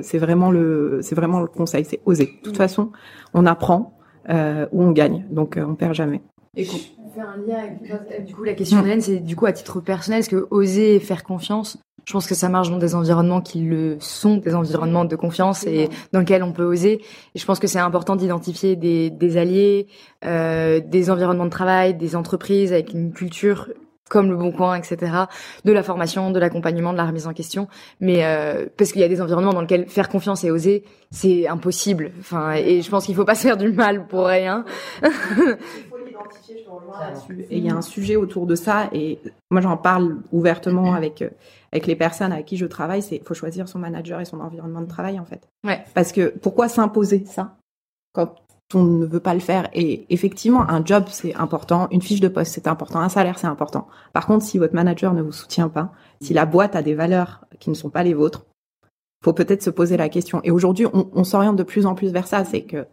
c'est 0.00 0.18
vraiment 0.18 0.50
le 0.50 1.00
c'est 1.02 1.14
vraiment 1.14 1.40
le 1.40 1.46
conseil, 1.46 1.84
c'est 1.84 2.00
oser. 2.06 2.38
De 2.42 2.48
toute 2.48 2.56
façon, 2.56 2.92
on 3.34 3.44
apprend 3.44 3.98
ou 4.28 4.82
on 4.82 4.90
gagne, 4.92 5.26
donc 5.30 5.58
on 5.60 5.74
perd 5.74 5.94
jamais. 5.94 6.22
Et 6.56 6.64
fait 6.64 7.20
un 7.20 7.36
lien 7.36 7.58
avec, 7.58 8.24
du 8.24 8.34
coup 8.34 8.44
la 8.44 8.54
question 8.54 8.82
d'Hélène, 8.82 9.00
c'est 9.00 9.20
du 9.20 9.36
coup 9.36 9.46
à 9.46 9.52
titre 9.52 9.80
personnel, 9.80 10.20
est-ce 10.20 10.28
que 10.28 10.46
oser 10.50 10.98
faire 11.00 11.24
confiance, 11.24 11.78
je 12.04 12.12
pense 12.12 12.26
que 12.26 12.34
ça 12.34 12.48
marche 12.48 12.70
dans 12.70 12.78
des 12.78 12.94
environnements 12.94 13.40
qui 13.40 13.60
le 13.60 13.96
sont, 13.98 14.36
des 14.36 14.54
environnements 14.54 15.04
de 15.04 15.16
confiance 15.16 15.64
et 15.66 15.88
dans 16.12 16.20
lesquels 16.20 16.42
on 16.42 16.52
peut 16.52 16.64
oser. 16.64 17.00
Et 17.34 17.38
je 17.38 17.46
pense 17.46 17.58
que 17.58 17.66
c'est 17.66 17.78
important 17.78 18.14
d'identifier 18.14 18.76
des, 18.76 19.10
des 19.10 19.36
alliés, 19.38 19.86
euh, 20.24 20.80
des 20.84 21.10
environnements 21.10 21.46
de 21.46 21.50
travail, 21.50 21.94
des 21.94 22.14
entreprises 22.14 22.72
avec 22.72 22.92
une 22.92 23.12
culture 23.12 23.68
comme 24.10 24.30
le 24.30 24.36
Bon 24.36 24.52
Coin, 24.52 24.76
etc., 24.76 25.12
de 25.64 25.72
la 25.72 25.82
formation, 25.82 26.30
de 26.30 26.38
l'accompagnement, 26.38 26.92
de 26.92 26.98
la 26.98 27.06
remise 27.06 27.26
en 27.26 27.32
question. 27.32 27.68
Mais 28.00 28.24
euh, 28.24 28.66
parce 28.76 28.92
qu'il 28.92 29.00
y 29.00 29.04
a 29.04 29.08
des 29.08 29.22
environnements 29.22 29.54
dans 29.54 29.62
lesquels 29.62 29.88
faire 29.88 30.10
confiance 30.10 30.44
et 30.44 30.50
oser, 30.50 30.84
c'est 31.10 31.48
impossible. 31.48 32.12
Enfin, 32.20 32.52
et 32.52 32.82
je 32.82 32.90
pense 32.90 33.06
qu'il 33.06 33.14
faut 33.14 33.24
pas 33.24 33.34
se 33.34 33.42
faire 33.42 33.56
du 33.56 33.72
mal 33.72 34.06
pour 34.06 34.26
rien. 34.26 34.66
Et 37.50 37.58
il 37.58 37.64
y 37.64 37.70
a 37.70 37.74
un 37.74 37.82
sujet 37.82 38.16
autour 38.16 38.46
de 38.46 38.54
ça, 38.54 38.88
et 38.92 39.18
moi 39.50 39.60
j'en 39.60 39.76
parle 39.76 40.18
ouvertement 40.32 40.94
avec 40.94 41.22
euh, 41.22 41.30
avec 41.72 41.86
les 41.86 41.96
personnes 41.96 42.32
avec 42.32 42.46
qui 42.46 42.56
je 42.56 42.66
travaille, 42.66 43.02
c'est 43.02 43.20
faut 43.24 43.34
choisir 43.34 43.68
son 43.68 43.78
manager 43.78 44.20
et 44.20 44.24
son 44.24 44.40
environnement 44.40 44.80
de 44.80 44.86
travail 44.86 45.18
en 45.18 45.24
fait. 45.24 45.48
Ouais. 45.64 45.84
Parce 45.94 46.12
que 46.12 46.28
pourquoi 46.28 46.68
s'imposer 46.68 47.24
ça 47.26 47.56
quand 48.12 48.36
on 48.74 48.84
ne 48.84 49.06
veut 49.06 49.20
pas 49.20 49.34
le 49.34 49.40
faire? 49.40 49.68
Et 49.72 50.06
effectivement, 50.08 50.68
un 50.68 50.84
job 50.84 51.04
c'est 51.08 51.34
important, 51.34 51.88
une 51.90 52.02
fiche 52.02 52.20
de 52.20 52.28
poste 52.28 52.52
c'est 52.52 52.68
important, 52.68 53.00
un 53.00 53.08
salaire 53.08 53.38
c'est 53.38 53.46
important. 53.46 53.86
Par 54.12 54.26
contre, 54.26 54.44
si 54.44 54.58
votre 54.58 54.74
manager 54.74 55.14
ne 55.14 55.22
vous 55.22 55.32
soutient 55.32 55.68
pas, 55.68 55.92
si 56.20 56.32
la 56.34 56.46
boîte 56.46 56.76
a 56.76 56.82
des 56.82 56.94
valeurs 56.94 57.44
qui 57.58 57.70
ne 57.70 57.74
sont 57.74 57.90
pas 57.90 58.02
les 58.02 58.14
vôtres, 58.14 58.46
faut 59.22 59.32
peut-être 59.32 59.62
se 59.62 59.70
poser 59.70 59.96
la 59.96 60.08
question. 60.08 60.40
Et 60.44 60.50
aujourd'hui, 60.50 60.86
on, 60.92 61.08
on 61.12 61.24
s'oriente 61.24 61.56
de 61.56 61.62
plus 61.62 61.86
en 61.86 61.94
plus 61.94 62.12
vers 62.12 62.26
ça, 62.26 62.44
c'est 62.44 62.62
que 62.62 62.86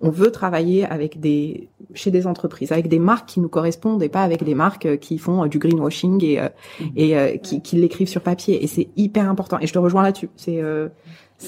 on 0.00 0.10
veut 0.10 0.30
travailler 0.30 0.84
avec 0.84 1.20
des 1.20 1.68
chez 1.94 2.10
des 2.10 2.26
entreprises, 2.26 2.72
avec 2.72 2.88
des 2.88 2.98
marques 2.98 3.28
qui 3.28 3.40
nous 3.40 3.48
correspondent 3.48 4.02
et 4.02 4.08
pas 4.08 4.22
avec 4.22 4.42
des 4.42 4.54
marques 4.54 4.98
qui 4.98 5.18
font 5.18 5.46
du 5.46 5.58
greenwashing 5.58 6.24
et, 6.24 6.40
euh, 6.40 6.48
mmh. 6.80 6.84
et 6.96 7.16
euh, 7.16 7.36
qui, 7.36 7.62
qui 7.62 7.76
l'écrivent 7.76 8.08
sur 8.08 8.20
papier. 8.20 8.62
Et 8.62 8.66
c'est 8.66 8.88
hyper 8.96 9.28
important. 9.28 9.58
Et 9.60 9.66
je 9.66 9.72
te 9.72 9.78
rejoins 9.78 10.02
là-dessus. 10.02 10.28
C'est 10.36 10.60
euh, 10.60 10.88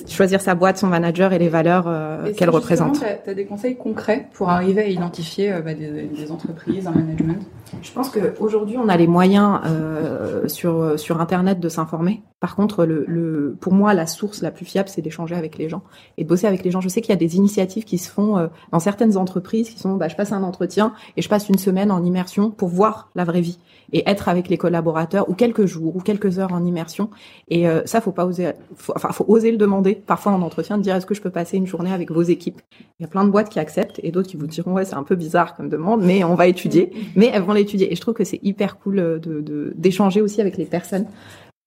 choisir 0.08 0.40
sa 0.40 0.54
boîte, 0.54 0.78
son 0.78 0.88
manager 0.88 1.32
et 1.32 1.38
les 1.38 1.48
valeurs 1.48 1.84
euh, 1.86 2.32
qu'elle 2.32 2.50
représente. 2.50 2.98
Tu 2.98 3.30
as, 3.30 3.34
des 3.34 3.46
conseils 3.46 3.76
concrets 3.76 4.28
pour 4.32 4.50
arriver 4.50 4.82
à 4.82 4.88
identifier 4.88 5.52
euh, 5.52 5.60
bah, 5.60 5.74
des, 5.74 6.02
des, 6.02 6.30
entreprises, 6.30 6.86
un 6.86 6.92
management? 6.92 7.42
Je 7.82 7.92
pense 7.92 8.10
qu'aujourd'hui, 8.10 8.76
on 8.78 8.88
a 8.88 8.96
les 8.96 9.06
moyens 9.06 9.60
euh, 9.64 10.48
sur, 10.48 10.98
sur 10.98 11.20
Internet 11.20 11.60
de 11.60 11.68
s'informer. 11.68 12.22
Par 12.40 12.54
contre, 12.54 12.84
le, 12.84 13.04
le, 13.08 13.56
pour 13.60 13.72
moi, 13.72 13.94
la 13.94 14.06
source 14.06 14.42
la 14.42 14.50
plus 14.50 14.64
fiable, 14.64 14.88
c'est 14.88 15.02
d'échanger 15.02 15.34
avec 15.34 15.56
les 15.56 15.68
gens 15.68 15.82
et 16.18 16.24
de 16.24 16.28
bosser 16.28 16.46
avec 16.46 16.64
les 16.64 16.70
gens. 16.70 16.80
Je 16.80 16.88
sais 16.88 17.00
qu'il 17.00 17.10
y 17.10 17.16
a 17.16 17.18
des 17.18 17.36
initiatives 17.36 17.84
qui 17.84 17.98
se 17.98 18.10
font 18.10 18.48
dans 18.72 18.78
certaines 18.78 19.16
entreprises 19.16 19.70
qui 19.70 19.78
sont, 19.78 19.94
bah, 19.94 20.08
je 20.08 20.16
passe 20.16 20.32
un 20.32 20.42
entretien 20.42 20.92
et 21.16 21.22
je 21.22 21.28
passe 21.28 21.48
une 21.48 21.58
semaine 21.58 21.90
en 21.90 22.04
immersion 22.04 22.50
pour 22.50 22.68
voir 22.68 23.10
la 23.14 23.24
vraie 23.24 23.40
vie 23.40 23.58
et 23.92 24.08
être 24.08 24.28
avec 24.28 24.48
les 24.48 24.58
collaborateurs 24.58 25.28
ou 25.28 25.34
quelques 25.34 25.64
jours 25.64 25.96
ou 25.96 26.00
quelques 26.00 26.38
heures 26.38 26.52
en 26.52 26.64
immersion. 26.64 27.08
Et 27.48 27.66
ça, 27.86 28.00
faut 28.00 28.12
pas 28.12 28.26
oser, 28.26 28.52
faut, 28.76 28.92
enfin, 28.94 29.08
faut 29.12 29.24
oser 29.28 29.50
le 29.50 29.56
demander 29.56 29.75
parfois 30.06 30.32
en 30.32 30.42
entretien 30.42 30.78
de 30.78 30.82
dire 30.82 30.94
est-ce 30.96 31.06
que 31.06 31.14
je 31.14 31.22
peux 31.22 31.30
passer 31.30 31.56
une 31.56 31.66
journée 31.66 31.92
avec 31.92 32.10
vos 32.10 32.22
équipes? 32.22 32.60
Il 32.98 33.02
y 33.02 33.04
a 33.04 33.08
plein 33.08 33.24
de 33.24 33.30
boîtes 33.30 33.48
qui 33.48 33.58
acceptent 33.58 34.00
et 34.02 34.10
d'autres 34.10 34.28
qui 34.28 34.36
vous 34.36 34.46
diront 34.46 34.72
ouais 34.72 34.84
c'est 34.84 34.94
un 34.94 35.02
peu 35.02 35.16
bizarre 35.16 35.54
comme 35.54 35.68
demande, 35.68 36.02
mais 36.02 36.24
on 36.24 36.34
va 36.34 36.46
étudier. 36.46 36.92
Mais 37.16 37.30
elles 37.32 37.42
vont 37.42 37.52
l'étudier. 37.52 37.92
Et 37.92 37.96
je 37.96 38.00
trouve 38.00 38.14
que 38.14 38.24
c'est 38.24 38.40
hyper 38.42 38.78
cool 38.78 38.98
euh, 38.98 39.18
de 39.18 39.72
d'échanger 39.76 40.20
aussi 40.20 40.40
avec 40.40 40.56
les 40.56 40.66
personnes 40.66 41.06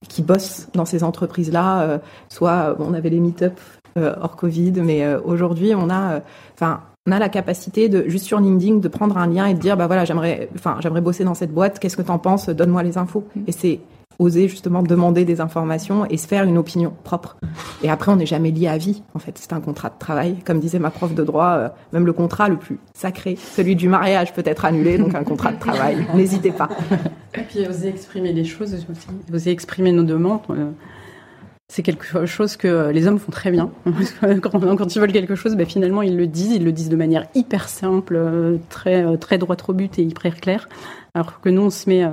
qui 0.07 0.21
bossent 0.21 0.67
dans 0.73 0.85
ces 0.85 1.03
entreprises-là. 1.03 1.81
Euh, 1.81 1.97
soit 2.29 2.75
on 2.79 2.93
avait 2.93 3.09
les 3.09 3.19
meet-up 3.19 3.59
hors 3.95 4.37
Covid, 4.37 4.71
mais 4.81 5.15
aujourd'hui 5.15 5.73
on 5.75 5.89
a, 5.89 6.21
enfin 6.53 6.83
on 7.09 7.11
a 7.11 7.17
la 7.17 7.29
capacité 7.29 7.89
de 7.89 8.07
juste 8.07 8.25
sur 8.25 8.39
LinkedIn 8.39 8.75
de 8.75 8.87
prendre 8.87 9.17
un 9.17 9.25
lien 9.25 9.47
et 9.47 9.55
de 9.55 9.59
dire 9.59 9.75
bah 9.75 9.87
voilà 9.87 10.05
j'aimerais 10.05 10.49
enfin 10.55 10.77
j'aimerais 10.79 11.01
bosser 11.01 11.23
dans 11.23 11.33
cette 11.33 11.51
boîte. 11.51 11.79
Qu'est-ce 11.79 11.97
que 11.97 12.03
t'en 12.03 12.19
penses? 12.19 12.49
Donne-moi 12.49 12.83
les 12.83 12.99
infos. 12.99 13.23
Et 13.47 13.51
c'est 13.51 13.79
oser 14.19 14.47
justement 14.47 14.83
demander 14.83 15.25
des 15.25 15.41
informations 15.41 16.05
et 16.05 16.17
se 16.17 16.27
faire 16.27 16.43
une 16.43 16.57
opinion 16.57 16.93
propre. 17.03 17.37
Et 17.81 17.89
après 17.89 18.11
on 18.11 18.17
n'est 18.17 18.27
jamais 18.27 18.51
lié 18.51 18.67
à 18.67 18.77
vie 18.77 19.01
en 19.15 19.19
fait. 19.19 19.39
C'est 19.39 19.53
un 19.53 19.61
contrat 19.61 19.89
de 19.89 19.97
travail. 19.97 20.37
Comme 20.45 20.59
disait 20.59 20.77
ma 20.77 20.91
prof 20.91 21.15
de 21.15 21.23
droit 21.23 21.53
euh, 21.57 21.69
même 21.93 22.05
le 22.05 22.13
contrat 22.13 22.47
le 22.47 22.57
plus 22.57 22.79
sacré 22.93 23.37
celui 23.37 23.75
du 23.75 23.89
mariage 23.89 24.33
peut 24.33 24.43
être 24.45 24.65
annulé 24.65 24.99
donc 24.99 25.15
un 25.15 25.23
contrat 25.23 25.51
de 25.51 25.59
travail. 25.59 26.05
N'hésitez 26.13 26.51
pas. 26.51 26.69
Et 27.33 27.41
puis 27.41 27.65
oser 27.67 27.87
exprimer 27.87 28.33
les 28.33 28.45
choses 28.45 28.73
aussi. 28.73 29.07
Oser 29.33 29.49
exprimer 29.49 29.91
nos 29.93 30.03
demandes 30.03 30.41
euh, 30.51 30.69
c'est 31.71 31.83
quelque 31.83 32.25
chose 32.25 32.57
que 32.57 32.89
les 32.89 33.07
hommes 33.07 33.19
font 33.19 33.31
très 33.31 33.51
bien. 33.51 33.69
quand, 34.41 34.95
ils 34.95 34.99
veulent 34.99 35.11
quelque 35.11 35.35
chose, 35.35 35.55
ben 35.55 35.67
finalement 35.67 36.01
ils 36.01 36.17
le 36.17 36.25
disent, 36.25 36.51
ils 36.51 36.65
le 36.65 36.71
disent 36.71 36.89
de 36.89 36.95
manière 36.95 37.27
hyper 37.35 37.69
simple, 37.69 38.19
très 38.69 39.17
très 39.17 39.37
droite 39.37 39.63
au 39.67 39.73
but 39.73 39.99
et 39.99 40.01
hyper 40.01 40.35
claire. 40.41 40.67
Alors 41.13 41.39
que 41.39 41.49
nous 41.49 41.61
on 41.61 41.69
se 41.69 41.87
met 41.87 42.03
euh, 42.03 42.09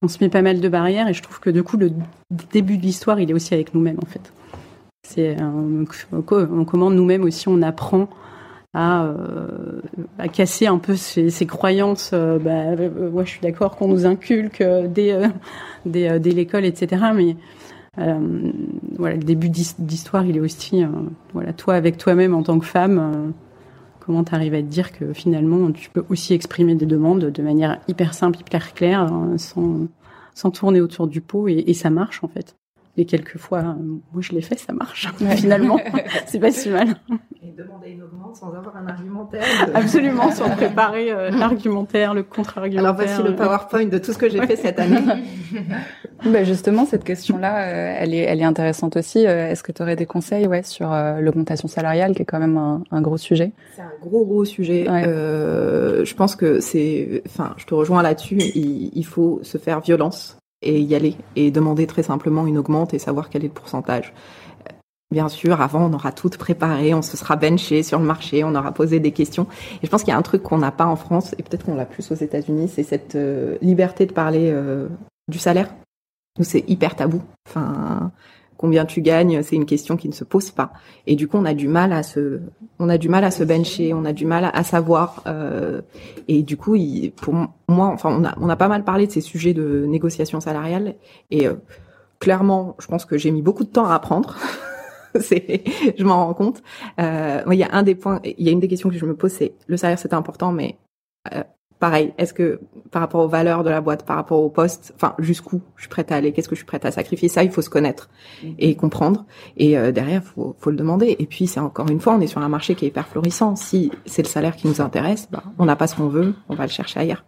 on 0.00 0.06
se 0.06 0.22
met 0.22 0.30
pas 0.30 0.42
mal 0.42 0.60
de 0.60 0.68
barrières 0.68 1.08
et 1.08 1.12
je 1.12 1.22
trouve 1.22 1.40
que 1.40 1.50
du 1.50 1.64
coup 1.64 1.76
le 1.76 1.90
début 2.52 2.78
de 2.78 2.82
l'histoire 2.82 3.18
il 3.18 3.28
est 3.30 3.34
aussi 3.34 3.52
avec 3.52 3.74
nous-mêmes 3.74 3.98
en 4.00 4.06
fait. 4.06 4.32
C'est 5.02 5.36
euh, 5.40 5.84
commande 6.64 6.94
nous-mêmes 6.94 7.24
aussi, 7.24 7.48
on 7.48 7.62
apprend 7.62 8.08
à, 8.74 9.04
euh, 9.04 9.80
à 10.18 10.28
casser 10.28 10.66
un 10.66 10.78
peu 10.78 10.94
ces, 10.94 11.30
ces 11.30 11.46
croyances. 11.46 12.12
bah, 12.12 12.74
ouais, 12.76 13.24
je 13.24 13.30
suis 13.30 13.40
d'accord 13.40 13.76
qu'on 13.76 13.88
nous 13.88 14.06
inculque 14.06 14.62
dès, 14.62 15.30
dès, 15.84 16.18
dès 16.20 16.30
l'école, 16.30 16.64
etc. 16.64 17.02
Mais 17.14 17.36
euh, 17.98 18.52
voilà, 18.98 19.16
le 19.16 19.22
début 19.22 19.48
d'histoire, 19.48 20.24
il 20.24 20.36
est 20.36 20.40
aussi, 20.40 20.82
euh, 20.82 20.88
voilà, 21.32 21.52
toi 21.52 21.74
avec 21.74 21.96
toi-même 21.96 22.34
en 22.34 22.42
tant 22.42 22.58
que 22.58 22.66
femme, 22.66 22.98
euh, 22.98 23.30
comment 24.00 24.24
tu 24.24 24.34
arrives 24.34 24.54
à 24.54 24.62
te 24.62 24.66
dire 24.66 24.92
que 24.92 25.12
finalement 25.12 25.70
tu 25.72 25.90
peux 25.90 26.04
aussi 26.08 26.34
exprimer 26.34 26.74
des 26.74 26.86
demandes 26.86 27.24
de 27.24 27.42
manière 27.42 27.80
hyper 27.88 28.14
simple, 28.14 28.40
hyper 28.40 28.74
claire, 28.74 29.08
sans, 29.36 29.86
sans 30.34 30.50
tourner 30.50 30.80
autour 30.80 31.06
du 31.06 31.20
pot, 31.20 31.48
et 31.48 31.72
ça 31.74 31.90
marche 31.90 32.22
en 32.24 32.28
fait. 32.28 32.56
Les 32.96 33.04
quelques 33.04 33.38
fois 33.38 33.62
moi 33.62 34.20
je 34.20 34.32
l'ai 34.32 34.42
fait, 34.42 34.58
ça 34.58 34.72
marche. 34.72 35.08
Finalement, 35.36 35.78
c'est 36.26 36.38
pas 36.38 36.50
si 36.50 36.70
mal. 36.70 36.88
Et 37.42 37.52
demander 37.56 37.90
une 37.90 38.02
augmente 38.02 38.36
sans 38.36 38.48
avoir 38.48 38.76
un 38.76 38.86
argumentaire. 38.86 39.42
Absolument, 39.74 40.30
sans 40.30 40.50
préparer 40.50 41.10
l'argumentaire, 41.30 42.14
le 42.14 42.22
contre-argumentaire. 42.22 42.90
Alors 42.90 42.96
voici 42.96 43.22
le 43.22 43.36
PowerPoint 43.36 43.86
de 43.86 43.98
tout 43.98 44.12
ce 44.12 44.18
que 44.18 44.28
j'ai 44.28 44.44
fait 44.46 44.56
cette 44.56 44.78
année. 44.78 45.00
bah 46.24 46.44
justement, 46.44 46.84
cette 46.86 47.04
question-là, 47.04 47.66
elle 47.66 48.14
est, 48.14 48.22
elle 48.22 48.40
est 48.40 48.44
intéressante 48.44 48.96
aussi. 48.96 49.20
Est-ce 49.24 49.62
que 49.62 49.72
tu 49.72 49.82
aurais 49.82 49.96
des 49.96 50.06
conseils, 50.06 50.46
ouais, 50.46 50.62
sur 50.62 50.90
l'augmentation 51.20 51.68
salariale, 51.68 52.14
qui 52.14 52.22
est 52.22 52.24
quand 52.24 52.40
même 52.40 52.56
un, 52.56 52.82
un 52.90 53.00
gros 53.00 53.18
sujet? 53.18 53.52
C'est 53.74 53.82
un 53.82 53.92
gros 54.00 54.24
gros 54.24 54.44
sujet. 54.44 54.86
Euh, 54.88 56.04
je 56.04 56.14
pense 56.14 56.36
que 56.36 56.60
c'est, 56.60 57.22
enfin, 57.26 57.54
je 57.56 57.66
te 57.66 57.74
rejoins 57.74 58.02
là-dessus. 58.02 58.38
Il, 58.38 58.90
il 58.94 59.06
faut 59.06 59.40
se 59.42 59.58
faire 59.58 59.80
violence 59.80 60.38
et 60.64 60.80
y 60.80 60.94
aller 60.94 61.16
et 61.36 61.50
demander 61.50 61.86
très 61.86 62.02
simplement 62.02 62.46
une 62.46 62.58
augmente 62.58 62.94
et 62.94 62.98
savoir 62.98 63.30
quel 63.30 63.44
est 63.44 63.48
le 63.48 63.52
pourcentage. 63.52 64.12
Bien 65.10 65.28
sûr, 65.28 65.60
avant, 65.60 65.88
on 65.88 65.92
aura 65.92 66.10
tout 66.10 66.30
préparé, 66.30 66.92
on 66.92 67.02
se 67.02 67.16
sera 67.16 67.36
benché 67.36 67.84
sur 67.84 68.00
le 68.00 68.04
marché, 68.04 68.42
on 68.42 68.54
aura 68.54 68.72
posé 68.72 68.98
des 68.98 69.12
questions. 69.12 69.46
Et 69.80 69.86
je 69.86 69.90
pense 69.90 70.02
qu'il 70.02 70.10
y 70.10 70.14
a 70.14 70.18
un 70.18 70.22
truc 70.22 70.42
qu'on 70.42 70.58
n'a 70.58 70.72
pas 70.72 70.86
en 70.86 70.96
France, 70.96 71.34
et 71.38 71.42
peut-être 71.44 71.64
qu'on 71.64 71.76
l'a 71.76 71.84
plus 71.84 72.10
aux 72.10 72.16
États-Unis, 72.16 72.68
c'est 72.68 72.82
cette 72.82 73.14
euh, 73.14 73.56
liberté 73.62 74.06
de 74.06 74.12
parler 74.12 74.50
euh, 74.50 74.88
du 75.28 75.38
salaire. 75.38 75.72
Nous, 76.38 76.44
c'est 76.44 76.64
hyper 76.66 76.96
tabou. 76.96 77.22
Enfin, 77.48 78.10
combien 78.56 78.84
tu 78.84 79.02
gagnes, 79.02 79.42
c'est 79.42 79.56
une 79.56 79.66
question 79.66 79.96
qui 79.96 80.08
ne 80.08 80.12
se 80.12 80.24
pose 80.24 80.50
pas. 80.50 80.72
Et 81.06 81.16
du 81.16 81.28
coup, 81.28 81.36
on 81.36 81.44
a 81.44 81.54
du 81.54 81.68
mal 81.68 81.92
à 81.92 82.02
se, 82.02 82.40
on 82.78 82.88
a 82.88 82.98
du 82.98 83.08
mal 83.08 83.24
à 83.24 83.30
se 83.30 83.44
bencher, 83.44 83.92
on 83.94 84.04
a 84.04 84.12
du 84.12 84.26
mal 84.26 84.50
à, 84.52 84.64
savoir. 84.64 85.22
Euh, 85.26 85.82
et 86.28 86.42
du 86.42 86.56
coup, 86.56 86.74
il, 86.74 87.12
pour 87.12 87.34
moi, 87.34 87.48
enfin, 87.68 88.10
on 88.10 88.24
a, 88.24 88.34
on 88.40 88.48
a 88.48 88.56
pas 88.56 88.68
mal 88.68 88.84
parlé 88.84 89.06
de 89.06 89.12
ces 89.12 89.20
sujets 89.20 89.54
de 89.54 89.84
négociation 89.86 90.40
salariale. 90.40 90.94
Et 91.30 91.46
euh, 91.46 91.54
clairement, 92.20 92.76
je 92.78 92.86
pense 92.86 93.04
que 93.04 93.18
j'ai 93.18 93.30
mis 93.30 93.42
beaucoup 93.42 93.64
de 93.64 93.70
temps 93.70 93.86
à 93.86 93.94
apprendre. 93.94 94.36
je 95.14 96.04
m'en 96.04 96.26
rends 96.26 96.34
compte. 96.34 96.62
Euh, 97.00 97.42
il 97.50 97.58
y 97.58 97.62
a 97.62 97.68
un 97.72 97.82
des 97.82 97.94
points, 97.94 98.20
il 98.24 98.44
y 98.44 98.48
a 98.48 98.52
une 98.52 98.60
des 98.60 98.68
questions 98.68 98.88
que 98.88 98.96
je 98.96 99.06
me 99.06 99.14
pose, 99.14 99.32
c'est 99.32 99.54
le 99.66 99.76
salaire, 99.76 99.98
c'est 99.98 100.14
important, 100.14 100.52
mais 100.52 100.76
euh, 101.34 101.42
pareil, 101.84 102.14
est-ce 102.16 102.32
que 102.32 102.60
par 102.90 103.02
rapport 103.02 103.22
aux 103.22 103.28
valeurs 103.28 103.62
de 103.62 103.68
la 103.68 103.82
boîte, 103.82 104.06
par 104.06 104.16
rapport 104.16 104.42
au 104.42 104.48
poste, 104.48 104.94
enfin 104.96 105.14
jusqu'où 105.18 105.60
je 105.76 105.82
suis 105.82 105.90
prête 105.90 106.10
à 106.12 106.16
aller, 106.16 106.32
qu'est-ce 106.32 106.48
que 106.48 106.54
je 106.54 106.60
suis 106.60 106.66
prête 106.66 106.86
à 106.86 106.90
sacrifier, 106.90 107.28
ça 107.28 107.44
il 107.44 107.50
faut 107.50 107.60
se 107.60 107.68
connaître 107.68 108.08
et 108.58 108.74
comprendre. 108.74 109.26
Et 109.58 109.76
euh, 109.76 109.92
derrière, 109.92 110.24
faut, 110.24 110.56
faut 110.58 110.70
le 110.70 110.78
demander. 110.78 111.14
Et 111.18 111.26
puis 111.26 111.46
c'est 111.46 111.60
encore 111.60 111.90
une 111.90 112.00
fois, 112.00 112.14
on 112.14 112.22
est 112.22 112.26
sur 112.26 112.40
un 112.40 112.48
marché 112.48 112.74
qui 112.74 112.86
est 112.86 112.88
hyper 112.88 113.06
florissant. 113.06 113.54
Si 113.54 113.92
c'est 114.06 114.22
le 114.22 114.28
salaire 114.28 114.56
qui 114.56 114.66
nous 114.66 114.80
intéresse, 114.80 115.28
bah, 115.30 115.42
on 115.58 115.66
n'a 115.66 115.76
pas 115.76 115.86
ce 115.86 115.94
qu'on 115.94 116.08
veut, 116.08 116.32
on 116.48 116.54
va 116.54 116.64
le 116.64 116.70
chercher 116.70 117.00
ailleurs. 117.00 117.22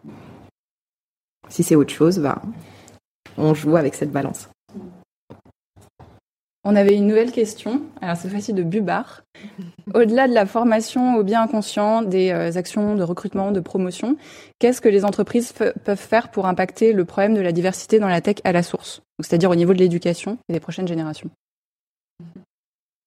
Si 1.51 1.63
c'est 1.63 1.75
autre 1.75 1.93
chose, 1.93 2.19
bah, 2.19 2.41
on 3.37 3.53
joue 3.53 3.77
avec 3.77 3.95
cette 3.95 4.11
balance. 4.11 4.49
On 6.69 6.75
avait 6.75 6.97
une 6.97 7.07
nouvelle 7.07 7.31
question, 7.31 7.81
alors 8.01 8.17
cette 8.17 8.33
fois-ci 8.33 8.53
de 8.53 8.65
Bubar. 8.65 9.23
Au-delà 9.95 10.27
de 10.27 10.35
la 10.35 10.47
formation 10.47 11.15
au 11.15 11.23
bien 11.23 11.43
inconscient, 11.43 12.03
des 12.03 12.33
euh, 12.33 12.51
actions 12.57 12.97
de 12.97 13.05
recrutement, 13.05 13.53
de 13.53 13.61
promotion, 13.61 14.17
qu'est-ce 14.59 14.81
que 14.81 14.89
les 14.89 15.05
entreprises 15.05 15.53
peuvent 15.53 15.97
faire 15.97 16.29
pour 16.33 16.47
impacter 16.47 16.93
le 16.93 17.05
problème 17.05 17.35
de 17.35 17.41
la 17.41 17.53
diversité 17.53 18.01
dans 18.01 18.09
la 18.09 18.21
tech 18.21 18.39
à 18.43 18.51
la 18.51 18.65
source? 18.65 19.03
C'est-à-dire 19.21 19.49
au 19.49 19.55
niveau 19.55 19.75
de 19.75 19.79
l'éducation 19.79 20.39
et 20.49 20.55
des 20.55 20.59
prochaines 20.59 20.89
générations. 20.89 21.31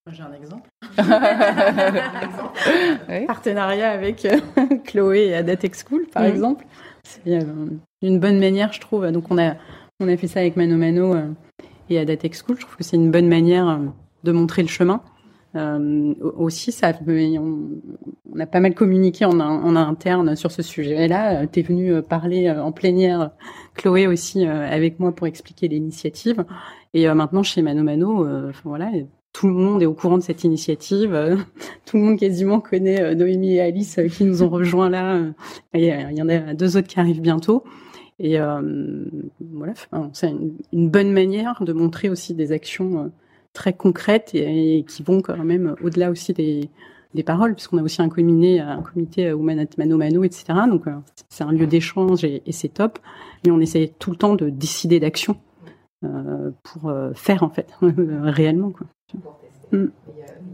J'ai 0.09 0.23
un 0.23 0.31
exemple. 0.31 0.69
Partenariat 3.27 3.91
avec 3.91 4.23
euh, 4.23 4.39
Chloé 4.85 5.25
et 5.25 5.35
Adatech 5.35 5.75
School, 5.75 6.05
par 6.13 6.23
mhm. 6.23 6.29
exemple. 6.29 6.65
C'est 7.03 7.27
euh, 7.27 7.43
une 8.01 8.19
bonne 8.19 8.39
manière, 8.39 8.71
je 8.71 8.79
trouve. 8.79 9.11
Donc 9.11 9.29
on 9.29 9.37
a, 9.37 9.55
on 9.99 10.07
a 10.07 10.15
fait 10.15 10.27
ça 10.27 10.39
avec 10.39 10.55
Mano 10.55 10.77
Mano 10.77 11.13
et 11.89 11.99
à 11.99 12.05
Datech 12.05 12.35
School. 12.35 12.55
Je 12.57 12.61
trouve 12.61 12.75
que 12.75 12.83
c'est 12.83 12.95
une 12.95 13.11
bonne 13.11 13.27
manière 13.27 13.67
euh, 13.67 13.77
de 14.23 14.31
montrer 14.31 14.61
le 14.61 14.67
chemin. 14.67 15.01
Euh, 15.55 16.13
aussi, 16.37 16.71
ça, 16.71 16.93
on, 17.07 18.39
a 18.39 18.45
pas 18.45 18.59
mal 18.59 18.75
communiqué 18.75 19.25
en, 19.25 19.39
interne 19.75 20.35
sur 20.35 20.51
ce 20.51 20.61
sujet-là. 20.61 21.41
Euh, 21.41 21.47
tu 21.51 21.59
es 21.59 21.63
venu 21.63 22.01
parler 22.03 22.49
en 22.51 22.71
plénière, 22.71 23.31
Chloé 23.75 24.07
aussi, 24.07 24.45
avec 24.45 24.99
moi 24.99 25.11
pour 25.11 25.25
expliquer 25.27 25.67
l'initiative. 25.67 26.45
Et 26.93 27.07
maintenant, 27.07 27.43
chez 27.43 27.61
Mano 27.61 27.83
Mano, 27.83 28.27
voilà, 28.63 28.91
tout 29.33 29.47
le 29.47 29.53
monde 29.53 29.81
est 29.81 29.87
au 29.87 29.93
courant 29.93 30.17
de 30.17 30.23
cette 30.23 30.43
initiative. 30.43 31.45
tout 31.85 31.97
le 31.97 32.03
monde 32.03 32.19
quasiment 32.19 32.59
connaît 32.59 33.15
Noémie 33.15 33.55
et 33.55 33.61
Alice 33.61 33.99
qui 34.11 34.25
nous 34.25 34.43
ont 34.43 34.49
rejoints 34.49 34.89
là. 34.89 35.19
Il 35.73 35.83
y 35.83 36.21
en 36.21 36.29
a 36.29 36.53
deux 36.53 36.77
autres 36.77 36.87
qui 36.87 36.99
arrivent 36.99 37.21
bientôt. 37.21 37.63
Et 38.19 38.39
euh, 38.39 39.05
voilà, 39.39 39.73
c'est 40.13 40.29
une, 40.71 40.89
bonne 40.89 41.11
manière 41.11 41.63
de 41.63 41.71
montrer 41.71 42.09
aussi 42.09 42.33
des 42.33 42.51
actions 42.51 43.05
euh, 43.05 43.07
très 43.53 43.73
concrètes 43.73 44.31
et, 44.33 44.85
qui 44.87 45.03
vont 45.03 45.21
quand 45.21 45.37
même 45.37 45.75
au-delà 45.81 46.11
aussi 46.11 46.33
des, 46.33 46.69
des 47.13 47.23
paroles, 47.23 47.55
puisqu'on 47.55 47.77
a 47.77 47.81
aussi 47.81 48.01
un 48.01 48.09
comité, 48.09 48.59
un 48.59 48.81
comité 48.81 49.31
Women 49.31 49.59
at 49.59 49.67
Mano 49.77 49.97
Mano, 49.97 50.23
etc. 50.23 50.45
Donc 50.69 50.87
euh, 50.87 50.95
c'est 51.29 51.43
un 51.43 51.51
lieu 51.51 51.65
d'échange 51.65 52.23
et, 52.25 52.43
et 52.45 52.51
c'est 52.51 52.69
top. 52.69 52.99
Mais 53.45 53.51
on 53.51 53.59
essaie 53.59 53.93
tout 53.99 54.11
le 54.11 54.17
temps 54.17 54.35
de 54.35 54.49
décider 54.49 54.99
d'action 54.99 55.37
euh, 56.03 56.51
pour 56.63 56.91
faire 57.15 57.43
en 57.43 57.49
fait 57.49 57.73
réellement. 57.81 58.71
Quoi. 58.71 58.87
Mm. 59.71 59.87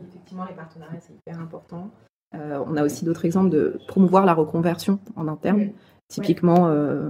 effectivement, 0.10 0.46
les 0.46 0.56
partenariats 0.56 1.00
c'est 1.02 1.14
hyper 1.14 1.42
important. 1.42 1.90
Euh, 2.36 2.64
on 2.68 2.76
a 2.76 2.84
aussi 2.84 3.06
d'autres 3.06 3.26
exemples 3.26 3.50
de 3.50 3.80
promouvoir 3.88 4.26
la 4.26 4.34
reconversion 4.34 5.00
en 5.16 5.28
interne. 5.28 5.70
Typiquement, 6.08 6.68
euh, 6.68 7.10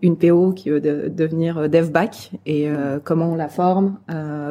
une 0.00 0.16
PO 0.16 0.52
qui 0.52 0.70
veut 0.70 0.80
devenir 0.80 1.58
euh, 1.58 1.68
dev 1.68 1.90
back 1.90 2.30
et 2.46 2.68
euh, 2.68 3.00
comment 3.02 3.32
on 3.32 3.34
la 3.34 3.48
forme, 3.48 3.98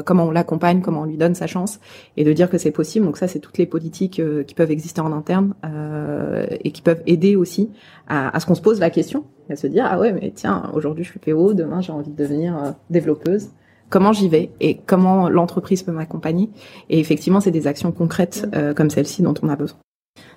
comment 0.06 0.26
on 0.26 0.32
l'accompagne, 0.32 0.82
comment 0.82 1.02
on 1.02 1.06
lui 1.06 1.18
donne 1.18 1.36
sa 1.36 1.48
chance 1.48 1.80
et 2.18 2.24
de 2.24 2.34
dire 2.34 2.50
que 2.50 2.58
c'est 2.58 2.72
possible. 2.72 3.06
Donc 3.06 3.18
ça, 3.18 3.28
c'est 3.28 3.40
toutes 3.40 3.58
les 3.58 3.66
politiques 3.66 4.22
qui 4.48 4.56
peuvent 4.56 4.72
exister 4.72 5.02
en 5.02 5.14
interne 5.14 5.54
et 6.64 6.72
qui 6.72 6.82
peuvent 6.82 7.02
aider 7.06 7.36
aussi 7.36 7.72
à, 8.08 8.38
ce 8.40 8.46
qu'on 8.46 8.56
se 8.56 8.62
pose 8.62 8.80
la 8.80 8.90
question, 8.90 9.26
à 9.50 9.56
se 9.56 9.68
dire 9.68 9.88
ah 9.90 10.00
ouais 10.00 10.12
mais 10.12 10.32
tiens 10.36 10.70
aujourd'hui 10.74 11.04
je 11.04 11.12
suis 11.12 11.20
PO, 11.20 11.54
demain 11.54 11.82
j'ai 11.82 11.92
envie 11.92 12.10
de 12.10 12.16
devenir 12.16 12.76
développeuse 12.90 13.50
comment 13.90 14.12
j'y 14.12 14.28
vais 14.28 14.50
et 14.60 14.76
comment 14.76 15.30
l'entreprise 15.30 15.84
peut 15.84 15.92
m'accompagner. 15.92 16.50
Et 16.90 17.00
effectivement, 17.00 17.40
c'est 17.40 17.52
des 17.52 17.68
actions 17.68 17.92
concrètes 17.92 18.48
comme 18.76 18.90
celle-ci 18.90 19.22
dont 19.22 19.36
on 19.42 19.50
a 19.50 19.56
besoin. 19.56 19.78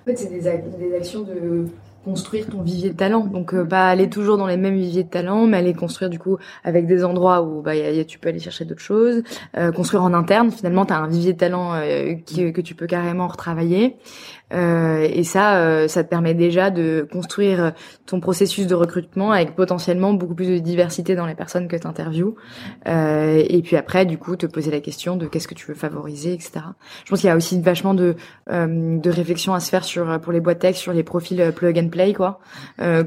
En 0.01 0.05
fait, 0.05 0.15
c'est 0.15 0.29
des, 0.29 0.41
des, 0.79 0.95
actions 0.95 1.21
de 1.21 1.65
construire 2.07 2.47
ton 2.47 2.61
vivier 2.61 2.91
de 2.91 2.95
talent. 2.95 3.25
Donc 3.25 3.53
euh, 3.53 3.65
pas 3.65 3.89
aller 3.89 4.09
toujours 4.09 4.37
dans 4.37 4.47
les 4.47 4.55
mêmes 4.55 4.77
viviers 4.77 5.03
de 5.03 5.09
talent, 5.09 5.45
mais 5.45 5.57
aller 5.57 5.73
construire 5.73 6.09
du 6.09 6.19
coup 6.19 6.37
avec 6.63 6.87
des 6.87 7.03
endroits 7.03 7.41
où 7.41 7.61
bah 7.61 7.75
y 7.75 7.99
a, 7.99 8.05
tu 8.05 8.17
peux 8.17 8.29
aller 8.29 8.39
chercher 8.39 8.63
d'autres 8.63 8.81
choses, 8.81 9.23
euh, 9.57 9.73
construire 9.73 10.03
en 10.03 10.13
interne. 10.13 10.49
Finalement, 10.49 10.85
tu 10.85 10.93
as 10.93 10.99
un 10.99 11.07
vivier 11.07 11.33
de 11.33 11.37
talent 11.37 11.73
euh, 11.73 12.15
que 12.25 12.61
tu 12.61 12.75
peux 12.75 12.87
carrément 12.87 13.27
retravailler. 13.27 13.97
Euh, 14.53 15.07
et 15.11 15.23
ça, 15.23 15.57
euh, 15.57 15.87
ça 15.87 16.03
te 16.03 16.09
permet 16.09 16.33
déjà 16.33 16.69
de 16.69 17.07
construire 17.11 17.73
ton 18.05 18.19
processus 18.19 18.67
de 18.67 18.75
recrutement 18.75 19.31
avec 19.31 19.55
potentiellement 19.55 20.13
beaucoup 20.13 20.35
plus 20.35 20.47
de 20.47 20.57
diversité 20.59 21.15
dans 21.15 21.25
les 21.25 21.35
personnes 21.35 21.67
que 21.67 21.75
tu 21.75 21.87
interviews. 21.87 22.35
Euh, 22.87 23.43
et 23.47 23.61
puis 23.61 23.75
après, 23.75 24.05
du 24.05 24.17
coup, 24.17 24.35
te 24.35 24.45
poser 24.45 24.71
la 24.71 24.79
question 24.79 25.17
de 25.17 25.27
qu'est-ce 25.27 25.47
que 25.47 25.55
tu 25.55 25.67
veux 25.67 25.75
favoriser, 25.75 26.33
etc. 26.33 26.51
Je 27.03 27.09
pense 27.09 27.19
qu'il 27.19 27.27
y 27.27 27.31
a 27.31 27.35
aussi 27.35 27.59
vachement 27.61 27.93
de, 27.93 28.15
de 28.49 29.09
réflexion 29.09 29.53
à 29.53 29.59
se 29.59 29.69
faire 29.69 29.83
sur 29.83 30.19
pour 30.21 30.31
les 30.31 30.39
boîtes 30.39 30.59
tech 30.59 30.75
sur 30.75 30.93
les 30.93 31.03
profils 31.03 31.51
plug 31.55 31.77
and 31.77 31.89
play, 31.89 32.13
quoi. 32.13 32.39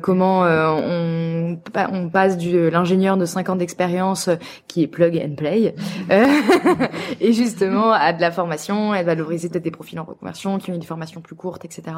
comment 0.03 0.43
on, 0.43 1.59
on 1.75 2.09
passe 2.09 2.37
de 2.37 2.69
l'ingénieur 2.69 3.17
de 3.17 3.25
5 3.25 3.49
ans 3.51 3.57
d'expérience 3.57 4.29
qui 4.69 4.83
est 4.83 4.87
plug 4.87 5.17
and 5.17 5.35
play 5.37 5.75
et 7.21 7.33
justement 7.33 7.93
à 7.93 8.13
de 8.13 8.21
la 8.21 8.31
formation, 8.31 8.93
à 8.93 9.03
valoriser 9.03 9.49
peut-être 9.49 9.65
des 9.65 9.71
profils 9.71 9.99
en 9.99 10.05
reconversion 10.05 10.59
qui 10.59 10.71
ont 10.71 10.75
une 10.75 10.83
formation 10.83 11.21
plus 11.21 11.30
plus 11.31 11.37
courte, 11.37 11.65
etc. 11.65 11.97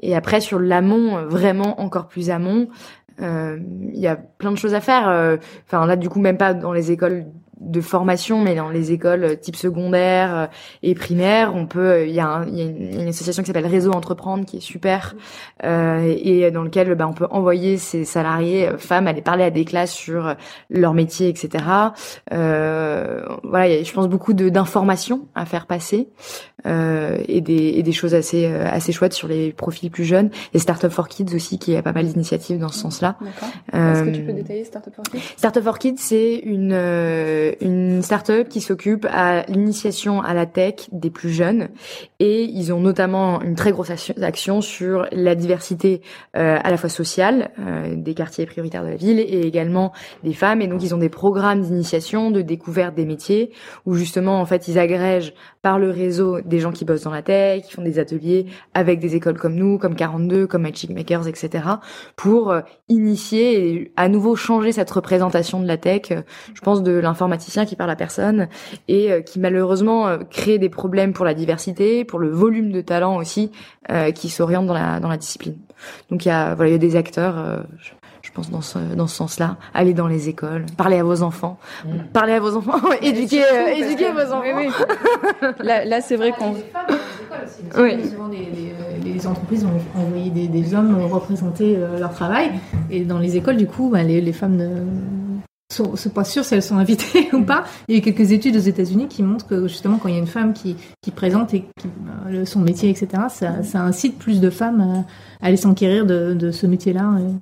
Et 0.00 0.16
après 0.16 0.40
sur 0.40 0.58
l'amont, 0.58 1.24
vraiment 1.26 1.80
encore 1.80 2.08
plus 2.08 2.30
amont, 2.30 2.68
euh, 3.20 3.58
il 3.92 3.98
y 4.00 4.08
a 4.08 4.16
plein 4.16 4.50
de 4.50 4.56
choses 4.56 4.74
à 4.74 4.80
faire. 4.80 5.08
Euh, 5.08 5.36
enfin 5.66 5.86
là, 5.86 5.96
du 5.96 6.08
coup, 6.08 6.20
même 6.20 6.38
pas 6.38 6.54
dans 6.54 6.72
les 6.72 6.90
écoles 6.90 7.26
de 7.60 7.80
formation, 7.82 8.40
mais 8.40 8.54
dans 8.54 8.70
les 8.70 8.90
écoles 8.92 9.24
euh, 9.24 9.36
type 9.36 9.56
secondaire 9.56 10.34
euh, 10.34 10.46
et 10.82 10.94
primaire, 10.94 11.54
on 11.54 11.66
peut. 11.66 11.90
Euh, 11.90 12.06
il 12.06 12.14
y, 12.14 12.20
a 12.20 12.44
y, 12.48 12.62
a 12.62 12.64
une 12.64 13.08
association 13.08 13.42
qui 13.42 13.48
s'appelle 13.48 13.66
Réseau 13.66 13.92
Entreprendre 13.92 14.46
qui 14.46 14.56
est 14.56 14.60
super 14.60 15.14
euh, 15.64 16.14
et 16.22 16.50
dans 16.50 16.62
lequel 16.62 16.94
bah, 16.94 17.06
on 17.06 17.12
peut 17.12 17.26
envoyer 17.30 17.76
ses 17.76 18.04
salariés 18.04 18.70
femmes 18.78 19.06
aller 19.06 19.20
parler 19.20 19.44
à 19.44 19.50
des 19.50 19.64
classes 19.64 19.92
sur 19.92 20.34
leur 20.70 20.94
métier, 20.94 21.28
etc. 21.28 21.64
Euh, 22.32 23.20
voilà, 23.44 23.68
il 23.68 23.76
y 23.76 23.78
a, 23.78 23.82
je 23.82 23.92
pense 23.92 24.08
beaucoup 24.08 24.32
d'informations 24.32 25.26
à 25.34 25.44
faire 25.44 25.66
passer 25.66 26.08
euh, 26.66 27.18
et, 27.28 27.40
des, 27.40 27.74
et 27.76 27.82
des 27.82 27.92
choses 27.92 28.14
assez 28.14 28.46
assez 28.46 28.92
chouettes 28.92 29.12
sur 29.12 29.28
les 29.28 29.52
profils 29.52 29.90
plus 29.90 30.04
jeunes. 30.04 30.30
Et 30.54 30.58
Startup 30.58 30.90
for 30.90 31.08
Kids 31.08 31.34
aussi, 31.34 31.58
qui 31.58 31.76
a 31.76 31.82
pas 31.82 31.92
mal 31.92 32.06
d'initiatives 32.06 32.58
dans 32.58 32.68
ce 32.68 32.78
sens-là. 32.78 33.16
Est-ce 33.72 34.02
que 34.02 34.10
tu 34.10 34.22
peux 34.22 34.32
détailler 34.32 34.64
Startup 34.64 34.94
for 34.94 35.04
Kids? 35.04 35.20
Startup 35.36 35.62
for 35.62 35.78
Kids, 35.78 35.98
c'est 35.98 36.36
une 36.36 36.72
une 37.60 38.02
start-up 38.02 38.48
qui 38.48 38.60
s'occupe 38.60 39.06
à 39.10 39.42
l'initiation 39.48 40.22
à 40.22 40.34
la 40.34 40.46
tech 40.46 40.88
des 40.92 41.10
plus 41.10 41.30
jeunes 41.30 41.68
et 42.18 42.44
ils 42.44 42.72
ont 42.72 42.80
notamment 42.80 43.40
une 43.42 43.54
très 43.54 43.72
grosse 43.72 43.90
action 44.22 44.60
sur 44.60 45.06
la 45.12 45.34
diversité 45.34 46.02
euh, 46.36 46.58
à 46.62 46.70
la 46.70 46.76
fois 46.76 46.88
sociale 46.88 47.50
euh, 47.58 47.94
des 47.96 48.14
quartiers 48.14 48.46
prioritaires 48.46 48.84
de 48.84 48.88
la 48.88 48.96
ville 48.96 49.20
et 49.20 49.40
également 49.46 49.92
des 50.24 50.32
femmes 50.32 50.62
et 50.62 50.66
donc 50.66 50.82
ils 50.82 50.94
ont 50.94 50.98
des 50.98 51.08
programmes 51.08 51.62
d'initiation, 51.62 52.30
de 52.30 52.42
découverte 52.42 52.94
des 52.94 53.04
métiers 53.04 53.52
où 53.86 53.94
justement 53.94 54.40
en 54.40 54.46
fait 54.46 54.68
ils 54.68 54.78
agrègent 54.78 55.34
par 55.62 55.78
le 55.78 55.90
réseau 55.90 56.40
des 56.40 56.58
gens 56.58 56.72
qui 56.72 56.84
bossent 56.84 57.02
dans 57.02 57.10
la 57.10 57.22
tech, 57.22 57.62
qui 57.64 57.72
font 57.72 57.82
des 57.82 57.98
ateliers 57.98 58.46
avec 58.74 58.98
des 58.98 59.14
écoles 59.14 59.38
comme 59.38 59.54
nous, 59.54 59.78
comme 59.78 59.94
42, 59.94 60.46
comme 60.46 60.62
Magic 60.62 60.90
Makers, 60.90 61.28
etc. 61.28 61.64
pour 62.16 62.50
euh, 62.50 62.60
initier 62.88 63.68
et 63.68 63.92
à 63.96 64.08
nouveau 64.08 64.36
changer 64.36 64.72
cette 64.72 64.90
représentation 64.90 65.60
de 65.60 65.66
la 65.66 65.76
tech, 65.76 66.10
euh, 66.10 66.22
je 66.54 66.60
pense 66.60 66.82
de 66.82 66.98
qui 67.66 67.76
parle 67.76 67.90
à 67.90 67.96
personne 67.96 68.48
et 68.88 69.12
euh, 69.12 69.20
qui 69.20 69.38
malheureusement 69.38 70.18
crée 70.30 70.58
des 70.58 70.68
problèmes 70.68 71.12
pour 71.12 71.24
la 71.24 71.34
diversité, 71.34 72.04
pour 72.04 72.18
le 72.18 72.30
volume 72.30 72.72
de 72.72 72.80
talent 72.80 73.16
aussi 73.16 73.50
qui 74.14 74.28
s'oriente 74.28 74.66
dans 74.66 74.74
la 74.74 75.00
dans 75.00 75.08
la 75.08 75.16
discipline. 75.16 75.56
Donc 76.10 76.24
il 76.24 76.28
y 76.28 76.30
a 76.30 76.54
voilà, 76.54 76.70
il 76.70 76.72
y 76.72 76.76
a 76.76 76.78
des 76.78 76.94
acteurs 76.94 77.64
je 78.22 78.30
pense 78.32 78.50
dans 78.50 78.60
ce 78.60 78.78
dans 78.78 79.06
ce 79.06 79.16
sens-là. 79.16 79.56
Aller 79.74 79.94
dans 79.94 80.06
les 80.06 80.28
écoles, 80.28 80.66
parler 80.76 80.98
à 80.98 81.04
vos 81.04 81.22
enfants, 81.22 81.58
mm. 81.84 81.88
parler 82.12 82.34
à 82.34 82.40
vos 82.40 82.56
enfants, 82.56 82.78
éduquer 83.02 83.42
euh, 83.42 83.68
éduquer 83.68 84.12
vos 84.12 84.32
enfants. 84.32 84.42
Oui, 84.56 84.68
oui. 84.68 85.48
là, 85.60 85.84
là 85.84 86.00
c'est 86.00 86.16
vrai 86.16 86.32
qu'on. 86.32 86.54
Oui. 87.78 88.08
Souvent, 88.10 88.28
les, 88.28 88.38
les, 88.38 89.12
les, 89.12 89.26
entreprises 89.26 89.64
vont 89.64 89.80
envoyer 89.96 90.30
des, 90.30 90.48
des 90.48 90.74
hommes 90.74 91.00
représenter 91.10 91.76
euh, 91.76 91.98
leur 91.98 92.12
travail, 92.12 92.50
et 92.90 93.04
dans 93.04 93.18
les 93.18 93.36
écoles, 93.36 93.56
du 93.56 93.66
coup, 93.66 93.88
ben, 93.88 94.06
les, 94.06 94.20
les 94.20 94.32
femmes 94.32 94.56
ne 94.56 94.84
sont, 95.72 95.96
sont 95.96 96.10
pas 96.10 96.24
sûres 96.24 96.44
si 96.44 96.54
elles 96.54 96.62
sont 96.62 96.76
invitées 96.76 97.28
ou 97.32 97.42
pas. 97.42 97.64
Il 97.88 97.94
y 97.94 97.98
a 97.98 98.00
eu 98.00 98.02
quelques 98.02 98.32
études 98.32 98.56
aux 98.56 98.60
États-Unis 98.60 99.08
qui 99.08 99.22
montrent 99.22 99.46
que 99.46 99.68
justement, 99.68 99.98
quand 99.98 100.08
il 100.08 100.14
y 100.14 100.18
a 100.18 100.20
une 100.20 100.26
femme 100.26 100.52
qui, 100.52 100.76
qui 101.00 101.10
présente 101.10 101.54
et 101.54 101.60
qui, 101.60 101.88
euh, 102.28 102.44
son 102.44 102.60
métier, 102.60 102.90
etc., 102.90 103.24
ça, 103.28 103.62
ça 103.62 103.82
incite 103.82 104.18
plus 104.18 104.40
de 104.40 104.50
femmes 104.50 104.80
à, 105.40 105.46
aller 105.46 105.56
s'enquérir 105.56 106.06
de, 106.06 106.34
de 106.34 106.50
ce 106.50 106.66
métier-là. 106.66 107.18
Et, 107.20 107.32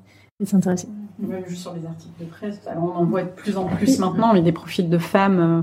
et 0.41 0.47
s'intéresser. 0.47 0.89
Même 1.19 1.45
juste 1.49 1.63
sur 1.63 1.75
les 1.75 1.85
articles 1.85 2.21
de 2.21 2.27
presse, 2.27 2.61
on 2.77 2.91
en 2.91 3.05
voit 3.05 3.25
de 3.25 3.29
plus 3.29 3.57
en 3.57 3.65
plus 3.65 3.99
maintenant, 3.99 4.33
mais 4.33 4.41
des 4.41 4.53
profils 4.53 4.89
de 4.89 4.99
femmes 4.99 5.41
euh, 5.41 5.63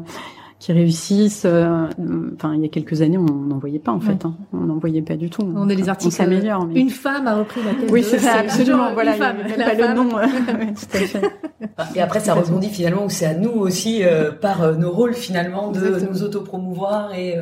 qui 0.59 0.71
réussissent. 0.71 1.45
Euh, 1.45 1.87
enfin, 2.35 2.55
il 2.55 2.61
y 2.61 2.65
a 2.65 2.69
quelques 2.69 3.01
années, 3.01 3.17
on 3.17 3.23
n'en 3.25 3.57
voyait 3.57 3.79
pas 3.79 3.91
en 3.91 3.99
fait. 3.99 4.25
Hein. 4.25 4.35
On 4.53 4.61
n'en 4.61 4.77
voyait 4.77 5.01
pas 5.01 5.15
du 5.15 5.29
tout. 5.29 5.41
On 5.55 5.69
a 5.69 5.73
les 5.73 5.89
articles. 5.89 6.13
On 6.13 6.15
s'améliore. 6.15 6.65
Mais... 6.65 6.79
Une 6.79 6.89
femme 6.89 7.27
a 7.27 7.35
repris 7.35 7.61
la 7.63 7.73
tête. 7.73 7.91
Oui, 7.91 8.03
c'est 8.03 8.19
ça, 8.19 8.39
absolument. 8.39 8.93
Voilà, 8.93 9.13
une 9.13 9.17
femme, 9.17 9.37
pas 9.57 9.73
le 9.73 9.93
nom. 9.93 10.09
Et 11.95 12.01
après, 12.01 12.19
ça 12.19 12.33
rebondit 12.33 12.69
finalement 12.69 13.05
où 13.05 13.09
c'est 13.09 13.25
à 13.25 13.33
nous 13.33 13.51
aussi, 13.51 14.03
euh, 14.03 14.31
par 14.31 14.77
nos 14.77 14.91
rôles 14.91 15.13
finalement, 15.13 15.71
de 15.71 15.79
Exactement. 15.79 16.11
nous 16.11 16.23
autopromouvoir 16.23 17.13
et 17.13 17.35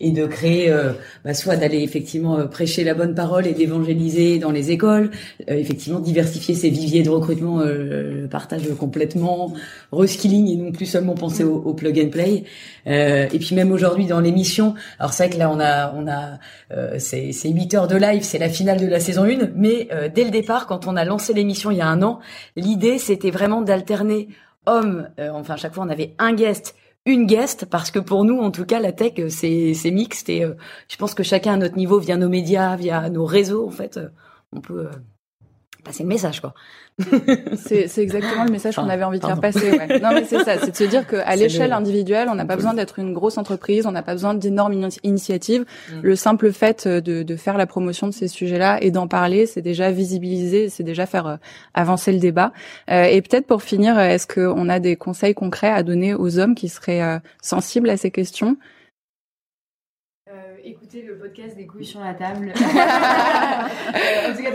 et 0.00 0.12
de 0.12 0.26
créer, 0.26 0.70
euh, 0.70 0.92
bah, 1.24 1.34
soit 1.34 1.56
d'aller 1.56 1.82
effectivement 1.82 2.38
euh, 2.38 2.46
prêcher 2.46 2.84
la 2.84 2.94
bonne 2.94 3.14
parole 3.14 3.46
et 3.46 3.52
d'évangéliser 3.52 4.38
dans 4.38 4.50
les 4.50 4.70
écoles, 4.70 5.10
euh, 5.50 5.54
effectivement 5.54 6.00
diversifier 6.00 6.54
ses 6.54 6.70
viviers 6.70 7.02
de 7.02 7.10
recrutement, 7.10 7.60
je 7.60 8.26
partage 8.26 8.62
complètement, 8.78 9.52
reskilling 9.92 10.48
et 10.48 10.56
non 10.56 10.72
plus 10.72 10.86
seulement 10.86 11.14
penser 11.14 11.44
au, 11.44 11.56
au 11.56 11.74
plug 11.74 11.98
and 12.00 12.08
play. 12.08 12.44
et 12.86 13.38
puis 13.38 13.54
même 13.54 13.72
aujourd'hui 13.72 14.06
dans 14.06 14.20
l'émission, 14.20 14.74
alors 14.98 15.12
c'est 15.12 15.26
vrai 15.26 15.34
que 15.34 15.38
là 15.38 15.50
on 15.50 15.60
a, 15.60 15.92
on 15.94 16.08
a, 16.08 16.98
c'est, 16.98 17.32
c'est 17.32 17.50
8 17.50 17.74
heures 17.74 17.88
de 17.88 17.96
live, 17.96 18.22
c'est 18.22 18.38
la 18.38 18.48
finale 18.48 18.80
de 18.80 18.86
la 18.86 19.00
saison 19.00 19.24
1, 19.24 19.50
mais 19.54 19.88
dès 20.14 20.24
le 20.24 20.30
départ, 20.30 20.66
quand 20.66 20.86
on 20.86 20.96
a 20.96 21.04
lancé 21.04 21.34
l'émission 21.34 21.70
il 21.70 21.78
y 21.78 21.80
a 21.80 21.88
un 21.88 22.02
an, 22.02 22.20
l'idée 22.56 22.98
c'était 22.98 23.30
vraiment 23.30 23.60
d'alterner 23.60 24.28
hommes, 24.66 25.08
enfin 25.18 25.54
à 25.54 25.56
chaque 25.56 25.74
fois 25.74 25.84
on 25.84 25.90
avait 25.90 26.14
un 26.18 26.32
guest 26.32 26.74
une 27.06 27.26
guest 27.26 27.66
parce 27.66 27.90
que 27.90 27.98
pour 27.98 28.24
nous 28.24 28.38
en 28.38 28.50
tout 28.50 28.66
cas 28.66 28.78
la 28.78 28.92
tech 28.92 29.14
c'est 29.28 29.74
c'est 29.74 29.90
mixte 29.90 30.28
et 30.28 30.44
euh, 30.44 30.54
je 30.88 30.96
pense 30.96 31.14
que 31.14 31.22
chacun 31.22 31.54
à 31.54 31.56
notre 31.56 31.76
niveau 31.76 31.98
via 31.98 32.16
nos 32.16 32.28
médias 32.28 32.76
via 32.76 33.08
nos 33.08 33.24
réseaux 33.24 33.66
en 33.66 33.70
fait 33.70 33.96
euh, 33.96 34.08
on 34.52 34.60
peut 34.60 34.86
euh, 34.86 34.90
passer 35.82 36.02
le 36.02 36.08
message 36.08 36.40
quoi 36.40 36.54
c'est 37.56 37.98
exactement 37.98 38.44
le 38.44 38.50
message 38.50 38.76
qu'on 38.76 38.88
avait 38.88 39.04
envie 39.04 39.18
de 39.18 39.26
faire 39.26 39.40
passer. 39.40 39.70
Ouais. 39.70 40.00
Non, 40.00 40.10
mais 40.12 40.24
c'est 40.24 40.42
ça, 40.44 40.58
c'est 40.58 40.70
de 40.70 40.76
se 40.76 40.84
dire 40.84 41.06
qu'à 41.06 41.36
l'échelle 41.36 41.72
individuelle, 41.72 42.28
on 42.30 42.34
n'a 42.34 42.44
pas 42.44 42.56
besoin 42.56 42.74
d'être 42.74 42.98
une 42.98 43.12
grosse 43.12 43.38
entreprise, 43.38 43.86
on 43.86 43.92
n'a 43.92 44.02
pas 44.02 44.12
besoin 44.12 44.34
d'énormes 44.34 44.88
initiatives. 45.02 45.62
Mm. 45.62 46.00
Le 46.02 46.16
simple 46.16 46.52
fait 46.52 46.86
de, 46.86 47.22
de, 47.22 47.36
faire 47.36 47.56
la 47.56 47.66
promotion 47.66 48.06
de 48.06 48.12
ces 48.12 48.28
sujets-là 48.28 48.82
et 48.82 48.90
d'en 48.90 49.08
parler, 49.08 49.46
c'est 49.46 49.62
déjà 49.62 49.90
visibiliser, 49.90 50.68
c'est 50.68 50.82
déjà 50.82 51.06
faire 51.06 51.26
euh, 51.26 51.36
avancer 51.74 52.12
le 52.12 52.18
débat. 52.18 52.52
Euh, 52.90 53.04
et 53.04 53.22
peut-être 53.22 53.46
pour 53.46 53.62
finir, 53.62 53.98
est-ce 53.98 54.26
qu'on 54.26 54.68
a 54.68 54.80
des 54.80 54.96
conseils 54.96 55.34
concrets 55.34 55.70
à 55.70 55.82
donner 55.82 56.14
aux 56.14 56.38
hommes 56.38 56.54
qui 56.54 56.68
seraient 56.68 57.02
euh, 57.02 57.18
sensibles 57.42 57.90
à 57.90 57.96
ces 57.96 58.10
questions? 58.10 58.56
Écouter 60.64 61.02
le 61.02 61.16
podcast 61.16 61.56
des 61.56 61.66
couilles 61.66 61.84
sur 61.84 62.00
la 62.00 62.14
table. 62.14 62.52
en 62.56 64.36
tout 64.36 64.42
cas, 64.42 64.50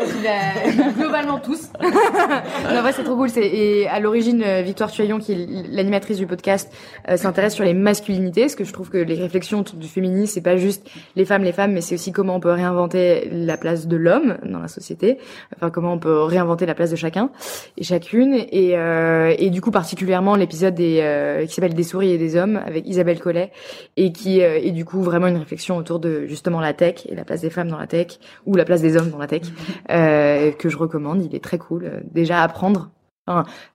globalement 0.97 1.39
tous. 1.39 1.69
non, 1.81 2.81
vrai, 2.81 2.91
c'est 2.91 3.03
trop 3.03 3.15
cool. 3.15 3.29
Et 3.37 3.87
à 3.87 3.99
l'origine, 3.99 4.43
euh, 4.43 4.61
Victoire 4.61 4.91
Tuaillon, 4.91 5.19
qui 5.19 5.33
est 5.33 5.47
l'animatrice 5.71 6.17
du 6.17 6.27
podcast, 6.27 6.71
euh, 7.09 7.17
s'intéresse 7.17 7.55
sur 7.55 7.63
les 7.63 7.73
masculinités, 7.73 8.41
parce 8.41 8.55
que 8.55 8.63
je 8.63 8.73
trouve 8.73 8.89
que 8.89 8.97
les 8.97 9.15
réflexions 9.15 9.59
autour 9.61 9.77
du 9.77 9.87
féminisme, 9.87 10.33
c'est 10.33 10.41
pas 10.41 10.57
juste 10.57 10.87
les 11.15 11.25
femmes, 11.25 11.43
les 11.43 11.51
femmes, 11.51 11.73
mais 11.73 11.81
c'est 11.81 11.95
aussi 11.95 12.11
comment 12.11 12.35
on 12.35 12.39
peut 12.39 12.51
réinventer 12.51 13.29
la 13.31 13.57
place 13.57 13.87
de 13.87 13.97
l'homme 13.97 14.37
dans 14.43 14.59
la 14.59 14.67
société. 14.67 15.17
Enfin, 15.55 15.69
comment 15.69 15.93
on 15.93 15.99
peut 15.99 16.21
réinventer 16.21 16.65
la 16.65 16.75
place 16.75 16.91
de 16.91 16.95
chacun 16.95 17.31
et 17.77 17.83
chacune. 17.83 18.33
Et, 18.51 18.77
euh, 18.77 19.33
et 19.37 19.49
du 19.49 19.61
coup, 19.61 19.71
particulièrement 19.71 20.35
l'épisode 20.35 20.75
des 20.75 21.45
qui 21.47 21.53
s'appelle 21.53 21.73
Des 21.73 21.83
souris 21.83 22.11
et 22.11 22.17
des 22.17 22.35
hommes 22.35 22.59
avec 22.65 22.87
Isabelle 22.87 23.19
Collet, 23.19 23.51
et 23.97 24.11
qui 24.11 24.39
est 24.39 24.71
du 24.71 24.85
coup 24.85 25.01
vraiment 25.01 25.27
une 25.27 25.37
réflexion 25.37 25.77
autour 25.77 25.94
de 25.99 26.25
justement 26.25 26.59
la 26.59 26.73
tech 26.73 27.05
et 27.07 27.15
la 27.15 27.25
place 27.25 27.41
des 27.41 27.49
femmes 27.49 27.69
dans 27.69 27.77
la 27.77 27.87
tech 27.87 28.19
ou 28.45 28.55
la 28.55 28.65
place 28.65 28.81
des 28.81 28.97
hommes 28.97 29.09
dans 29.09 29.17
la 29.17 29.27
tech 29.27 29.43
euh, 29.89 30.51
que 30.51 30.69
je 30.69 30.77
recommande. 30.77 31.23
Il 31.23 31.35
est 31.35 31.43
très 31.43 31.57
cool. 31.57 32.03
Déjà 32.11 32.41
apprendre. 32.41 32.89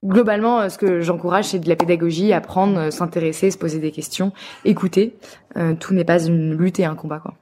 Globalement, 0.03 0.61
euh, 0.61 0.69
ce 0.69 0.77
que 0.77 1.01
j'encourage, 1.01 1.45
c'est 1.45 1.59
de 1.59 1.67
la 1.67 1.75
pédagogie, 1.75 2.31
apprendre, 2.31 2.77
euh, 2.77 2.91
s'intéresser, 2.91 3.51
se 3.51 3.57
poser 3.57 3.79
des 3.79 3.91
questions, 3.91 4.31
écouter. 4.63 5.15
Tout 5.79 5.93
n'est 5.93 6.05
pas 6.05 6.25
une 6.25 6.53
lutte 6.53 6.79
et 6.79 6.85
un 6.85 6.95
combat, 6.95 7.19
quoi. 7.19 7.33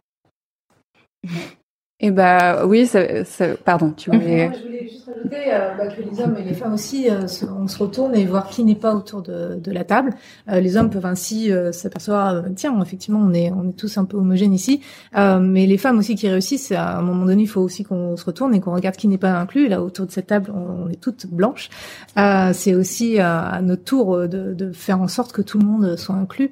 Eh 2.02 2.12
bah 2.12 2.66
oui, 2.66 2.88
ça, 2.88 3.26
ça, 3.26 3.58
pardon, 3.58 3.92
tu 3.92 4.10
voulais. 4.10 4.50
je 4.54 4.64
voulais 4.64 4.88
juste 4.88 5.06
rajouter 5.06 5.54
euh, 5.54 5.76
bah, 5.78 5.88
que 5.88 6.02
les 6.02 6.22
hommes 6.22 6.38
et 6.40 6.44
les 6.44 6.54
femmes 6.54 6.74
aussi, 6.74 7.10
euh, 7.10 7.28
on 7.54 7.68
se 7.68 7.78
retourne 7.78 8.16
et 8.16 8.26
voir 8.26 8.48
qui 8.48 8.64
n'est 8.64 8.74
pas 8.74 8.96
autour 8.96 9.22
de, 9.22 9.60
de 9.62 9.72
la 9.74 9.84
table. 9.84 10.14
Euh, 10.50 10.62
les 10.62 10.78
hommes 10.78 10.90
peuvent 10.90 11.06
ainsi 11.06 11.52
s'apercevoir, 11.74 12.46
tiens, 12.56 12.82
effectivement, 12.82 13.20
on 13.20 13.34
est 13.34 13.52
on 13.52 13.68
est 13.68 13.74
tous 13.74 13.98
un 13.98 14.06
peu 14.06 14.16
homogènes 14.16 14.54
ici, 14.54 14.80
mais 15.14 15.66
les 15.66 15.78
femmes 15.78 15.98
aussi 15.98 16.16
qui 16.16 16.30
réussissent, 16.30 16.72
à 16.72 17.00
un 17.00 17.02
moment 17.02 17.26
donné, 17.26 17.44
il 17.44 17.50
faut 17.50 17.60
aussi 17.60 17.84
qu'on 17.84 18.16
se 18.16 18.24
retourne 18.24 18.56
et 18.56 18.62
qu'on 18.62 18.74
regarde 18.74 18.96
qui 18.96 19.10
n'est 19.10 19.18
pas 19.18 19.34
inclus. 19.34 19.68
là, 19.68 19.82
autour 19.82 20.06
de 20.06 20.12
cette 20.12 20.28
table, 20.28 20.54
on, 20.56 20.90
est 20.90 21.02
toutes 21.02 21.28
blanches. 21.28 21.70
C'est 22.16 22.76
aussi 22.76 23.20
à 23.20 23.60
notre 23.62 23.84
tour 23.84 24.18
de, 24.20 24.54
de, 24.54 24.72
faire 24.72 25.02
en 25.02 25.10
sorte 25.10 25.34
que 25.34 25.42
tout 25.42 25.60
le 25.60 25.66
monde 25.66 25.98
soit 25.98 26.16
inclus. 26.16 26.52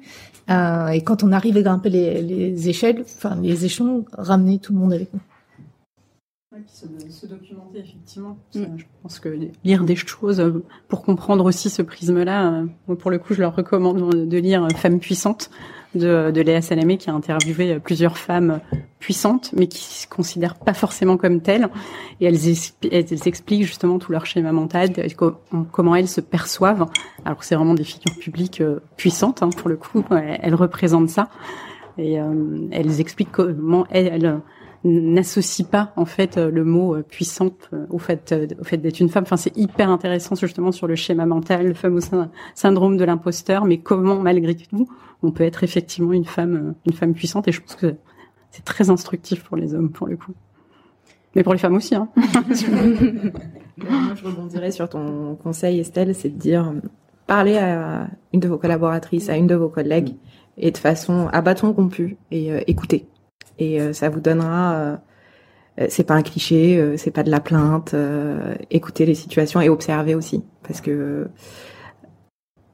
et 0.50 1.00
quand 1.04 1.24
on 1.24 1.32
arrive 1.32 1.56
à 1.56 1.62
grimper 1.62 1.88
les, 1.88 2.20
les 2.20 2.68
échelles, 2.68 3.02
enfin 3.16 3.38
les 3.40 3.64
échelons, 3.64 4.04
ramener 4.12 4.58
tout 4.58 4.74
le 4.74 4.78
monde 4.78 4.92
avec 4.92 5.14
nous 5.14 5.20
se, 6.66 7.26
documenter 7.26 7.78
effectivement. 7.78 8.38
Mm. 8.54 8.64
Je 8.76 8.84
pense 9.02 9.18
que 9.18 9.28
lire 9.64 9.84
des 9.84 9.96
choses 9.96 10.40
euh, 10.40 10.64
pour 10.88 11.02
comprendre 11.02 11.44
aussi 11.44 11.70
ce 11.70 11.82
prisme-là, 11.82 12.66
euh, 12.88 12.94
pour 12.94 13.10
le 13.10 13.18
coup, 13.18 13.34
je 13.34 13.40
leur 13.40 13.54
recommande 13.54 14.28
de 14.28 14.38
lire 14.38 14.66
Femmes 14.76 15.00
puissantes 15.00 15.50
de, 15.94 16.30
de 16.30 16.40
Léa 16.40 16.60
Salamé 16.60 16.98
qui 16.98 17.10
a 17.10 17.14
interviewé 17.14 17.78
plusieurs 17.80 18.18
femmes 18.18 18.60
puissantes, 18.98 19.52
mais 19.56 19.66
qui 19.66 19.82
se 19.82 20.06
considèrent 20.06 20.56
pas 20.56 20.74
forcément 20.74 21.16
comme 21.16 21.40
telles. 21.40 21.68
Et 22.20 22.26
elles, 22.26 22.38
elles 22.90 23.28
expliquent 23.28 23.64
justement 23.64 23.98
tout 23.98 24.12
leur 24.12 24.26
schéma 24.26 24.52
mental, 24.52 24.90
comment 25.72 25.94
elles 25.94 26.08
se 26.08 26.20
perçoivent. 26.20 26.86
Alors 27.24 27.42
c'est 27.44 27.54
vraiment 27.54 27.74
des 27.74 27.84
figures 27.84 28.16
publiques 28.18 28.60
euh, 28.60 28.80
puissantes, 28.96 29.42
hein, 29.42 29.50
pour 29.50 29.68
le 29.68 29.76
coup, 29.76 30.04
elles, 30.10 30.54
représentent 30.54 31.10
ça. 31.10 31.30
Et 31.96 32.16
elles 32.70 33.00
expliquent 33.00 33.32
comment 33.32 33.84
elles 33.90 34.40
n'associe 34.84 35.66
pas 35.66 35.92
en 35.96 36.04
fait 36.04 36.36
euh, 36.36 36.50
le 36.50 36.64
mot 36.64 36.94
euh, 36.94 37.02
puissante 37.02 37.68
euh, 37.72 37.86
au 37.90 37.98
fait 37.98 38.34
au 38.60 38.64
fait 38.64 38.76
d'être 38.76 39.00
une 39.00 39.08
femme. 39.08 39.24
Enfin, 39.24 39.36
c'est 39.36 39.56
hyper 39.56 39.90
intéressant 39.90 40.34
justement 40.34 40.72
sur 40.72 40.86
le 40.86 40.94
schéma 40.94 41.26
mental, 41.26 41.66
le 41.66 41.74
fameux 41.74 42.00
syndrome 42.54 42.96
de 42.96 43.04
l'imposteur, 43.04 43.64
mais 43.64 43.78
comment 43.78 44.16
malgré 44.16 44.54
tout 44.54 44.88
on 45.22 45.32
peut 45.32 45.44
être 45.44 45.64
effectivement 45.64 46.12
une 46.12 46.24
femme 46.24 46.74
une 46.86 46.92
femme 46.92 47.14
puissante? 47.14 47.48
Et 47.48 47.52
je 47.52 47.60
pense 47.60 47.74
que 47.74 47.96
c'est 48.50 48.64
très 48.64 48.90
instructif 48.90 49.42
pour 49.42 49.56
les 49.56 49.74
hommes 49.74 49.90
pour 49.90 50.06
le 50.06 50.16
coup, 50.16 50.32
mais 51.34 51.42
pour 51.42 51.52
les 51.52 51.58
femmes 51.58 51.74
aussi. 51.74 51.94
Hein. 51.94 52.08
Moi, 52.16 54.14
je 54.14 54.24
rebondirais 54.24 54.70
sur 54.70 54.88
ton 54.88 55.36
conseil, 55.36 55.80
Estelle, 55.80 56.14
c'est 56.14 56.30
de 56.30 56.38
dire 56.38 56.72
parler 57.26 57.58
à 57.58 58.08
une 58.32 58.40
de 58.40 58.48
vos 58.48 58.58
collaboratrices, 58.58 59.28
à 59.28 59.36
une 59.36 59.46
de 59.46 59.54
vos 59.54 59.68
collègues, 59.68 60.14
et 60.56 60.70
de 60.70 60.78
façon 60.78 61.28
à 61.32 61.42
bâton 61.42 61.72
rompu 61.72 62.16
et 62.30 62.50
écouter 62.68 63.06
et 63.58 63.80
euh, 63.80 63.92
ça 63.92 64.08
vous 64.08 64.20
donnera 64.20 64.74
euh, 64.74 64.96
euh, 65.80 65.86
c'est 65.88 66.04
pas 66.04 66.14
un 66.14 66.22
cliché, 66.22 66.94
c'est 66.96 67.10
pas 67.10 67.22
de 67.22 67.30
la 67.30 67.40
plainte. 67.40 67.94
écouter 68.70 69.06
les 69.06 69.14
situations 69.14 69.60
et 69.60 69.68
observer 69.68 70.14
aussi, 70.14 70.44
parce 70.62 70.80
que 70.80 71.28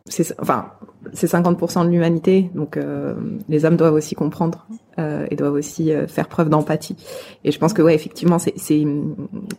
c'est 0.07 0.39
enfin 0.41 0.73
c'est 1.13 1.31
50% 1.31 1.85
de 1.85 1.91
l'humanité, 1.91 2.51
donc 2.55 2.77
euh, 2.77 3.15
les 3.49 3.65
hommes 3.65 3.77
doivent 3.77 3.95
aussi 3.95 4.15
comprendre 4.15 4.67
euh, 4.99 5.27
et 5.31 5.37
doivent 5.37 5.55
aussi 5.55 5.93
euh, 5.93 6.07
faire 6.07 6.29
preuve 6.29 6.49
d'empathie. 6.49 6.97
Et 7.45 7.53
je 7.53 7.59
pense 7.59 7.73
que 7.73 7.83
ouais, 7.83 7.95
effectivement, 7.95 8.39
c'est, 8.39 8.55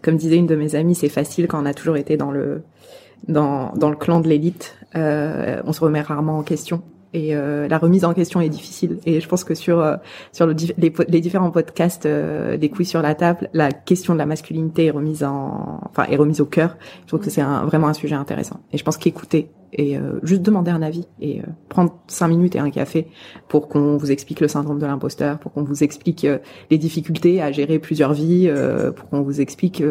comme 0.02 0.18
disait 0.18 0.38
une 0.38 0.48
de 0.48 0.56
mes 0.56 0.76
amies, 0.76 0.96
c'est 0.96 1.10
facile 1.10 1.48
quand 1.48 1.62
on 1.62 1.66
a 1.66 1.74
toujours 1.74 1.98
été 1.98 2.18
dans 2.18 2.32
le 2.32 2.64
dans 3.28 3.72
dans 3.74 3.90
le 3.90 3.96
clan 3.96 4.20
de 4.20 4.28
l'élite. 4.28 4.76
Euh, 4.96 5.62
on 5.66 5.74
se 5.74 5.82
remet 5.82 6.02
rarement 6.02 6.38
en 6.38 6.44
question 6.44 6.84
et 7.16 7.34
euh, 7.34 7.70
la 7.70 7.78
remise 7.78 8.04
en 8.04 8.14
question 8.14 8.42
est 8.42 8.50
difficile. 8.50 9.00
Et 9.06 9.22
je 9.22 9.28
pense 9.28 9.46
que 9.46 9.56
sur 9.56 9.80
euh, 9.80 9.96
sur 10.34 10.46
le, 10.46 10.54
les, 10.78 10.94
les, 11.08 11.22
différents 11.22 11.50
podcasts 11.50 12.06
euh, 12.06 12.58
des 12.58 12.70
couilles 12.70 12.86
sur 12.86 13.02
la 13.02 13.16
table, 13.16 13.50
la 13.54 13.72
question 13.72 14.14
de 14.14 14.20
la 14.20 14.26
masculinité 14.26 14.88
est 14.88 14.92
remise 14.92 15.24
en, 15.24 15.80
enfin 15.90 16.06
est 16.12 16.18
remise 16.18 16.42
au 16.42 16.46
cœur. 16.46 16.76
Je 17.04 17.08
trouve 17.08 17.22
que 17.22 17.30
c'est 17.30 17.42
un, 17.42 17.64
vraiment 17.64 17.88
un 17.88 17.94
sujet 17.94 18.16
intéressant. 18.16 18.60
Et 18.74 18.78
je 18.78 18.84
pense 18.84 18.98
qu'écouter 18.98 19.50
et 19.78 19.98
juste 20.24 20.42
demander 20.42 20.72
un 20.72 20.82
avis 20.82 21.06
et 21.20 21.42
prendre 21.68 22.00
cinq 22.08 22.30
minutes 22.30 22.56
et 22.56 22.60
un 22.60 22.70
café 22.70 23.08
pour 23.50 23.68
qu'on 23.68 23.98
vous 23.98 24.10
explique 24.10 24.40
le 24.40 24.48
syndrome 24.48 24.80
de 24.80 24.86
l'imposteur, 24.86 25.38
pour 25.38 25.52
qu'on 25.52 25.64
vous 25.64 25.84
explique 25.84 26.26
les 26.72 26.78
difficultés 26.78 27.42
à 27.42 27.52
gérer 27.52 27.78
plusieurs 27.80 28.14
vies, 28.14 28.50
pour 28.96 29.10
qu'on 29.10 29.22
vous 29.22 29.42
explique 29.42 29.84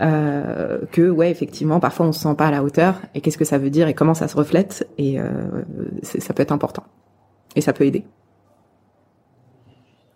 euh, 0.00 0.78
que 0.92 1.08
ouais 1.08 1.30
effectivement 1.30 1.80
parfois 1.80 2.06
on 2.06 2.12
se 2.12 2.20
sent 2.20 2.34
pas 2.36 2.46
à 2.46 2.50
la 2.50 2.62
hauteur 2.62 3.00
et 3.14 3.20
qu'est-ce 3.20 3.38
que 3.38 3.44
ça 3.44 3.58
veut 3.58 3.70
dire 3.70 3.88
et 3.88 3.94
comment 3.94 4.14
ça 4.14 4.28
se 4.28 4.36
reflète 4.36 4.88
et 4.96 5.18
euh, 5.18 5.30
ça 6.02 6.34
peut 6.34 6.42
être 6.42 6.52
important 6.52 6.84
et 7.56 7.60
ça 7.60 7.72
peut 7.72 7.84
aider. 7.84 8.04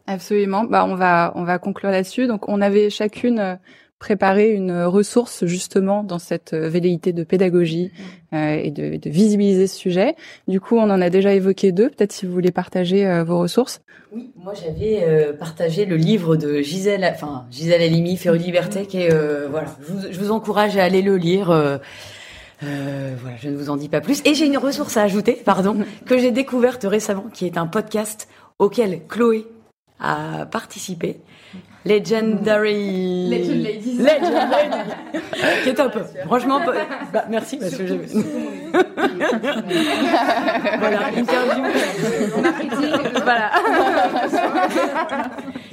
Absolument. 0.07 0.65
Bah 0.65 0.85
on 0.89 0.95
va 0.95 1.33
on 1.37 1.45
va 1.45 1.59
conclure 1.59 1.91
là-dessus. 1.91 2.27
Donc 2.27 2.49
on 2.49 2.61
avait 2.61 2.91
chacune 2.91 3.59
préparé 4.03 4.51
une 4.51 4.83
ressource 4.83 5.47
justement 5.47 6.03
dans 6.03 6.19
cette 6.19 6.55
velléité 6.55 7.13
de 7.13 7.23
pédagogie 7.23 7.93
euh, 8.33 8.55
et 8.61 8.73
de, 8.73 8.97
de, 8.97 9.11
visibiliser 9.11 9.69
ce 9.69 9.77
sujet. 9.79 10.17
Du 10.49 10.61
coup, 10.61 10.77
on 10.77 10.91
en 10.91 11.01
a 11.01 11.09
déjà 11.09 11.33
évoqué 11.33 11.71
deux. 11.71 11.89
Peut-être 11.89 12.11
si 12.11 12.27
vous 12.27 12.33
voulez 12.33 12.51
partager 12.51 13.07
euh, 13.07 13.23
vos 13.23 13.39
ressources. 13.39 13.81
Oui, 14.13 14.33
moi 14.35 14.55
j'avais 14.55 15.05
euh, 15.05 15.33
partagé 15.33 15.85
le 15.85 15.95
livre 15.95 16.35
de 16.35 16.63
Gisèle, 16.63 17.09
enfin 17.15 17.47
Gisèle 17.53 17.81
Halimi, 17.81 18.17
Féru 18.17 18.39
Libertech, 18.39 18.93
et 18.97 19.09
voilà, 19.09 19.69
je 19.81 19.93
vous, 19.93 20.01
je 20.11 20.19
vous, 20.19 20.33
encourage 20.33 20.77
à 20.77 20.83
aller 20.83 21.01
le 21.01 21.17
lire. 21.17 21.47
Voilà, 22.61 23.37
je 23.41 23.49
ne 23.51 23.57
vous 23.57 23.71
en 23.71 23.77
dis 23.77 23.89
pas 23.89 24.01
plus. 24.01 24.21
Et 24.25 24.35
j'ai 24.35 24.47
une 24.47 24.59
ressource 24.59 24.97
à 24.97 25.03
ajouter, 25.03 25.41
pardon, 25.45 25.77
que 26.07 26.19
j'ai 26.19 26.33
découverte 26.33 26.83
récemment, 26.83 27.27
qui 27.33 27.47
est 27.47 27.57
un 27.57 27.69
podcast 27.69 28.29
auquel 28.59 29.03
Chloé 29.07 29.47
a 30.01 30.47
participé. 30.47 31.21
Legendary. 31.85 33.29
Legend 33.29 33.63
Ladies. 33.63 33.99
Legend 33.99 34.51
Ladies. 34.51 34.93
qui 35.65 35.69
est 35.69 35.75
peu. 35.75 36.03
Franchement, 36.27 36.61
bah, 37.13 37.25
merci 37.29 37.57
parce 37.57 37.75
que 37.77 37.87
j'ai. 37.87 37.99
voilà, 40.79 41.09
interview. 41.17 41.65
voilà. 43.25 43.51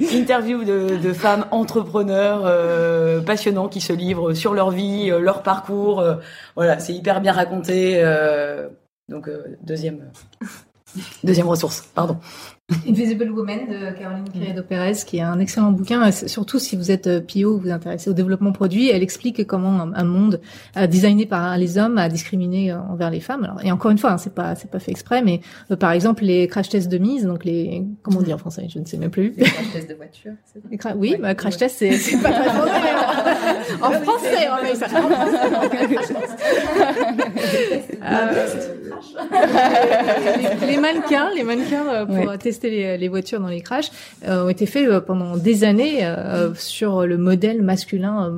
interview 0.00 0.64
de, 0.64 0.96
de, 0.96 1.12
femmes 1.12 1.46
entrepreneurs 1.50 2.42
euh, 2.44 3.20
passionnants 3.20 3.68
qui 3.68 3.80
se 3.80 3.92
livrent 3.92 4.32
sur 4.32 4.54
leur 4.54 4.70
vie, 4.70 5.10
euh, 5.10 5.20
leur 5.20 5.42
parcours. 5.42 6.00
Euh, 6.00 6.16
voilà, 6.56 6.78
c'est 6.80 6.92
hyper 6.92 7.20
bien 7.20 7.32
raconté. 7.32 8.00
Euh, 8.02 8.68
donc, 9.08 9.30
deuxième. 9.62 10.10
Deuxième 11.22 11.46
ressource, 11.46 11.82
pardon. 11.94 12.18
Invisible 12.88 13.30
Woman 13.30 13.60
de 13.68 13.98
Caroline 13.98 14.28
Criado 14.32 14.62
Pérez, 14.62 14.96
qui 15.06 15.18
est 15.18 15.22
un 15.22 15.38
excellent 15.38 15.72
bouquin, 15.72 16.10
surtout 16.10 16.58
si 16.58 16.76
vous 16.76 16.90
êtes 16.90 17.06
euh, 17.06 17.20
PO, 17.20 17.54
vous 17.54 17.58
vous 17.58 17.70
intéressez 17.70 18.10
au 18.10 18.12
développement 18.12 18.52
produit. 18.52 18.88
Elle 18.90 19.02
explique 19.02 19.46
comment 19.46 19.80
un, 19.94 20.04
monde 20.04 20.40
euh, 20.76 20.86
designé 20.86 21.26
par 21.26 21.56
les 21.58 21.78
hommes 21.78 21.98
a 21.98 22.08
discriminé 22.08 22.72
euh, 22.72 22.78
envers 22.78 23.10
les 23.10 23.20
femmes. 23.20 23.44
Alors, 23.44 23.64
et 23.64 23.72
encore 23.72 23.90
une 23.90 23.98
fois, 23.98 24.12
hein, 24.12 24.18
c'est 24.18 24.34
pas 24.34 24.54
c'est 24.54 24.70
pas 24.70 24.78
fait 24.78 24.90
exprès, 24.90 25.22
mais 25.22 25.40
par 25.78 25.92
exemple 25.92 26.24
les 26.24 26.46
crash 26.48 26.68
tests 26.68 26.88
de 26.88 26.98
mise, 26.98 27.24
donc 27.24 27.44
les 27.44 27.84
comment 28.02 28.18
on 28.18 28.22
dit 28.22 28.32
en 28.32 28.38
français, 28.38 28.66
je 28.72 28.78
ne 28.78 28.84
sais 28.84 28.96
même 28.96 29.10
plus. 29.10 29.34
Les 29.36 29.44
crash 29.44 29.72
tests 29.72 29.88
de 29.90 29.94
voiture. 29.94 30.32
oui, 30.96 31.16
bah, 31.20 31.34
crash 31.34 31.56
test 31.56 31.76
c'est 31.78 31.92
c'est 31.92 32.22
pas 32.22 32.30
très 32.30 32.44
français. 32.50 33.82
en 33.82 33.92
français, 33.92 34.48
on 34.50 34.62
met 34.62 34.74
ça. 34.74 34.86
les, 40.66 40.78
mannequins, 40.78 41.30
les 41.34 41.42
mannequins 41.42 42.06
pour 42.06 42.38
tester 42.38 42.59
les, 42.68 43.08
voitures 43.08 43.40
dans 43.40 43.48
les 43.48 43.60
crashs 43.60 43.90
euh, 44.26 44.44
ont 44.44 44.48
été 44.48 44.66
faits 44.66 44.88
euh, 44.88 45.00
pendant 45.00 45.36
des 45.36 45.64
années 45.64 46.04
euh, 46.04 46.54
sur 46.54 47.06
le 47.06 47.18
modèle 47.18 47.62
masculin 47.62 48.32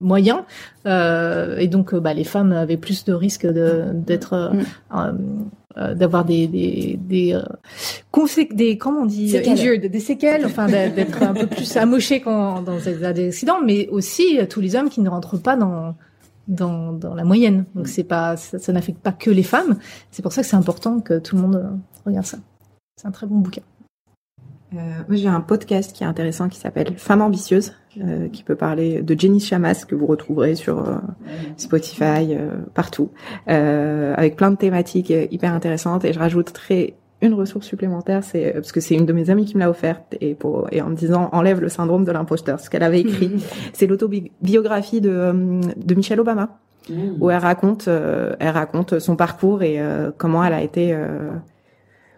moyen 0.00 0.44
et 0.86 1.68
donc 1.68 1.94
bah, 1.94 2.14
les 2.14 2.24
femmes 2.24 2.52
avaient 2.52 2.76
plus 2.76 3.04
de 3.04 3.12
risques 3.12 3.46
d'être 3.46 4.52
mm. 4.94 5.94
d'avoir 5.94 6.24
des 6.24 6.46
des 6.46 6.98
des, 7.00 7.36
des 8.52 8.78
comment 8.78 9.02
on 9.02 9.06
dit 9.06 9.30
séquelles. 9.30 9.90
des 9.90 10.00
séquelles 10.00 10.46
enfin 10.46 10.66
d'être 10.66 11.22
un 11.22 11.34
peu 11.34 11.46
plus 11.46 11.76
amochés 11.76 12.20
quand 12.20 12.62
dans 12.62 12.78
des 12.78 13.04
accidents 13.04 13.60
mais 13.64 13.88
aussi 13.88 14.38
tous 14.48 14.60
les 14.60 14.76
hommes 14.76 14.88
qui 14.88 15.00
ne 15.00 15.08
rentrent 15.08 15.38
pas 15.38 15.56
dans 15.56 15.94
dans, 16.48 16.92
dans 16.92 17.14
la 17.14 17.24
moyenne 17.24 17.64
donc 17.74 17.86
c'est 17.86 18.04
pas 18.04 18.36
ça, 18.36 18.58
ça 18.58 18.72
n'affecte 18.72 18.98
pas 18.98 19.12
que 19.12 19.30
les 19.30 19.44
femmes 19.44 19.78
c'est 20.10 20.22
pour 20.22 20.32
ça 20.32 20.42
que 20.42 20.48
c'est 20.48 20.56
important 20.56 21.00
que 21.00 21.18
tout 21.18 21.36
le 21.36 21.42
monde 21.42 21.78
regarde 22.04 22.26
ça 22.26 22.38
c'est 22.96 23.08
un 23.08 23.10
très 23.10 23.26
bon 23.26 23.38
bouquin. 23.38 23.62
Euh, 24.74 24.78
moi, 25.08 25.16
j'ai 25.16 25.28
un 25.28 25.40
podcast 25.40 25.92
qui 25.92 26.02
est 26.02 26.06
intéressant 26.06 26.48
qui 26.48 26.58
s'appelle 26.58 26.94
Femme 26.96 27.20
ambitieuse, 27.20 27.72
euh, 28.00 28.28
qui 28.28 28.42
peut 28.42 28.54
parler 28.54 29.02
de 29.02 29.18
Jenny 29.18 29.40
Chamas 29.40 29.84
que 29.86 29.94
vous 29.94 30.06
retrouverez 30.06 30.54
sur 30.54 30.78
euh, 30.78 30.96
Spotify, 31.56 32.36
partout, 32.74 33.10
avec 33.46 34.36
plein 34.36 34.50
de 34.50 34.56
thématiques 34.56 35.12
hyper 35.30 35.52
intéressantes. 35.52 36.04
Et 36.04 36.12
je 36.12 36.18
rajouterai 36.18 36.94
une 37.20 37.34
ressource 37.34 37.66
supplémentaire, 37.66 38.24
c'est 38.24 38.52
parce 38.52 38.72
que 38.72 38.80
c'est 38.80 38.94
une 38.94 39.06
de 39.06 39.12
mes 39.12 39.30
amies 39.30 39.44
qui 39.44 39.54
me 39.54 39.60
l'a 39.60 39.70
offerte 39.70 40.16
et 40.20 40.34
pour 40.34 40.66
et 40.72 40.82
en 40.82 40.88
me 40.88 40.96
disant 40.96 41.28
enlève 41.30 41.60
le 41.60 41.68
syndrome 41.68 42.04
de 42.04 42.10
l'imposteur. 42.10 42.58
Ce 42.58 42.68
qu'elle 42.68 42.82
avait 42.82 43.00
écrit, 43.00 43.44
c'est 43.72 43.86
l'autobiographie 43.86 45.00
de 45.00 45.60
de 45.76 45.94
Michelle 45.94 46.18
Obama, 46.18 46.58
mmh. 46.90 46.94
où 47.20 47.30
elle 47.30 47.38
raconte 47.38 47.86
elle 47.86 48.48
raconte 48.48 48.98
son 48.98 49.14
parcours 49.14 49.62
et 49.62 49.80
comment 50.16 50.42
elle 50.42 50.54
a 50.54 50.62
été 50.62 50.96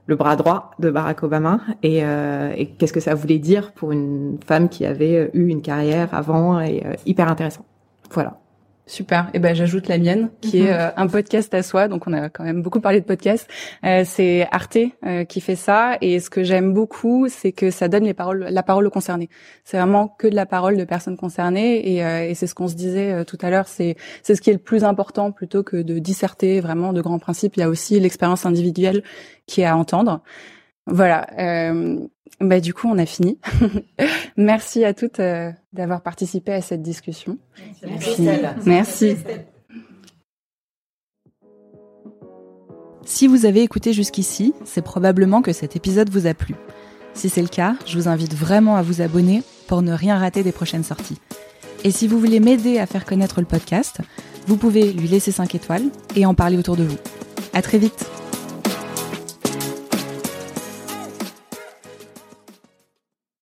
le 0.06 0.16
bras 0.16 0.36
droit 0.36 0.72
de 0.78 0.90
Barack 0.90 1.22
Obama 1.22 1.60
et, 1.82 2.04
euh, 2.04 2.52
et 2.56 2.66
qu'est-ce 2.66 2.92
que 2.92 3.00
ça 3.00 3.14
voulait 3.14 3.38
dire 3.38 3.72
pour 3.72 3.92
une 3.92 4.38
femme 4.46 4.68
qui 4.68 4.84
avait 4.84 5.30
eu 5.32 5.48
une 5.48 5.62
carrière 5.62 6.08
avant 6.12 6.60
et 6.60 6.82
euh, 6.84 6.94
hyper 7.06 7.28
intéressant. 7.28 7.64
Voilà. 8.10 8.38
Super. 8.86 9.28
Et 9.28 9.36
eh 9.36 9.38
ben 9.38 9.54
j'ajoute 9.54 9.88
la 9.88 9.96
mienne, 9.96 10.28
qui 10.42 10.58
est 10.58 10.64
mhm. 10.64 10.78
euh, 10.78 10.90
un 10.96 11.06
podcast 11.06 11.54
à 11.54 11.62
soi. 11.62 11.88
Donc 11.88 12.06
on 12.06 12.12
a 12.12 12.28
quand 12.28 12.44
même 12.44 12.60
beaucoup 12.60 12.80
parlé 12.80 13.00
de 13.00 13.06
podcast. 13.06 13.48
Euh, 13.82 14.02
c'est 14.04 14.46
Arte 14.50 14.76
euh, 15.06 15.24
qui 15.24 15.40
fait 15.40 15.56
ça. 15.56 15.96
Et 16.02 16.20
ce 16.20 16.28
que 16.28 16.44
j'aime 16.44 16.74
beaucoup, 16.74 17.26
c'est 17.30 17.52
que 17.52 17.70
ça 17.70 17.88
donne 17.88 18.04
les 18.04 18.12
paroles, 18.12 18.46
la 18.50 18.62
parole 18.62 18.86
aux 18.86 18.90
concernés. 18.90 19.30
C'est 19.64 19.78
vraiment 19.78 20.08
que 20.08 20.28
de 20.28 20.34
la 20.34 20.44
parole 20.44 20.76
de 20.76 20.84
personnes 20.84 21.16
concernées. 21.16 21.76
Et, 21.76 22.30
et 22.30 22.34
c'est 22.34 22.46
ce 22.46 22.54
qu'on 22.54 22.68
se 22.68 22.74
disait 22.74 23.24
tout 23.24 23.38
à 23.40 23.48
l'heure. 23.48 23.68
C'est 23.68 23.96
c'est 24.22 24.34
ce 24.34 24.42
qui 24.42 24.50
est 24.50 24.54
le 24.54 24.58
plus 24.58 24.84
important 24.84 25.32
plutôt 25.32 25.62
que 25.62 25.78
de 25.78 25.98
disserter 25.98 26.60
vraiment 26.60 26.92
de 26.92 27.00
grands 27.00 27.18
principes. 27.18 27.56
Il 27.56 27.60
y 27.60 27.62
a 27.62 27.70
aussi 27.70 27.98
l'expérience 28.00 28.44
individuelle 28.44 29.02
qui 29.46 29.62
est 29.62 29.66
à 29.66 29.76
entendre. 29.76 30.20
Voilà. 30.86 31.26
Euh, 31.38 31.98
bah, 32.40 32.60
du 32.60 32.74
coup, 32.74 32.88
on 32.88 32.98
a 32.98 33.06
fini. 33.06 33.38
Merci 34.36 34.84
à 34.84 34.94
toutes 34.94 35.20
euh, 35.20 35.50
d'avoir 35.72 36.02
participé 36.02 36.52
à 36.52 36.60
cette 36.60 36.82
discussion. 36.82 37.38
Merci. 37.82 38.28
Merci. 38.66 39.16
Si 43.04 43.26
vous 43.26 43.44
avez 43.44 43.62
écouté 43.62 43.92
jusqu'ici, 43.92 44.54
c'est 44.64 44.82
probablement 44.82 45.42
que 45.42 45.52
cet 45.52 45.76
épisode 45.76 46.10
vous 46.10 46.26
a 46.26 46.34
plu. 46.34 46.54
Si 47.12 47.28
c'est 47.28 47.42
le 47.42 47.48
cas, 47.48 47.76
je 47.86 47.98
vous 47.98 48.08
invite 48.08 48.34
vraiment 48.34 48.76
à 48.76 48.82
vous 48.82 49.02
abonner 49.02 49.42
pour 49.68 49.82
ne 49.82 49.92
rien 49.92 50.18
rater 50.18 50.42
des 50.42 50.52
prochaines 50.52 50.84
sorties. 50.84 51.20
Et 51.84 51.90
si 51.90 52.08
vous 52.08 52.18
voulez 52.18 52.40
m'aider 52.40 52.78
à 52.78 52.86
faire 52.86 53.04
connaître 53.04 53.40
le 53.40 53.46
podcast, 53.46 53.98
vous 54.46 54.56
pouvez 54.56 54.92
lui 54.92 55.06
laisser 55.06 55.32
5 55.32 55.54
étoiles 55.54 55.84
et 56.16 56.26
en 56.26 56.34
parler 56.34 56.56
autour 56.56 56.76
de 56.76 56.84
vous. 56.84 56.96
À 57.52 57.62
très 57.62 57.78
vite! 57.78 58.23